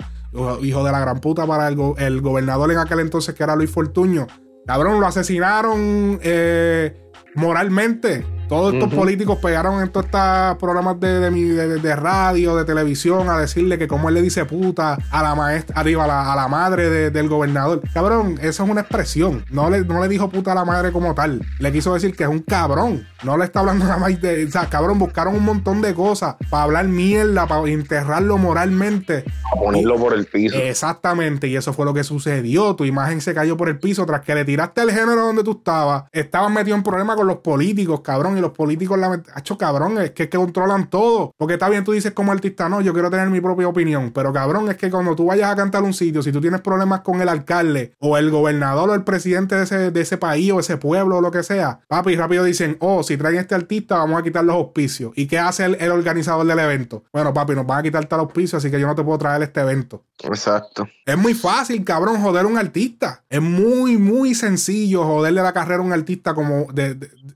hijo 0.61 0.83
de 0.83 0.91
la 0.91 0.99
gran 0.99 1.19
puta 1.19 1.45
para 1.45 1.67
el, 1.67 1.77
el, 1.97 2.21
gobernador 2.21 2.71
en 2.71 2.77
aquel 2.77 2.99
entonces 2.99 3.35
que 3.35 3.43
era 3.43 3.55
Luis 3.55 3.69
Fortuño. 3.69 4.27
Cabrón, 4.65 4.99
lo 4.99 5.07
asesinaron 5.07 6.19
eh, 6.21 6.95
moralmente. 7.35 8.25
Todos 8.51 8.73
estos 8.73 8.93
políticos 8.93 9.37
pegaron 9.37 9.81
en 9.81 9.87
todos 9.87 10.07
estos 10.07 10.57
programas 10.57 10.99
de, 10.99 11.21
de, 11.31 11.95
radio, 11.95 12.57
de 12.57 12.65
televisión, 12.65 13.29
a 13.29 13.39
decirle 13.39 13.77
que 13.77 13.87
como 13.87 14.09
él 14.09 14.15
le 14.15 14.21
dice 14.21 14.43
puta 14.43 14.97
a 15.09 15.23
la 15.23 15.35
maestra, 15.35 15.79
arriba, 15.79 16.03
a 16.03 16.35
la, 16.35 16.47
madre 16.49 17.11
del 17.11 17.29
gobernador. 17.29 17.81
Cabrón, 17.93 18.37
eso 18.41 18.63
es 18.65 18.69
una 18.69 18.81
expresión. 18.81 19.45
No 19.51 19.69
le, 19.69 19.85
no 19.85 20.01
le 20.01 20.09
dijo 20.09 20.29
puta 20.29 20.51
a 20.51 20.55
la 20.55 20.65
madre 20.65 20.91
como 20.91 21.15
tal. 21.15 21.41
Le 21.59 21.71
quiso 21.71 21.93
decir 21.93 22.13
que 22.13 22.23
es 22.23 22.29
un 22.29 22.39
cabrón. 22.39 23.07
No 23.23 23.37
le 23.37 23.45
está 23.45 23.61
hablando 23.61 23.85
nada 23.87 23.99
más 23.99 24.19
de. 24.19 24.43
O 24.43 24.51
sea, 24.51 24.67
cabrón, 24.67 24.99
buscaron 24.99 25.33
un 25.33 25.45
montón 25.45 25.81
de 25.81 25.93
cosas 25.93 26.35
para 26.49 26.63
hablar 26.63 26.89
mierda, 26.89 27.47
para 27.47 27.69
enterrarlo 27.69 28.37
moralmente. 28.37 29.23
ponerlo 29.57 29.95
por 29.95 30.13
el 30.13 30.25
piso. 30.25 30.57
Exactamente, 30.57 31.47
y 31.47 31.55
eso 31.55 31.71
fue 31.71 31.85
lo 31.85 31.93
que 31.93 32.03
sucedió. 32.03 32.75
Tu 32.75 32.83
imagen 32.83 33.21
se 33.21 33.33
cayó 33.33 33.55
por 33.55 33.69
el 33.69 33.79
piso 33.79 34.05
tras 34.05 34.23
que 34.23 34.35
le 34.35 34.43
tiraste 34.43 34.81
el 34.81 34.91
género 34.91 35.21
donde 35.27 35.45
tú 35.45 35.51
estabas. 35.51 36.03
Estabas 36.11 36.51
metido 36.51 36.75
en 36.75 36.83
problemas 36.83 37.15
con 37.15 37.27
los 37.27 37.37
políticos, 37.37 38.01
cabrón 38.01 38.40
los 38.41 38.51
políticos, 38.51 38.97
la 38.97 39.21
hecho 39.37 39.57
cabrón, 39.57 39.99
es 39.99 40.11
que, 40.11 40.29
que 40.29 40.37
controlan 40.37 40.89
todo. 40.89 41.33
Porque 41.37 41.53
está 41.53 41.69
bien, 41.69 41.83
tú 41.83 41.91
dices 41.91 42.11
como 42.11 42.31
artista, 42.31 42.69
no, 42.69 42.81
yo 42.81 42.93
quiero 42.93 43.09
tener 43.09 43.29
mi 43.29 43.41
propia 43.41 43.67
opinión. 43.67 44.11
Pero 44.11 44.33
cabrón, 44.33 44.69
es 44.69 44.77
que 44.77 44.89
cuando 44.89 45.15
tú 45.15 45.25
vayas 45.25 45.51
a 45.51 45.55
cantar 45.55 45.83
un 45.83 45.93
sitio, 45.93 46.21
si 46.21 46.31
tú 46.31 46.41
tienes 46.41 46.61
problemas 46.61 47.01
con 47.01 47.21
el 47.21 47.29
alcalde 47.29 47.93
o 47.99 48.17
el 48.17 48.29
gobernador 48.31 48.89
o 48.89 48.93
el 48.93 49.03
presidente 49.03 49.55
de 49.55 49.63
ese, 49.63 49.91
de 49.91 50.01
ese 50.01 50.17
país 50.17 50.51
o 50.51 50.59
ese 50.59 50.77
pueblo 50.77 51.17
o 51.17 51.21
lo 51.21 51.31
que 51.31 51.43
sea, 51.43 51.79
papi, 51.87 52.15
rápido 52.15 52.43
dicen, 52.43 52.77
oh, 52.79 53.03
si 53.03 53.17
traen 53.17 53.37
este 53.37 53.55
artista, 53.55 53.97
vamos 53.97 54.19
a 54.19 54.23
quitar 54.23 54.43
los 54.43 54.55
auspicios. 54.55 55.11
¿Y 55.15 55.27
qué 55.27 55.39
hace 55.39 55.65
el, 55.65 55.91
organizador 55.91 56.45
del 56.45 56.59
evento? 56.59 57.03
Bueno, 57.11 57.33
papi, 57.33 57.53
nos 57.53 57.65
van 57.65 57.79
a 57.79 57.83
quitar 57.83 58.05
tal 58.05 58.21
auspicio, 58.21 58.57
así 58.57 58.71
que 58.71 58.79
yo 58.79 58.87
no 58.87 58.95
te 58.95 59.03
puedo 59.03 59.17
traer 59.17 59.41
este 59.43 59.61
evento. 59.61 60.03
Exacto. 60.23 60.87
Es 61.05 61.17
muy 61.17 61.33
fácil, 61.33 61.83
cabrón, 61.83 62.21
joder 62.21 62.45
a 62.45 62.47
un 62.47 62.57
artista. 62.57 63.23
Es 63.29 63.41
muy, 63.41 63.97
muy 63.97 64.35
sencillo 64.35 65.03
joderle 65.03 65.41
la 65.41 65.53
carrera 65.53 65.81
a 65.81 65.85
un 65.85 65.93
artista 65.93 66.33
como 66.33 66.67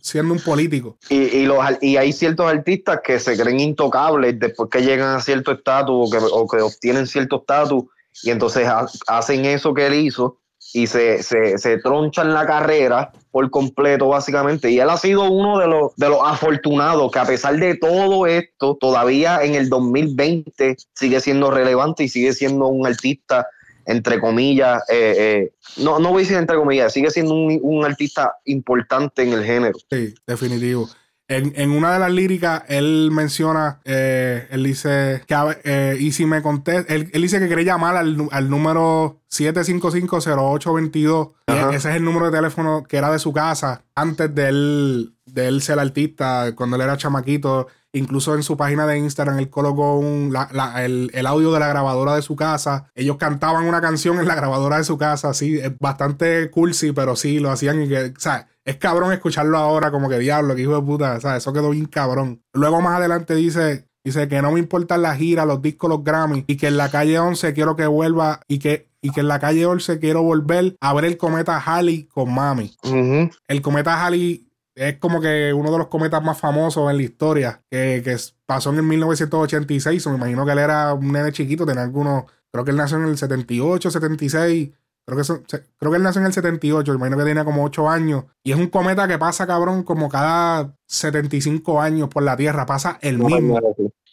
siendo 0.02 0.34
un 0.34 0.40
político. 0.40 0.95
Y, 1.10 1.16
y, 1.16 1.46
los, 1.46 1.64
y 1.82 1.98
hay 1.98 2.12
ciertos 2.14 2.48
artistas 2.48 3.00
que 3.04 3.20
se 3.20 3.38
creen 3.38 3.60
intocables 3.60 4.40
después 4.40 4.70
que 4.70 4.82
llegan 4.82 5.16
a 5.16 5.22
cierto 5.22 5.52
estatus 5.52 6.14
o 6.32 6.48
que, 6.48 6.62
obtienen 6.62 7.08
cierto 7.08 7.38
estatus 7.38 7.86
y 8.24 8.32
entonces 8.32 8.68
hacen 9.08 9.46
eso 9.46 9.74
que 9.74 9.88
él 9.88 9.94
hizo 9.94 10.40
y 10.74 10.88
se, 10.88 11.24
se, 11.24 11.78
tronchan 11.78 12.34
la 12.34 12.46
carrera 12.46 13.12
por 13.32 13.50
completo, 13.50 14.10
básicamente. 14.10 14.72
Y 14.72 14.80
él 14.80 14.90
ha 14.90 14.98
sido 14.98 15.30
uno 15.30 15.60
de 15.60 15.68
los, 15.68 15.96
de 15.96 16.10
los 16.10 16.20
afortunados 16.24 17.12
que 17.12 17.20
a 17.20 17.26
pesar 17.26 17.58
de 17.58 17.76
todo 17.76 18.26
esto, 18.28 18.76
todavía 18.80 19.44
en 19.44 19.56
el 19.56 19.70
2020 19.70 20.76
sigue 20.94 21.20
siendo 21.22 21.52
relevante 21.52 22.04
y 22.04 22.10
sigue 22.10 22.34
siendo 22.34 22.68
un 22.68 22.88
artista 22.88 23.48
entre 23.86 24.20
comillas, 24.20 24.84
eh, 24.90 25.16
eh, 25.18 25.52
no, 25.78 26.00
no 26.00 26.10
voy 26.10 26.22
a 26.22 26.24
decir 26.24 26.38
entre 26.38 26.58
comillas, 26.58 26.94
sigue 26.94 27.12
siendo 27.12 27.34
un, 27.34 27.60
un, 27.62 27.86
artista 27.86 28.36
importante 28.46 29.24
en 29.24 29.34
el 29.34 29.44
género. 29.44 29.78
Sí, 29.90 30.16
definitivo. 30.26 30.90
En, 31.28 31.72
una 31.72 31.94
de 31.94 32.00
las 32.00 32.12
líricas, 32.12 32.62
él 32.68 33.10
menciona, 33.12 33.82
eh, 33.84 34.48
él 34.52 34.64
dice, 34.64 35.24
que, 35.26 35.98
y 36.00 36.12
si 36.12 36.28
me 36.28 36.44
contesta, 36.44 36.94
él, 36.94 37.10
dice 37.12 37.40
que 37.40 37.48
quiere 37.48 37.66
llamar 37.66 37.98
al, 37.98 38.28
al 38.30 38.48
número 38.48 39.22
7550822. 39.32 41.32
Ese 41.74 41.90
es 41.90 41.96
el 41.96 42.04
número 42.04 42.28
de 42.28 42.38
teléfono 42.38 42.84
que 42.84 42.98
era 42.98 43.12
de 43.12 43.18
su 43.18 43.34
casa 43.34 43.86
antes 43.96 44.36
de 44.36 44.50
él, 44.50 45.16
de 45.26 45.48
él 45.48 45.64
ser 45.64 45.80
artista, 45.80 46.54
cuando 46.56 46.76
él 46.76 46.84
era 46.84 46.96
chamaquito. 46.96 47.70
Incluso 47.96 48.36
en 48.36 48.44
su 48.44 48.58
página 48.58 48.86
de 48.86 48.98
Instagram 48.98 49.40
él 49.40 49.50
colocó 49.50 49.98
un, 49.98 50.36
el, 50.78 51.26
audio 51.26 51.54
de 51.54 51.60
la 51.60 51.70
grabadora 51.70 52.14
de 52.14 52.22
su 52.22 52.36
casa. 52.36 52.92
Ellos 52.94 53.16
cantaban 53.16 53.66
una 53.68 53.80
canción 53.80 54.20
en 54.20 54.28
la 54.28 54.36
grabadora 54.36 54.78
de 54.78 54.84
su 54.84 54.98
casa, 54.98 55.34
sí, 55.34 55.58
es 55.58 55.72
bastante 55.80 56.52
cursi, 56.52 56.92
pero 56.92 57.16
sí, 57.16 57.40
lo 57.40 57.52
hacían 57.52 57.82
y 57.82 57.88
que, 57.88 58.14
o 58.16 58.20
sea, 58.20 58.50
es 58.66 58.76
cabrón 58.76 59.14
escucharlo 59.14 59.58
ahora 59.58 59.92
como 59.92 60.10
que 60.10 60.20
diablo, 60.20 60.56
que 60.56 60.64
hijo 60.64 60.76
de 60.76 60.82
puta, 60.82 61.14
o 61.14 61.22
sea, 61.22 61.38
eso 61.38 61.54
quedó 61.54 61.70
bien 61.70 61.86
cabrón. 61.86 62.44
Luego 62.52 62.82
más 62.82 62.98
adelante 62.98 63.34
dice, 63.34 63.88
Dice 64.06 64.28
que 64.28 64.40
no 64.40 64.52
me 64.52 64.60
importan 64.60 65.02
las 65.02 65.18
giras, 65.18 65.48
los 65.48 65.64
discos, 65.64 65.90
los 65.90 66.04
Grammy 66.04 66.44
y 66.46 66.58
que 66.58 66.68
en 66.68 66.78
la 66.78 66.92
calle 66.92 67.18
11 67.18 67.56
quiero 67.56 67.76
que 67.76 67.88
vuelva 67.88 68.40
y 68.48 68.60
que 68.60 68.88
y 69.02 69.10
que 69.10 69.22
en 69.22 69.28
la 69.28 69.40
calle 69.40 69.66
11 69.66 70.00
quiero 70.00 70.22
volver 70.22 70.76
a 70.80 70.94
ver 70.94 71.06
el 71.06 71.18
cometa 71.18 71.60
Halley 71.60 72.06
con 72.06 72.34
mami. 72.34 72.76
El 73.48 73.62
cometa 73.62 74.04
Halley 74.04 74.45
es 74.76 74.98
como 74.98 75.22
que 75.22 75.54
uno 75.54 75.72
de 75.72 75.78
los 75.78 75.88
cometas 75.88 76.22
más 76.22 76.38
famosos 76.38 76.92
en 76.92 76.98
la 76.98 77.04
historia, 77.04 77.64
que, 77.72 78.02
que 78.04 78.18
pasó 78.46 78.72
en 78.72 78.78
el 78.78 78.84
1986. 78.84 80.06
Me 80.08 80.16
imagino 80.16 80.46
que 80.46 80.52
él 80.52 80.60
era 80.60 80.94
un 80.94 81.12
nene 81.12 81.32
chiquito, 81.32 81.66
tenía 81.66 81.84
algunos, 81.84 82.26
creo 82.52 82.66
que 82.66 82.72
él 82.72 82.78
nació 82.78 82.98
en 82.98 83.06
el 83.06 83.18
78, 83.18 83.90
76. 83.90 84.72
Creo 85.08 85.20
que, 85.20 85.24
creo 85.78 85.92
que 85.92 85.98
él 85.98 86.04
nació 86.04 86.20
en 86.20 86.28
el 86.28 86.34
78, 86.34 86.92
me 86.92 86.98
imagino 86.98 87.18
que 87.18 87.24
tenía 87.24 87.46
como 87.46 87.64
8 87.64 87.90
años. 87.90 88.26
Y 88.44 88.52
es 88.52 88.58
un 88.58 88.68
cometa 88.68 89.08
que 89.08 89.18
pasa, 89.18 89.48
cabrón, 89.48 89.84
como 89.84 90.10
cada 90.10 90.76
75 90.88 91.80
años 91.80 92.10
por 92.10 92.24
la 92.24 92.36
Tierra. 92.36 92.66
Pasa 92.66 92.98
el 93.02 93.20
mismo. 93.20 93.62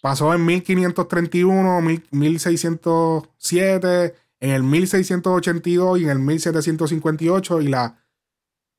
Pasó 0.00 0.32
en 0.34 0.44
1531, 0.44 1.80
1607, 2.10 4.14
en 4.40 4.50
el 4.50 4.62
1682 4.62 6.00
y 6.00 6.04
en 6.04 6.10
el 6.10 6.18
1758. 6.18 7.62
Y 7.62 7.68
la 7.68 8.01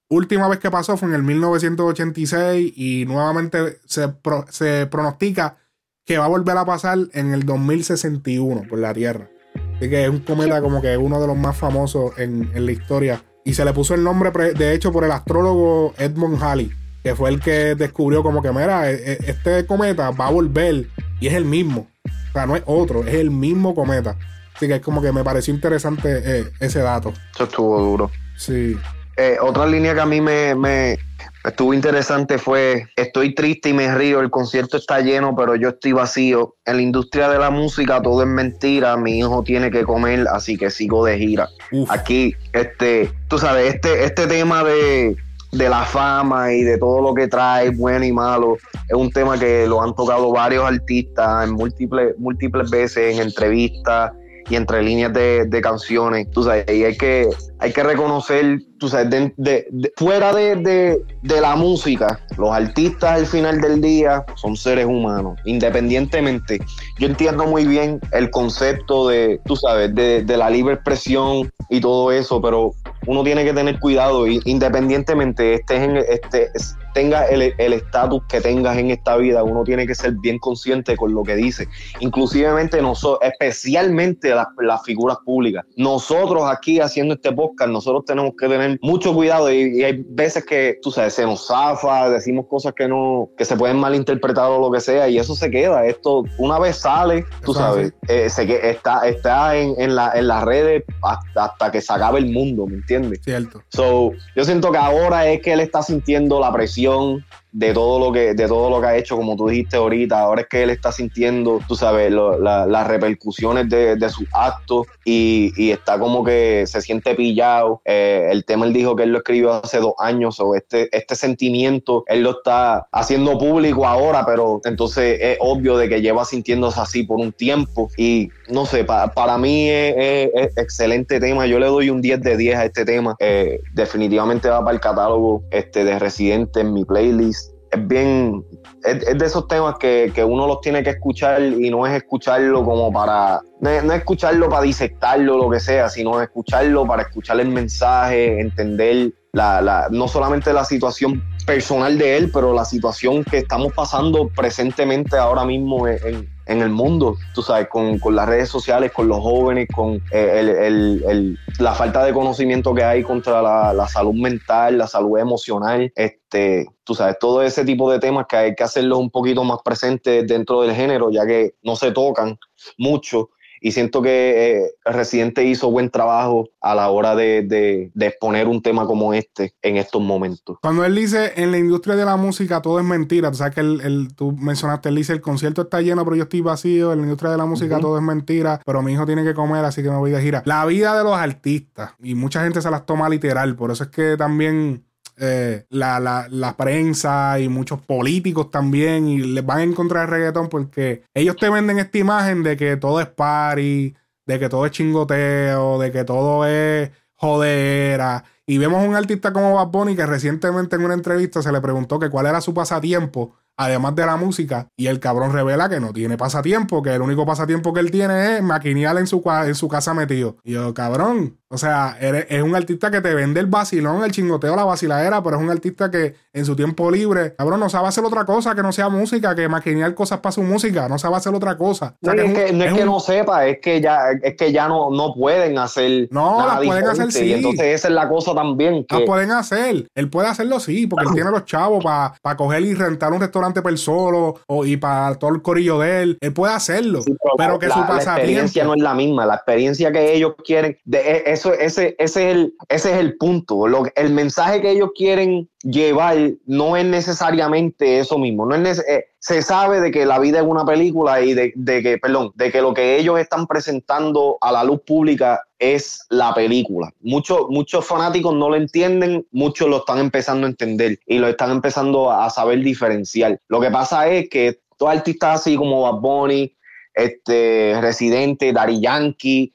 última 0.09 0.47
vez 0.47 0.59
que 0.59 0.71
pasó 0.71 0.97
fue 0.97 1.09
en 1.09 1.15
el 1.15 1.23
1986. 1.23 2.73
Y 2.75 3.05
nuevamente 3.05 3.79
se, 3.85 4.13
se 4.49 4.87
pronostica 4.87 5.57
que 6.05 6.17
va 6.17 6.25
a 6.25 6.29
volver 6.29 6.57
a 6.57 6.65
pasar 6.65 6.97
en 7.13 7.33
el 7.33 7.45
2061 7.45 8.63
por 8.69 8.79
la 8.79 8.93
Tierra. 8.93 9.29
Así 9.77 9.89
que 9.89 10.03
es 10.03 10.09
un 10.09 10.19
cometa 10.19 10.61
como 10.61 10.81
que 10.81 10.97
uno 10.97 11.19
de 11.19 11.27
los 11.27 11.37
más 11.37 11.57
famosos 11.57 12.17
en, 12.17 12.51
la 12.53 12.71
historia. 12.71 13.23
Y 13.45 13.53
se 13.53 13.65
le 13.65 13.73
puso 13.73 13.93
el 13.93 14.03
nombre, 14.03 14.31
de 14.31 14.73
hecho, 14.73 14.91
por 14.91 15.03
el 15.03 15.11
astrólogo 15.11 15.93
Edmund 15.97 16.41
Halley, 16.41 16.71
que 17.03 17.15
fue 17.15 17.29
el 17.29 17.41
que 17.41 17.75
descubrió 17.75 18.23
como 18.23 18.41
que, 18.41 18.51
mira, 18.51 18.89
e, 18.89 18.95
e, 18.95 19.17
este 19.27 19.65
cometa 19.65 20.11
va 20.11 20.27
a 20.27 20.31
volver 20.31 20.87
y 21.19 21.27
es 21.27 21.33
el 21.33 21.45
mismo. 21.45 21.87
O 22.05 22.33
sea, 22.33 22.45
no 22.45 22.55
es 22.55 22.63
otro, 22.65 23.01
es 23.03 23.15
el 23.15 23.31
mismo 23.31 23.75
cometa. 23.75 24.17
Así 24.55 24.67
que 24.67 24.75
es 24.75 24.81
como 24.81 25.01
que 25.01 25.11
me 25.11 25.23
pareció 25.23 25.53
interesante 25.53 26.21
eh, 26.23 26.51
ese 26.59 26.79
dato. 26.79 27.13
Eso 27.33 27.43
estuvo 27.43 27.81
duro. 27.81 28.11
Sí. 28.37 28.77
Eh, 29.15 29.37
otra 29.39 29.67
línea 29.67 29.93
que 29.93 30.01
a 30.01 30.05
mí 30.05 30.21
me, 30.21 30.97
estuvo 31.45 31.73
interesante 31.73 32.39
fue, 32.39 32.87
estoy 32.95 33.35
triste 33.35 33.69
y 33.69 33.73
me 33.73 33.93
río, 33.93 34.21
el 34.21 34.31
concierto 34.31 34.77
está 34.77 35.01
lleno, 35.01 35.35
pero 35.35 35.55
yo 35.55 35.69
estoy 35.69 35.91
vacío. 35.91 36.55
En 36.65 36.77
la 36.77 36.81
industria 36.81 37.29
de 37.29 37.37
la 37.37 37.51
música 37.51 38.01
todo 38.01 38.23
es 38.23 38.27
mentira, 38.27 38.97
mi 38.97 39.19
hijo 39.19 39.43
tiene 39.43 39.69
que 39.69 39.83
comer, 39.83 40.25
así 40.31 40.57
que 40.57 40.71
sigo 40.71 41.05
de 41.05 41.17
gira. 41.19 41.47
Aquí, 41.89 42.35
este, 42.53 43.11
tú 43.27 43.37
sabes, 43.37 43.75
este, 43.75 44.03
este 44.03 44.25
tema 44.25 44.63
de, 44.63 45.15
de 45.51 45.69
la 45.69 45.83
fama 45.83 46.51
y 46.51 46.63
de 46.63 46.79
todo 46.79 47.01
lo 47.01 47.13
que 47.13 47.27
trae, 47.27 47.69
bueno 47.69 48.05
y 48.05 48.11
malo, 48.11 48.57
es 48.87 48.95
un 48.95 49.11
tema 49.11 49.37
que 49.37 49.67
lo 49.67 49.81
han 49.81 49.93
tocado 49.93 50.31
varios 50.31 50.65
artistas 50.65 51.43
en 51.43 51.51
múltiples, 51.53 52.17
múltiples 52.17 52.71
veces, 52.71 53.15
en 53.15 53.21
entrevistas 53.21 54.11
y 54.49 54.55
entre 54.55 54.83
líneas 54.83 55.13
de, 55.13 55.45
de 55.45 55.61
canciones. 55.61 56.29
Tú 56.31 56.43
sabes, 56.43 56.65
y 56.67 56.83
hay 56.83 56.97
que, 56.97 57.29
hay 57.59 57.71
que 57.71 57.83
reconocer 57.83 58.59
tú 58.83 58.89
sabes, 58.89 59.31
de, 59.37 59.93
fuera 59.95 60.33
de, 60.33 60.99
la 61.23 61.55
música, 61.55 62.19
los 62.37 62.51
artistas 62.51 63.11
al 63.11 63.25
final 63.25 63.61
del 63.61 63.79
día 63.79 64.25
son 64.35 64.57
seres 64.57 64.85
humanos, 64.85 65.39
independientemente. 65.45 66.59
Yo 66.99 67.07
entiendo 67.07 67.45
muy 67.45 67.65
bien 67.65 68.01
el 68.11 68.29
concepto 68.29 69.07
de, 69.07 69.39
tú 69.45 69.55
sabes, 69.55 69.95
de, 69.95 70.25
la 70.35 70.49
libre 70.49 70.73
expresión 70.73 71.49
y 71.69 71.79
todo 71.79 72.11
eso, 72.11 72.41
pero 72.41 72.73
uno 73.07 73.23
tiene 73.23 73.45
que 73.45 73.53
tener 73.53 73.79
cuidado, 73.79 74.27
independientemente 74.27 75.53
estés 75.53 75.79
en, 75.79 75.95
este, 75.95 76.51
tenga 76.93 77.25
el 77.25 77.73
estatus 77.73 78.21
que 78.29 78.41
tengas 78.41 78.77
en 78.77 78.91
esta 78.91 79.17
vida, 79.17 79.43
uno 79.43 79.63
tiene 79.63 79.87
que 79.87 79.95
ser 79.95 80.13
bien 80.21 80.39
consciente 80.39 80.95
con 80.95 81.13
lo 81.13 81.23
que 81.23 81.35
dice. 81.35 81.67
Inclusivemente 81.99 82.81
nosotros, 82.81 83.29
especialmente 83.29 84.29
las, 84.29 84.47
las 84.59 84.83
figuras 84.83 85.17
públicas. 85.25 85.65
Nosotros 85.75 86.43
aquí 86.45 86.79
haciendo 86.79 87.15
este 87.15 87.31
podcast, 87.31 87.71
nosotros 87.71 88.05
tenemos 88.05 88.33
que 88.37 88.47
tener 88.47 88.77
mucho 88.81 89.13
cuidado 89.13 89.51
y, 89.51 89.83
hay 89.83 90.03
veces 90.07 90.45
que, 90.45 90.79
tú 90.81 90.91
sabes, 90.91 91.13
se 91.13 91.23
nos 91.23 91.47
zafa, 91.47 92.09
decimos 92.09 92.45
cosas 92.49 92.73
que 92.73 92.87
no, 92.87 93.29
que 93.37 93.45
se 93.45 93.55
pueden 93.55 93.77
malinterpretar 93.77 94.49
o 94.49 94.59
lo 94.59 94.71
que 94.71 94.79
sea 94.79 95.07
y 95.07 95.17
eso 95.17 95.35
se 95.35 95.49
queda. 95.49 95.85
Esto 95.85 96.23
una 96.37 96.59
vez 96.59 96.77
sale, 96.77 97.25
tú 97.43 97.53
sabes, 97.53 97.93
eh, 98.07 98.29
se, 98.29 98.69
está, 98.69 99.07
está 99.07 99.55
en, 99.55 99.73
en, 99.77 99.95
la, 99.95 100.11
en 100.15 100.27
las 100.27 100.43
redes 100.43 100.83
hasta, 101.01 101.71
que 101.71 101.81
se 101.81 101.93
acabe 101.93 102.19
el 102.19 102.31
mundo, 102.31 102.67
¿me 102.67 102.75
entiendes? 102.75 103.19
Cierto. 103.23 103.61
So, 103.69 104.11
yo 104.35 104.43
siento 104.43 104.71
que 104.71 104.77
ahora 104.77 105.27
es 105.27 105.41
que 105.41 105.53
él 105.53 105.59
está 105.59 105.81
sintiendo 105.81 106.39
la 106.39 106.51
presión 106.51 106.82
yung 106.83 107.23
de 107.53 107.71
todo 107.73 107.99
lo 107.99 108.11
que 108.11 108.33
de 108.33 108.47
todo 108.47 108.69
lo 108.69 108.81
que 108.81 108.87
ha 108.87 108.97
hecho 108.97 109.15
como 109.15 109.35
tú 109.35 109.47
dijiste 109.47 109.77
ahorita 109.77 110.19
ahora 110.19 110.41
es 110.41 110.47
que 110.47 110.63
él 110.63 110.71
está 110.71 110.91
sintiendo 110.91 111.59
tú 111.67 111.75
sabes 111.75 112.11
las 112.11 112.87
repercusiones 112.87 113.69
de, 113.69 113.95
de 113.95 114.09
sus 114.09 114.27
actos 114.33 114.87
y, 115.05 115.53
y, 115.55 115.71
está 115.71 115.99
como 115.99 116.23
que 116.23 116.65
se 116.65 116.81
siente 116.81 117.13
pillado. 117.13 117.81
Eh, 117.85 118.29
el 118.31 118.45
tema 118.45 118.65
él 118.65 118.73
dijo 118.73 118.95
que 118.95 119.03
él 119.03 119.11
lo 119.11 119.19
escribió 119.19 119.53
hace 119.53 119.79
dos 119.79 119.93
años 119.99 120.39
o 120.39 120.55
este 120.55 120.89
este 120.95 121.15
sentimiento 121.15 122.03
él 122.07 122.23
lo 122.23 122.31
está 122.31 122.87
haciendo 122.91 123.37
público 123.37 123.85
ahora 123.85 124.25
pero 124.25 124.61
entonces 124.63 125.19
es 125.21 125.37
obvio 125.39 125.77
de 125.77 125.89
que 125.89 126.01
lleva 126.01 126.25
sintiéndose 126.25 126.79
así 126.79 127.03
por 127.03 127.19
un 127.19 127.31
tiempo 127.31 127.89
y 127.97 128.29
no 128.49 128.65
sé 128.65 128.83
para 128.83 129.37
mí 129.37 129.69
es, 129.69 130.57
excelente 130.57 131.19
tema. 131.19 131.45
Yo 131.45 131.59
le 131.59 131.67
doy 131.67 131.89
un 131.89 132.01
10 132.01 132.21
de 132.21 132.37
10 132.37 132.57
a 132.57 132.65
este 132.65 132.85
tema. 132.85 133.15
Eh, 133.19 133.61
definitivamente 133.73 134.49
va 134.49 134.59
para 134.59 134.73
el 134.73 134.79
catálogo 134.79 135.43
este 135.51 135.83
de 135.83 135.99
Residente 135.99 136.61
en 136.61 136.73
mi 136.73 136.85
playlist 136.85 137.42
es 137.73 137.87
bien, 137.87 138.45
es, 138.83 139.17
de 139.17 139.25
esos 139.25 139.47
temas 139.47 139.75
que, 139.79 140.11
uno 140.25 140.47
los 140.47 140.61
tiene 140.61 140.83
que 140.83 140.91
escuchar 140.91 141.41
y 141.41 141.69
no 141.69 141.85
es 141.87 141.93
escucharlo 141.93 142.63
como 142.63 142.91
para, 142.91 143.41
no 143.59 143.69
es, 143.69 143.83
escucharlo 143.83 144.49
para 144.49 144.63
disectarlo 144.63 145.37
lo 145.37 145.49
que 145.49 145.59
sea, 145.59 145.89
sino 145.89 146.21
escucharlo 146.21 146.85
para 146.85 147.03
escuchar 147.03 147.39
el 147.39 147.49
mensaje, 147.49 148.39
entender 148.39 149.11
la, 149.31 149.61
la, 149.61 149.87
no 149.89 150.07
solamente 150.07 150.53
la 150.53 150.65
situación 150.65 151.23
personal 151.45 151.97
de 151.97 152.17
él, 152.17 152.31
pero 152.33 152.53
la 152.53 152.65
situación 152.65 153.23
que 153.23 153.39
estamos 153.39 153.73
pasando 153.73 154.29
presentemente 154.29 155.17
ahora 155.17 155.43
mismo 155.43 155.87
en 155.87 156.32
el 156.45 156.69
mundo, 156.69 157.17
tú 157.33 157.41
sabes, 157.41 157.67
con, 157.69 157.99
las 158.15 158.27
redes 158.27 158.49
sociales, 158.49 158.91
con 158.91 159.07
los 159.07 159.19
jóvenes, 159.19 159.67
con 159.73 160.01
eh, 160.11 161.35
la 161.59 161.73
falta 161.73 162.03
de 162.03 162.13
conocimiento 162.13 162.73
que 162.73 162.83
hay 162.83 163.03
contra 163.03 163.41
la, 163.41 163.87
salud 163.87 164.13
mental, 164.13 164.77
la 164.77 164.87
salud 164.87 165.17
emocional, 165.17 165.91
este, 165.95 166.67
tú 166.83 166.95
sabes, 166.95 167.17
todo 167.19 167.41
ese 167.41 167.63
tipo 167.63 167.91
de 167.91 167.99
temas 167.99 168.25
que 168.27 168.35
hay 168.35 168.55
que 168.55 168.63
hacerlos 168.63 168.99
un 168.99 169.09
poquito 169.09 169.43
más 169.43 169.59
presentes 169.63 170.27
dentro 170.27 170.61
del 170.61 170.75
género, 170.75 171.11
ya 171.11 171.25
que 171.25 171.55
no 171.63 171.75
se 171.75 171.91
tocan 171.91 172.37
mucho 172.77 173.29
y 173.65 173.71
siento 173.71 174.01
que 174.01 174.57
eh, 174.57 174.71
Residente 174.83 175.45
hizo 175.45 175.71
buen 175.71 175.89
trabajo 175.89 176.49
a 176.59 176.75
la 176.75 176.89
hora 176.89 177.15
de, 177.15 177.89
exponer 177.97 178.49
un 178.49 178.61
tema 178.61 178.85
como 178.85 179.13
este 179.13 179.53
en 179.61 179.77
estos 179.77 180.01
momentos. 180.01 180.57
Cuando 180.61 180.83
él 180.83 180.93
dice 180.93 181.31
en 181.37 181.51
la 181.51 181.57
industria 181.57 181.95
de 181.95 182.03
la 182.03 182.17
música 182.17 182.61
todo 182.61 182.77
es 182.79 182.85
mentira, 182.85 183.31
tú 183.31 183.37
sabes 183.37 183.55
que 183.55 183.61
el, 183.61 184.13
tú 184.15 184.33
mencionaste, 184.33 184.89
él 184.89 184.95
dice 184.95 185.13
el 185.13 185.21
concierto 185.21 185.61
está 185.61 185.81
lleno 185.81 186.03
pero 186.03 186.17
yo 186.17 186.23
estoy 186.23 186.41
vacío, 186.41 186.91
en 186.91 186.99
la 186.99 187.03
industria 187.05 187.31
de 187.31 187.37
la 187.37 187.45
música 187.45 187.79
todo 187.79 187.97
es 187.97 188.03
mentira, 188.03 188.61
pero 188.65 188.81
mi 188.81 188.91
hijo 188.91 189.05
tiene 189.05 189.23
que 189.23 189.33
comer 189.33 189.63
así 189.63 189.81
que 189.81 189.89
me 189.89 189.97
voy 189.97 190.11
de 190.11 190.21
gira. 190.21 190.43
La 190.45 190.65
vida 190.65 190.97
de 190.97 191.05
los 191.05 191.15
artistas 191.15 191.93
y 192.03 192.15
mucha 192.15 192.43
gente 192.43 192.61
se 192.61 192.69
las 192.69 192.85
toma 192.85 193.07
literal, 193.07 193.55
por 193.55 193.71
eso 193.71 193.85
es 193.85 193.89
que 193.89 194.17
también 194.17 194.83
eh, 195.17 195.65
la, 195.69 195.99
la, 195.99 196.57
prensa 196.57 197.39
y 197.39 197.49
muchos 197.49 197.81
políticos 197.81 198.49
también 198.49 199.07
y 199.07 199.19
les 199.19 199.45
van 199.45 199.59
a 199.59 199.63
encontrar 199.63 200.09
reggaetón 200.09 200.49
porque 200.49 201.03
ellos 201.13 201.35
te 201.35 201.49
venden 201.49 201.79
esta 201.79 201.97
imagen 201.97 202.43
de 202.43 202.57
que 202.57 202.77
todo 202.77 202.99
es 202.99 203.07
party, 203.07 203.95
de 204.25 204.39
que 204.39 204.49
todo 204.49 204.65
es 204.65 204.71
chingoteo, 204.71 205.79
de 205.79 205.91
que 205.91 206.03
todo 206.03 206.45
es 206.45 206.91
jodera. 207.15 208.23
Y 208.45 208.57
vemos 208.57 208.85
un 208.85 208.95
artista 208.95 209.31
como 209.31 209.55
Bad 209.55 209.67
Bunny 209.67 209.95
que 209.95 210.05
recientemente 210.05 210.75
en 210.75 210.85
una 210.85 210.93
entrevista 210.93 211.41
se 211.41 211.51
le 211.51 211.61
preguntó 211.61 211.99
que 211.99 212.09
cuál 212.09 212.25
era 212.25 212.41
su 212.41 212.53
pasatiempo 212.53 213.35
además 213.57 213.95
de 213.95 214.05
la 214.05 214.17
música, 214.17 214.67
y 214.75 214.87
el 214.87 214.99
cabrón 214.99 215.31
revela 215.31 215.69
que 215.69 215.79
no 215.79 215.93
tiene 215.93 216.17
pasatiempo, 216.17 216.81
que 216.81 216.93
el 216.93 217.01
único 217.01 217.25
pasatiempo 217.25 217.73
que 217.73 217.79
él 217.79 217.91
tiene 217.91 218.37
es 218.37 218.43
maquinear 218.43 218.97
en 218.97 219.07
su, 219.07 219.23
en 219.45 219.55
su 219.55 219.67
casa 219.67 219.93
metido. 219.93 220.37
Y 220.43 220.53
yo, 220.53 220.73
cabrón, 220.73 221.37
o 221.53 221.57
sea, 221.59 221.95
es 221.99 222.41
un 222.41 222.55
artista 222.55 222.89
que 222.89 222.99
te 222.99 223.13
vende 223.13 223.39
el 223.39 223.45
vacilón, 223.45 224.03
el 224.03 224.11
chingoteo, 224.11 224.55
la 224.55 224.63
vaciladera, 224.63 225.21
pero 225.21 225.37
es 225.37 225.43
un 225.43 225.51
artista 225.51 225.91
que 225.91 226.15
en 226.33 226.45
su 226.45 226.55
tiempo 226.55 226.89
libre, 226.89 227.35
cabrón, 227.35 227.59
no 227.59 227.69
sabe 227.69 227.89
hacer 227.89 228.03
otra 228.03 228.25
cosa 228.25 228.55
que 228.55 228.63
no 228.63 228.71
sea 228.71 228.89
música, 228.89 229.35
que 229.35 229.47
maquinear 229.47 229.93
cosas 229.93 230.19
para 230.19 230.33
su 230.33 230.41
música, 230.41 230.89
no 230.89 230.97
sabe 230.97 231.17
hacer 231.17 231.31
otra 231.35 231.55
cosa. 231.55 231.95
no, 232.01 232.11
es, 232.11 232.33
que, 232.33 232.53
no 232.53 232.63
es, 232.63 232.73
que 232.73 232.85
no 232.85 232.99
sepa, 232.99 233.45
es 233.45 233.59
que 233.59 233.79
ya, 233.79 234.13
es 234.23 234.35
que 234.35 234.51
ya 234.51 234.67
no, 234.67 234.89
no 234.89 235.13
pueden 235.13 235.59
hacer. 235.59 236.07
No, 236.09 236.39
nada 236.39 236.55
las 236.55 236.65
pueden 236.65 236.87
hacer 236.87 237.11
sí. 237.11 237.25
Y 237.25 237.33
entonces 237.33 237.65
esa 237.67 237.87
es 237.87 237.93
la 237.93 238.09
cosa 238.09 238.33
también. 238.33 238.83
Que... 238.85 238.95
Las 238.95 239.05
pueden 239.05 239.29
hacer. 239.29 239.87
Él 239.93 240.09
puede 240.09 240.29
hacerlo 240.29 240.59
sí, 240.59 240.87
porque 240.87 241.05
él 241.05 241.13
tiene 241.13 241.29
los 241.29 241.45
chavos 241.45 241.83
para 241.83 242.35
coger 242.35 242.63
y 242.63 242.73
rentar 242.73 243.13
un 243.13 243.19
restaurante 243.19 243.42
para 243.51 243.71
él 243.71 243.77
solo 243.77 244.35
o, 244.47 244.65
y 244.65 244.77
para 244.77 245.15
todo 245.15 245.31
el 245.31 245.41
corillo 245.41 245.79
de 245.79 246.03
él. 246.03 246.17
Él 246.21 246.33
puede 246.33 246.53
hacerlo, 246.53 247.01
pero, 247.37 247.59
que 247.59 247.67
su 247.67 247.73
pasatiempo. 247.73 248.05
La 248.05 248.17
experiencia 248.17 248.63
no 248.63 248.73
es 248.75 248.81
la 248.81 248.93
misma. 248.93 249.25
La 249.25 249.35
experiencia 249.35 249.91
que 249.91 250.13
ellos 250.13 250.35
quieren, 250.45 250.77
de, 250.85 250.99
e, 250.99 251.23
eso, 251.31 251.53
ese, 251.53 251.95
ese, 251.99 252.29
es 252.29 252.35
el, 252.35 252.53
ese 252.69 252.91
es 252.93 252.97
el 252.97 253.17
punto. 253.17 253.67
Lo, 253.67 253.83
el 253.95 254.13
mensaje 254.13 254.61
que 254.61 254.71
ellos 254.71 254.91
quieren 254.95 255.49
llevar 255.63 256.31
no 256.45 256.75
es 256.77 256.85
necesariamente 256.85 257.99
eso 257.99 258.17
mismo. 258.17 258.45
No 258.45 258.55
es 258.55 258.79
eh, 258.87 259.05
se 259.19 259.41
sabe 259.41 259.79
de 259.79 259.91
que 259.91 260.05
la 260.05 260.19
vida 260.19 260.39
es 260.39 260.45
una 260.45 260.65
película 260.65 261.21
y 261.21 261.33
de, 261.33 261.53
que, 261.53 261.99
de 262.35 262.51
que 262.51 262.61
lo 262.61 262.73
que 262.73 262.97
ellos 262.97 263.19
están 263.19 263.47
presentando 263.47 264.37
a 264.41 264.51
la 264.51 264.63
luz 264.63 264.81
pública 264.81 265.41
es 265.57 266.05
la 266.09 266.33
película. 266.33 266.93
Muchos, 267.01 267.47
muchos 267.49 267.85
fanáticos 267.85 268.35
no 268.35 268.49
lo 268.49 268.57
entienden, 268.57 269.25
muchos 269.31 269.69
lo 269.69 269.77
están 269.77 269.99
empezando 269.99 270.45
a 270.45 270.49
entender 270.49 270.99
y 271.07 271.19
lo 271.19 271.29
están 271.29 271.51
empezando 271.51 272.11
a 272.11 272.29
saber 272.29 272.59
diferenciar. 272.59 273.39
Lo 273.47 273.61
que 273.61 273.71
pasa 273.71 274.09
es 274.09 274.29
que 274.29 274.59
todos 274.77 274.91
artistas 274.91 275.39
así 275.39 275.55
como 275.55 275.83
Bad 275.83 276.01
Bunny, 276.01 276.53
este, 276.93 277.77
Residente, 277.79 278.51
Daddy 278.51 278.81
Yankee, 278.81 279.53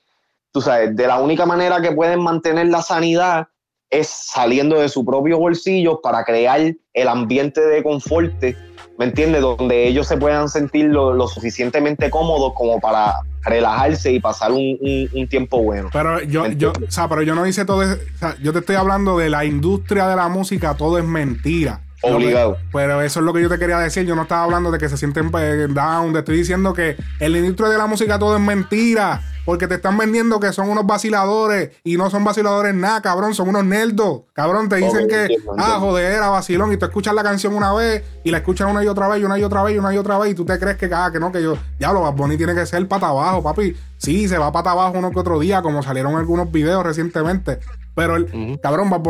tú 0.51 0.63
sabes, 0.63 0.97
de 0.97 1.07
la 1.07 1.21
única 1.21 1.45
manera 1.45 1.83
que 1.83 1.93
pueden 1.93 2.21
mantener 2.21 2.69
la 2.69 2.81
sanidad 2.81 3.49
es 3.91 4.09
saliendo 4.09 4.80
de 4.80 4.89
su 4.89 5.05
propio 5.05 5.39
bolsillo 5.39 6.01
para 6.01 6.24
crear 6.24 6.74
el 6.93 7.09
ambiente 7.09 7.61
de 7.61 7.82
confort, 7.82 8.32
¿me 8.99 9.05
entiendes? 9.07 9.41
Donde 9.41 9.86
ellos 9.86 10.07
se 10.07 10.16
puedan 10.16 10.49
sentir 10.49 10.86
lo, 10.86 11.26
suficientemente 11.28 12.11
cómodos 12.11 12.53
como 12.55 12.80
para 12.80 13.14
relajarse 13.43 14.12
y 14.12 14.20
pasar 14.20 14.53
un, 14.53 14.78
tiempo 15.30 15.62
bueno. 15.62 15.89
Pero 15.93 16.22
yo, 16.22 16.47
yo, 16.49 16.72
o 16.72 16.91
sea, 16.91 17.09
pero 17.09 17.22
yo 17.22 17.34
no 17.34 17.47
hice 17.47 17.64
todo, 17.64 17.82
yo 18.43 18.53
te 18.53 18.59
estoy 18.59 18.76
hablando 18.76 19.16
de 19.16 19.30
la 19.30 19.45
industria 19.45 20.07
de 20.09 20.16
la 20.16 20.28
música, 20.28 20.74
todo 20.74 20.99
es 20.99 21.05
mentira. 21.05 21.82
Obligado. 22.01 22.57
pero 22.72 23.03
eso 23.03 23.18
es 23.18 23.26
lo 23.26 23.32
que 23.32 23.43
yo 23.43 23.49
te 23.49 23.59
quería 23.59 23.78
decir. 23.78 24.07
Yo 24.07 24.14
no 24.14 24.22
estaba 24.22 24.45
hablando 24.45 24.70
de 24.70 24.78
que 24.78 24.89
se 24.89 24.97
sienten 24.97 25.32
down. 25.32 26.12
Te 26.12 26.20
estoy 26.20 26.36
diciendo 26.36 26.72
que 26.72 26.97
el 27.18 27.36
industria 27.36 27.68
de 27.70 27.78
la 27.78 27.86
música 27.86 28.20
todo 28.20 28.36
es 28.36 28.43
mentira. 28.43 29.20
Porque 29.49 29.67
te 29.67 29.77
están 29.77 29.97
vendiendo 29.97 30.39
que 30.41 30.53
son 30.53 30.69
unos 30.69 30.85
vaciladores 30.85 31.71
y 31.83 31.97
no 31.97 32.11
son 32.11 32.23
vaciladores 32.23 32.75
nada, 32.75 33.01
cabrón. 33.01 33.35
Son 33.35 33.49
unos 33.49 33.65
nerdos. 33.65 34.25
Cabrón, 34.35 34.69
te 34.69 34.77
dicen 34.77 35.09
que, 35.09 35.27
ah, 35.57 35.79
joder, 35.81 36.13
era 36.13 36.29
vacilón. 36.29 36.71
Y 36.75 36.77
tú 36.77 36.85
escuchas 36.85 37.15
la 37.15 37.23
canción 37.23 37.55
una 37.55 37.73
vez 37.73 38.05
y 38.25 38.31
la 38.31 38.37
escuchas 38.37 38.71
una 38.71 38.85
y 38.85 38.89
otra 38.89 39.09
vez 39.09 39.23
y 39.23 39.25
una 39.25 39.39
y 39.39 39.45
otra 39.45 39.63
vez 39.63 39.75
y 39.75 39.79
una 39.79 39.95
y 39.95 39.97
otra 39.97 40.19
vez. 40.19 40.33
Y 40.33 40.35
tú 40.35 40.45
te 40.45 40.59
crees 40.59 40.77
que, 40.77 40.91
ah, 40.93 41.09
que 41.11 41.19
no, 41.19 41.33
que 41.33 41.43
yo, 41.43 41.57
ya 41.81 41.95
lo 41.95 42.03
Bad 42.03 42.37
tiene 42.37 42.55
que 42.55 42.67
ser 42.67 42.87
pata 42.87 43.09
abajo, 43.09 43.43
papi. 43.43 43.75
Sí, 43.97 44.29
se 44.29 44.37
va 44.37 44.53
pata 44.53 44.73
abajo 44.73 44.99
uno 44.99 45.13
que 45.13 45.19
otro 45.19 45.39
día, 45.39 45.63
como 45.63 45.83
salieron 45.83 46.15
algunos 46.17 46.53
videos 46.53 46.85
recientemente. 46.85 47.59
Pero 47.99 48.15
el 48.15 48.61
cabrón 48.63 48.91
Bad 48.91 49.01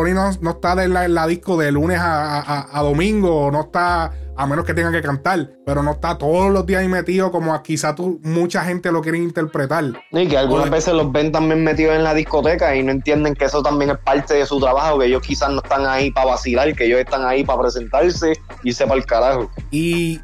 no, 0.41 0.51
está 0.51 0.83
en 0.83 1.15
la, 1.15 1.27
disco 1.27 1.59
de 1.59 1.71
lunes 1.71 1.99
a, 2.01 2.81
domingo, 2.83 3.51
no 3.51 3.61
está, 3.61 4.15
a 4.35 4.47
menos 4.47 4.65
que 4.65 4.73
tenga 4.73 4.91
que 4.91 5.03
cantar, 5.03 5.51
pero 5.67 5.83
no 5.83 5.91
está 5.91 6.17
todos 6.17 6.51
los 6.51 6.65
días 6.65 6.81
ahí 6.81 6.89
metido 6.89 7.31
como 7.31 7.63
quizá 7.63 7.95
tú, 7.95 8.19
mucha 8.23 8.65
gente 8.65 8.91
lo 8.91 9.03
quiere 9.03 9.19
interpretar. 9.19 9.85
Y 10.11 10.27
que 10.27 10.39
algunas 10.39 10.71
veces 10.71 10.95
los 10.95 11.13
ven 11.13 11.31
también 11.31 11.63
metidos 11.65 11.97
en 11.97 12.03
la 12.03 12.15
discoteca 12.15 12.75
y 12.75 12.83
no 12.83 12.93
entienden 12.93 13.35
que 13.35 13.45
eso 13.45 13.63
también 13.63 13.91
es 13.91 13.99
parte 13.99 14.33
de 14.33 14.47
su 14.47 14.59
trabajo, 14.59 14.99
que 14.99 15.05
ellos 15.05 15.21
quizás 15.21 15.51
no 15.51 15.59
están 15.59 15.85
ahí 15.85 16.11
para 16.11 16.29
vacilar, 16.29 16.75
que 16.75 16.87
ellos 16.87 17.01
están 17.01 17.27
ahí 17.27 17.45
para 17.45 17.61
presentarse 17.61 18.33
y 18.63 18.69
irse 18.71 18.87
para 18.87 18.99
el 18.99 19.05
carajo. 19.05 19.51
Y 19.71 20.19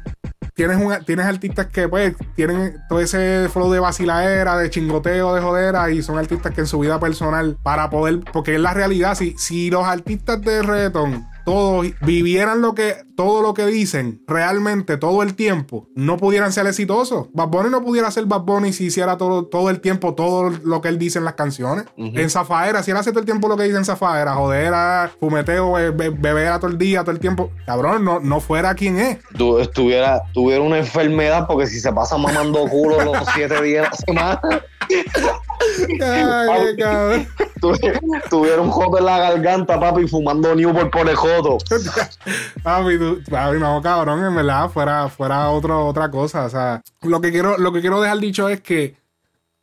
tienes, 0.55 1.05
tienes 1.05 1.25
artistas 1.25 1.67
que 1.67 1.87
pues 1.87 2.15
tienen 2.35 2.77
todo 2.89 3.01
ese 3.01 3.49
flow 3.49 3.71
de 3.71 3.79
vaciladera, 3.79 4.57
de 4.57 4.69
chingoteo, 4.69 5.35
de 5.35 5.41
jodera 5.41 5.91
y 5.91 6.01
son 6.01 6.17
artistas 6.17 6.53
que 6.53 6.61
en 6.61 6.67
su 6.67 6.79
vida 6.79 6.99
personal 6.99 7.57
para 7.61 7.89
poder, 7.89 8.21
porque 8.33 8.55
es 8.55 8.61
la 8.61 8.73
realidad, 8.73 9.15
si, 9.15 9.35
si 9.37 9.69
los 9.69 9.85
artistas 9.85 10.41
de 10.41 10.63
reggaeton 10.63 11.27
todos 11.45 11.85
vivieran 12.01 12.61
lo 12.61 12.75
que, 12.75 12.97
todo 13.15 13.41
lo 13.41 13.53
que 13.53 13.65
dicen 13.67 14.21
realmente 14.27 14.97
todo 14.97 15.23
el 15.23 15.35
tiempo, 15.35 15.87
no 15.95 16.17
pudieran 16.17 16.51
ser 16.51 16.67
exitosos. 16.67 17.27
Bad 17.33 17.47
Bunny 17.47 17.69
no 17.69 17.83
pudiera 17.83 18.09
ser 18.11 18.25
Bad 18.25 18.41
Bunny 18.41 18.73
si 18.73 18.85
hiciera 18.85 19.17
todo, 19.17 19.45
todo 19.45 19.69
el 19.69 19.79
tiempo 19.79 20.15
todo 20.15 20.49
lo 20.63 20.81
que 20.81 20.89
él 20.89 20.97
dice 20.97 21.19
en 21.19 21.25
las 21.25 21.35
canciones. 21.35 21.85
En 21.97 22.29
Zafaera, 22.29 22.83
si 22.83 22.91
él 22.91 22.97
hace 22.97 23.11
todo 23.11 23.19
el 23.19 23.25
tiempo 23.25 23.47
lo 23.47 23.55
que 23.55 23.63
dice 23.63 23.77
en 23.77 23.85
Zafaera, 23.85 24.33
jodera, 24.33 25.11
fumeteo, 25.19 25.73
beber 25.73 26.59
todo 26.59 26.71
el 26.71 26.77
día, 26.77 27.01
todo 27.01 27.11
el 27.11 27.19
tiempo, 27.19 27.51
cabrón, 27.65 28.03
no, 28.03 28.19
no 28.19 28.39
fuera 28.39 28.73
quien 28.73 28.99
es. 28.99 29.19
Tú 29.37 29.59
estuviera, 29.59 30.23
tuviera 30.33 30.61
una 30.61 30.79
enfermedad 30.79 31.45
porque 31.47 31.67
si 31.67 31.79
se 31.79 31.93
pasa 31.93 32.17
mamando 32.17 32.67
culo 32.67 33.03
los 33.03 33.17
siete 33.33 33.61
días 33.61 33.83
de 33.83 33.89
la 33.89 33.95
semana. 33.95 34.41
Ay, 36.01 36.75
cabrón. 36.77 37.27
Tuvieron 37.61 38.65
un 38.65 38.71
joto 38.71 38.97
en 38.97 39.05
la 39.05 39.19
garganta, 39.19 39.79
papi, 39.79 40.07
fumando 40.07 40.55
Newport 40.55 40.91
por 40.91 41.09
el 41.09 41.15
joto. 41.15 41.57
papi, 42.63 42.97
papi, 43.29 43.59
no, 43.59 43.81
cabrón, 43.81 44.23
en 44.23 44.35
verdad, 44.35 44.69
fuera, 44.69 45.09
fuera 45.09 45.49
otro, 45.49 45.85
otra 45.85 46.11
cosa. 46.11 46.45
O 46.45 46.49
sea, 46.49 46.81
lo 47.01 47.21
que 47.21 47.31
quiero, 47.31 47.57
lo 47.57 47.71
que 47.71 47.81
quiero 47.81 48.01
dejar 48.01 48.19
dicho 48.19 48.49
es 48.49 48.61
que 48.61 48.95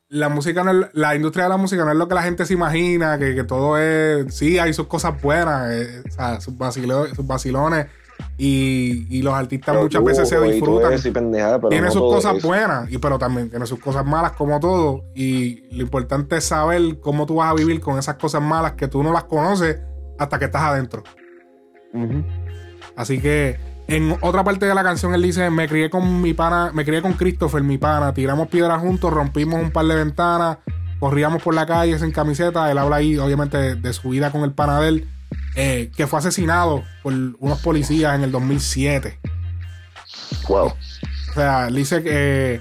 la 0.09 0.28
música 0.28 0.62
no 0.62 0.88
la 0.93 1.14
industria 1.14 1.45
de 1.45 1.51
la 1.51 1.57
música 1.57 1.84
no 1.84 1.90
es 1.90 1.97
lo 1.97 2.07
que 2.07 2.14
la 2.14 2.22
gente 2.22 2.45
se 2.45 2.53
imagina, 2.53 3.18
que, 3.18 3.45
todo 3.45 3.78
es, 3.78 4.34
sí, 4.34 4.59
hay 4.59 4.74
sus 4.74 4.86
cosas 4.86 5.20
buenas, 5.22 5.70
eh, 5.72 6.03
o 6.07 6.11
sea, 6.11 6.40
sus, 6.40 6.55
sus 7.14 7.26
vacilones 7.26 7.86
y, 8.39 9.23
los 9.23 9.35
artistas 9.35 9.77
muchas 9.77 10.03
veces 10.03 10.29
se 10.29 10.41
disfrutan. 10.41 10.93
tiene 11.69 11.91
sus 11.91 12.01
cosas 12.01 12.43
buenas, 12.43 12.91
y, 12.91 12.99
pero 12.99 13.19
también 13.19 13.51
tiene 13.51 13.67
sus 13.67 13.79
cosas 13.79 14.05
malas 14.05 14.33
como 14.33 14.59
todo. 14.59 15.05
Y 15.15 15.77
lo 15.77 15.83
importante 15.83 16.37
es 16.37 16.45
saber 16.45 16.99
cómo 17.01 17.27
tú 17.27 17.37
vas 17.37 17.51
a 17.51 17.55
vivir 17.55 17.81
con 17.81 17.99
esas 17.99 18.17
cosas 18.17 18.43
malas 18.43 18.73
que 18.73 18.89
tú 18.89 19.03
no 19.03 19.13
las 19.13 19.25
conoces 19.25 19.79
hasta 20.19 20.39
que 20.39 20.47
estás 20.47 20.63
adentro. 20.63 21.03
Así 22.97 23.21
que 23.21 23.59
en 23.87 24.17
otra 24.21 24.43
parte 24.45 24.67
de 24.67 24.75
la 24.75 24.83
canción 24.83 25.15
él 25.15 25.23
dice, 25.23 25.51
me 25.51 25.69
crié 25.69 25.91
con 25.91 26.23
mi 26.23 26.35
pana, 26.35 26.71
me 26.73 26.85
crié 26.85 27.03
con 27.03 27.13
Christopher, 27.13 27.63
mi 27.63 27.79
pana, 27.79 28.15
tiramos 28.15 28.49
piedras 28.49 28.81
juntos, 28.81 29.13
rompimos 29.13 29.61
un 29.61 29.71
par 29.71 29.87
de 29.87 29.97
ventanas, 29.97 30.59
corríamos 30.99 31.43
por 31.43 31.55
la 31.55 31.67
calle 31.67 31.99
sin 31.99 32.11
camiseta. 32.13 32.71
Él 32.71 32.79
habla 32.79 32.97
ahí, 32.97 33.19
obviamente, 33.19 33.77
de, 33.77 33.93
su 33.93 34.11
vida 34.11 34.31
con 34.31 34.43
el 34.43 34.53
pana 34.53 34.81
de 34.81 34.89
él. 34.89 35.09
Eh, 35.55 35.91
que 35.97 36.07
fue 36.07 36.18
asesinado 36.18 36.83
por 37.03 37.12
unos 37.12 37.61
policías 37.61 38.14
en 38.14 38.24
el 38.24 38.33
2007. 38.33 39.18
Wow. 40.49 40.66
O 40.66 41.35
sea, 41.35 41.66
dice 41.68 42.03
que 42.03 42.61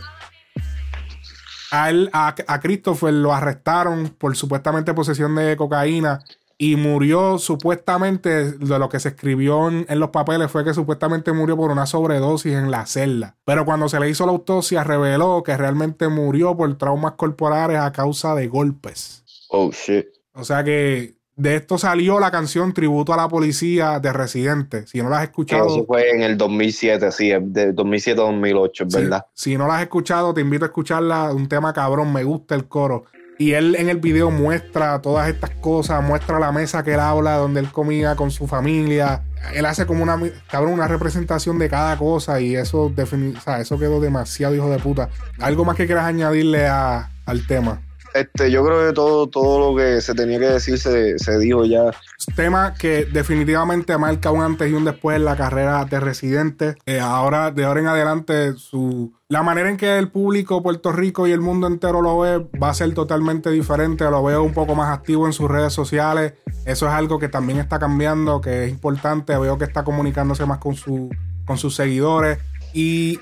a 1.72 1.90
él, 1.90 2.10
a, 2.14 2.60
Christopher 2.62 3.14
lo 3.14 3.34
arrestaron 3.34 4.10
por 4.18 4.36
supuestamente 4.36 4.94
posesión 4.94 5.36
de 5.36 5.56
cocaína 5.56 6.20
y 6.58 6.76
murió 6.76 7.40
supuestamente, 7.40 8.52
de 8.52 8.80
lo 8.80 8.88
que 8.88 9.00
se 9.00 9.10
escribió 9.10 9.68
en, 9.70 10.00
los 10.00 10.10
papeles 10.10 10.52
fue 10.52 10.64
que 10.64 10.74
supuestamente 10.74 11.32
murió 11.32 11.58
por 11.58 11.72
una 11.72 11.86
sobredosis 11.86 12.54
en 12.54 12.70
la 12.70 12.86
celda. 12.86 13.38
Pero 13.46 13.66
cuando 13.66 13.90
se 13.90 14.00
le 14.00 14.10
hizo 14.10 14.26
la 14.26 14.34
autopsia 14.34 14.84
reveló 14.84 15.42
que 15.44 15.58
realmente 15.58 16.08
murió 16.08 16.56
por 16.56 16.78
traumas 16.78 17.14
corporales 17.14 17.80
a 17.80 17.92
causa 17.92 18.36
de 18.36 18.48
golpes. 18.48 19.24
Oh, 19.50 19.72
shit. 19.72 20.06
O 20.34 20.44
sea 20.44 20.64
que 20.64 21.21
de 21.36 21.56
esto 21.56 21.78
salió 21.78 22.20
la 22.20 22.30
canción 22.30 22.74
Tributo 22.74 23.14
a 23.14 23.18
la 23.18 23.28
Policía 23.28 24.00
de 24.00 24.14
Residente. 24.14 24.86
Si 24.86 25.02
no 25.02 25.10
la 25.10 25.20
has 25.20 25.24
escuchado. 25.24 25.68
Eso 25.68 25.86
fue 25.86 26.10
en 26.10 26.22
el 26.22 26.38
2007, 26.38 27.12
sí, 27.12 27.32
de 27.42 27.74
2007 27.74 28.20
a 28.20 28.24
2008, 28.26 28.84
es 28.84 28.94
verdad. 28.94 29.26
Si 29.34 29.58
no 29.58 29.68
la 29.68 29.78
has 29.78 29.82
escuchado, 29.84 30.34
te 30.34 30.42
invito 30.42 30.66
a 30.66 30.68
escucharla. 30.68 31.34
Un 31.34 31.48
tema 31.48 31.74
cabrón, 31.74 32.14
me 32.14 32.24
gusta 32.24 32.56
el 32.56 32.68
coro. 32.68 33.06
Y 33.38 33.54
él 33.54 33.76
en 33.80 33.90
el 33.90 33.98
video 33.98 34.30
muestra 34.30 35.02
todas 35.02 35.28
estas 35.28 35.50
cosas, 35.50 36.04
muestra 36.04 36.38
la 36.38 36.52
mesa 36.52 36.84
que 36.84 36.94
él 36.94 37.00
habla, 37.00 37.38
donde 37.38 37.60
él 37.62 37.72
comía 37.72 38.16
con 38.16 38.30
su 38.30 38.46
familia. 38.46 39.24
Él 39.56 39.66
hace 39.66 39.88
como 39.88 40.04
una, 40.04 40.20
cabrón, 40.48 40.74
una 40.74 40.88
representación 40.88 41.58
de 41.58 41.68
cada 41.68 41.98
cosa 41.98 42.40
y 42.40 42.56
eso, 42.56 42.94
o 42.96 43.42
sea, 43.44 43.60
eso 43.60 43.80
quedó 43.80 44.00
demasiado 44.00 44.54
hijo 44.54 44.70
de 44.70 44.78
puta. 44.78 45.10
¿Algo 45.40 45.66
más 45.66 45.76
que 45.76 45.88
quieras 45.88 46.06
añadirle 46.06 46.68
a, 46.68 47.10
al 47.26 47.48
tema? 47.48 47.82
Este, 48.14 48.52
yo 48.52 48.64
creo 48.66 48.88
que 48.88 48.94
todo, 48.94 49.28
todo 49.28 49.72
lo 49.72 49.78
que 49.78 50.02
se 50.02 50.14
tenía 50.14 50.40
que 50.40 50.46
decir 50.46 50.78
se, 50.78 51.38
dijo 51.40 51.66
ya. 51.66 51.92
Tema 52.36 52.74
que 52.74 53.06
definitivamente 53.06 53.98
marca 53.98 54.32
un 54.32 54.42
antes 54.42 54.70
y 54.70 54.74
un 54.74 54.86
después 54.86 55.18
en 55.18 55.26
la 55.26 55.36
carrera 55.36 55.86
de 55.86 56.00
Residente. 56.00 56.76
Eh, 56.86 57.00
ahora, 57.00 57.52
de 57.52 57.64
ahora 57.64 57.80
en 57.80 57.88
adelante, 57.88 58.54
su 58.54 59.14
la 59.32 59.44
manera 59.44 59.70
en 59.70 59.78
que 59.78 59.98
el 59.98 60.10
público 60.10 60.62
Puerto 60.62 60.92
Rico 60.92 61.26
y 61.26 61.32
el 61.32 61.40
mundo 61.40 61.66
entero 61.66 62.02
lo 62.02 62.20
ve 62.20 62.46
va 62.62 62.70
a 62.70 62.74
ser 62.74 62.94
totalmente 62.94 63.50
diferente. 63.50 64.04
Lo 64.04 64.22
veo 64.22 64.44
un 64.44 64.54
poco 64.54 64.76
más 64.76 64.94
activo 64.94 65.26
en 65.26 65.32
sus 65.32 65.50
redes 65.50 65.72
sociales. 65.72 66.34
Eso 66.66 66.86
es 66.86 66.92
algo 66.92 67.18
que 67.18 67.30
también 67.30 67.58
está 67.58 67.80
cambiando, 67.80 68.42
que 68.42 68.66
es 68.66 68.70
importante. 68.70 69.38
Veo 69.38 69.58
que 69.58 69.64
está 69.64 69.86
comunicándose 69.86 70.46
más 70.46 70.58
con, 70.58 70.76
su, 70.76 71.10
con 71.46 71.58
sus 71.58 71.76
seguidores. 71.76 72.40
Y 72.74 73.22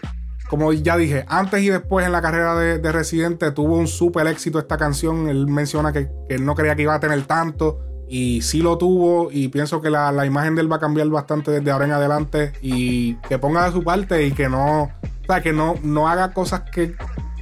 como 0.50 0.74
ya 0.74 0.97
dije, 0.97 1.26
antes 1.28 1.62
y 1.62 1.70
después 1.70 2.08
en 2.08 2.12
la 2.12 2.24
carrera 2.24 2.56
de, 2.56 2.91
Residente 2.91 3.52
tuvo 3.52 3.76
un 3.76 3.88
súper 3.88 4.26
éxito 4.26 4.58
esta 4.58 4.78
canción. 4.78 5.30
Él 5.30 5.45
menciona 5.45 5.93
que, 5.93 6.10
él 6.28 6.43
no 6.43 6.56
creía 6.56 6.76
que 6.76 6.82
iba 6.82 6.95
a 6.95 7.00
tener 7.00 7.22
tanto. 7.26 7.80
Y 8.08 8.41
sí 8.41 8.64
lo 8.64 8.80
tuvo. 8.80 9.30
Y 9.32 9.50
pienso 9.50 9.80
que 9.80 9.91
la, 9.91 10.26
imagen 10.26 10.56
de 10.56 10.62
él 10.62 10.72
va 10.72 10.78
a 10.78 10.80
cambiar 10.80 11.08
bastante 11.10 11.52
desde 11.52 11.70
ahora 11.70 11.86
en 11.86 11.91
adelante. 11.91 12.54
Y 12.64 13.14
que 13.30 13.38
ponga 13.38 13.66
de 13.66 13.74
su 13.74 13.84
parte 13.84 14.26
y 14.26 14.32
que 14.32 14.50
no. 14.50 14.84
O 14.84 15.26
sea, 15.28 15.43
que 15.43 15.54
no, 15.54 15.76
no 15.84 16.10
haga 16.10 16.34
cosas 16.34 16.64
que. 16.72 16.95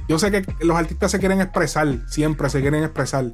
Yo 0.06 0.18
sé 0.18 0.30
que 0.30 0.44
los 0.60 0.76
artistas 0.76 1.10
se 1.10 1.18
quieren 1.18 1.40
expresar. 1.40 1.88
Siempre 2.08 2.50
se 2.50 2.60
quieren 2.60 2.84
expresar 2.84 3.30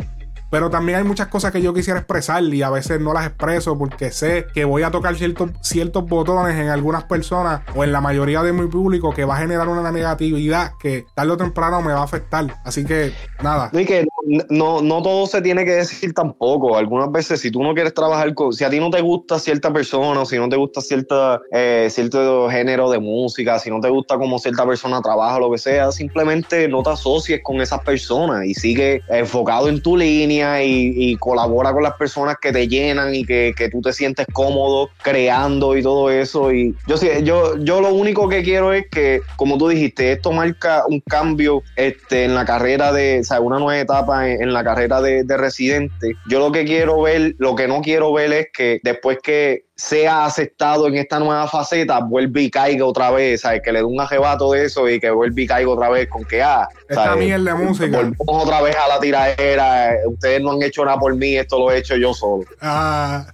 Pero 0.55 0.71
también 0.71 0.99
hay 0.99 1.05
muchas 1.05 1.27
cosas 1.27 1.51
que 1.51 1.61
yo 1.61 1.75
quisiera 1.75 1.99
expresar 1.99 2.41
y 2.45 2.63
a 2.63 2.71
veces 2.71 3.01
no 3.01 3.13
las 3.13 3.27
expreso 3.27 3.77
porque 3.77 4.13
sé 4.13 4.47
que 4.55 4.65
voy 4.65 4.85
a 4.85 4.93
tocar 4.93 5.17
ciertos, 5.17 5.51
ciertos 5.63 6.07
botones 6.07 6.55
en 6.55 6.69
algunas 6.69 7.03
personas 7.03 7.63
o 7.75 7.83
en 7.83 7.91
la 7.91 8.01
mayoría 8.01 8.41
de 8.41 8.53
mi 8.53 8.69
público 8.69 9.13
que 9.13 9.25
va 9.25 9.35
a 9.35 9.39
generar 9.41 9.67
una 9.67 9.91
negatividad 9.91 10.71
que 10.81 11.07
tarde 11.17 11.33
o 11.33 11.37
temprano 11.37 11.83
me 11.83 11.93
va 11.93 12.03
a 12.03 12.05
afectar. 12.05 12.47
Así 12.63 12.85
que 12.85 13.11
nada. 13.43 13.69
Y 13.73 13.85
que 13.85 14.07
no, 14.49 14.81
no 14.81 15.03
todo 15.03 15.27
se 15.27 15.43
tiene 15.43 15.65
que 15.65 15.73
decir 15.73 16.15
tampoco. 16.15 16.79
Algunas 16.79 17.11
veces, 17.11 17.41
si 17.41 17.51
tú 17.51 17.61
no 17.61 17.75
quieres 17.75 17.93
trabajar 17.93 18.33
con, 18.35 18.53
si 18.53 18.63
a 18.63 18.71
ti 18.71 18.79
no 18.79 18.91
te 18.91 19.01
gusta 19.01 19.41
cierta 19.41 19.73
persona, 19.73 20.21
o 20.21 20.25
si 20.25 20.39
no 20.39 20.49
te 20.49 20.55
gusta 20.55 20.81
cierta, 20.81 21.41
eh, 21.51 21.89
cierto 21.91 22.49
género 22.49 22.91
de 22.91 23.01
música, 23.01 23.59
si 23.59 23.71
no 23.71 23.81
te 23.81 23.89
gusta 23.89 24.17
cómo 24.19 24.39
cierta 24.39 24.65
persona 24.65 25.03
trabaja, 25.03 25.41
lo 25.41 25.51
que 25.51 25.59
sea, 25.59 25.91
simplemente 25.91 26.69
no 26.69 26.85
te 26.85 26.91
asocies 26.91 27.41
con 27.43 27.61
esas 27.61 27.81
personas 27.81 28.47
y 28.47 28.55
sigue 28.55 29.03
enfocado 29.09 29.69
en 29.69 29.83
tu 29.83 29.97
línea 29.97 30.44
y, 30.63 31.17
colabora 31.17 31.73
con 31.73 31.83
las 31.83 31.95
personas 31.95 32.37
que 32.41 32.53
te 32.53 32.69
llenan 32.69 33.15
y 33.15 33.25
que, 33.25 33.55
que, 33.57 33.69
tú 33.71 33.81
te 33.81 33.93
sientes 33.93 34.27
cómodo 34.33 34.91
creando 35.03 35.77
y 35.77 35.83
todo 35.83 36.11
eso. 36.11 36.53
Y 36.53 36.75
yo, 36.87 36.97
yo, 37.23 37.57
yo 37.59 37.81
lo 37.81 37.95
único 37.95 38.29
que 38.29 38.43
quiero 38.43 38.73
es 38.73 38.87
que, 38.91 39.21
como 39.37 39.59
tú 39.59 39.69
dijiste, 39.69 40.13
esto 40.13 40.33
marca 40.33 40.85
un 40.87 41.01
cambio 41.01 41.63
este, 41.77 42.25
en 42.25 42.35
la 42.35 42.45
carrera 42.45 42.93
de, 42.93 43.21
o 43.21 43.25
sea, 43.25 43.41
una 43.41 43.59
nueva 43.59 43.81
etapa 43.81 44.29
en, 44.29 44.53
la 44.53 44.65
carrera 44.65 45.01
de, 45.01 45.25
de 45.25 45.37
Residente. 45.37 46.15
Yo 46.29 46.39
lo 46.39 46.53
que 46.53 46.65
quiero 46.65 47.01
ver, 47.03 47.35
lo 47.39 47.55
que 47.55 47.69
no 47.69 47.81
quiero 47.81 48.13
ver 48.13 48.33
es 48.33 48.49
que 48.53 48.81
después 48.83 49.19
que 49.23 49.65
sea 49.77 50.25
aceptado 50.25 50.87
en 50.87 50.95
esta 50.97 51.19
nueva 51.19 51.49
faceta, 51.49 51.99
vuelve 51.99 52.43
y 52.43 52.51
caiga 52.51 52.85
otra 52.85 53.11
vez, 53.11 53.41
¿sabes? 53.41 53.61
Que 53.63 53.73
le 53.73 53.81
dé 53.81 53.85
un 53.85 54.01
ajebato 54.01 54.53
de 54.53 54.65
eso 54.65 54.89
y 54.89 55.01
que 55.01 55.11
vuelve 55.11 55.43
y 55.43 55.47
caiga 55.47 55.71
otra 55.71 55.89
vez 55.89 56.09
con 56.09 56.25
que, 56.25 56.43
ah, 56.43 56.69
Esta 56.89 57.17
mierda 57.17 57.55
de 57.55 57.65
música. 57.65 57.97
Volvemos 57.97 58.17
otra 58.27 58.63
vez 58.63 58.77
a 58.77 58.89
la 58.89 59.01
tiradera, 59.01 59.97
ustedes 60.07 60.41
no 60.41 60.53
han 60.53 60.63
hecho 60.63 60.85
nada 60.85 60.99
por 60.99 61.15
mí, 61.17 61.37
esto 61.37 61.59
lo 61.59 61.73
he 61.73 61.79
hecho 61.79 61.97
yo 61.97 62.15
solo. 62.15 62.45
Ah, 62.61 63.27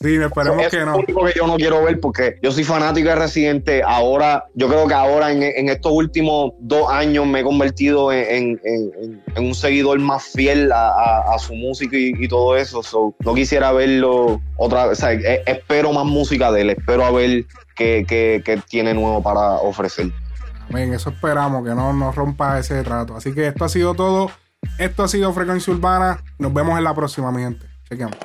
sí, 0.00 0.16
esperemos 0.16 0.68
que 0.68 0.78
no. 0.78 0.82
Es 0.82 0.86
lo 0.86 0.96
único 0.96 1.24
que 1.24 1.32
yo 1.36 1.46
no 1.46 1.56
quiero 1.56 1.84
ver 1.84 2.00
porque 2.00 2.38
yo 2.42 2.50
soy 2.50 2.64
fanático 2.64 3.08
de 3.08 3.14
Residente, 3.14 3.82
ahora, 3.82 4.46
yo 4.54 4.68
creo 4.68 4.86
que 4.86 4.94
ahora 4.94 5.30
en, 5.32 5.68
estos 5.68 5.92
últimos 5.92 6.52
dos 6.58 6.90
años 6.90 7.26
me 7.26 7.40
he 7.40 7.42
convertido 7.44 8.12
en, 8.12 8.60
un 9.36 9.54
seguidor 9.54 9.98
más 10.00 10.24
fiel 10.24 10.70
a, 10.72 11.36
su 11.38 11.54
música 11.54 11.96
y, 11.96 12.28
todo 12.28 12.56
eso, 12.56 12.82
no 13.20 13.34
quisiera 13.34 13.72
verlo 13.72 14.40
otra 14.56 14.86
vez, 14.86 14.98
o 14.98 15.00
sea, 15.00 15.12
e, 15.12 15.42
espero 15.46 15.92
más 15.92 16.04
música 16.04 16.50
de 16.50 16.62
él, 16.62 16.70
espero 16.70 17.04
a 17.04 17.10
ver 17.10 17.44
qué, 17.74 18.62
tiene 18.68 18.94
nuevo 18.94 19.22
para 19.22 19.54
ofrecer. 19.54 20.10
Bien, 20.68 20.92
eso 20.94 21.10
esperamos, 21.10 21.64
que 21.64 21.74
no 21.74 21.92
nos 21.92 22.14
rompa 22.14 22.58
ese 22.58 22.82
trato. 22.82 23.16
Así 23.16 23.34
que 23.34 23.48
esto 23.48 23.64
ha 23.64 23.68
sido 23.68 23.94
todo. 23.94 24.30
Esto 24.78 25.02
ha 25.02 25.08
sido 25.08 25.32
Frecuencia 25.32 25.72
Urbana. 25.72 26.22
Nos 26.38 26.54
vemos 26.54 26.78
en 26.78 26.84
la 26.84 26.94
próxima, 26.94 27.30
mi 27.30 27.42
gente. 27.42 27.66
Chequeamos. 27.88 28.16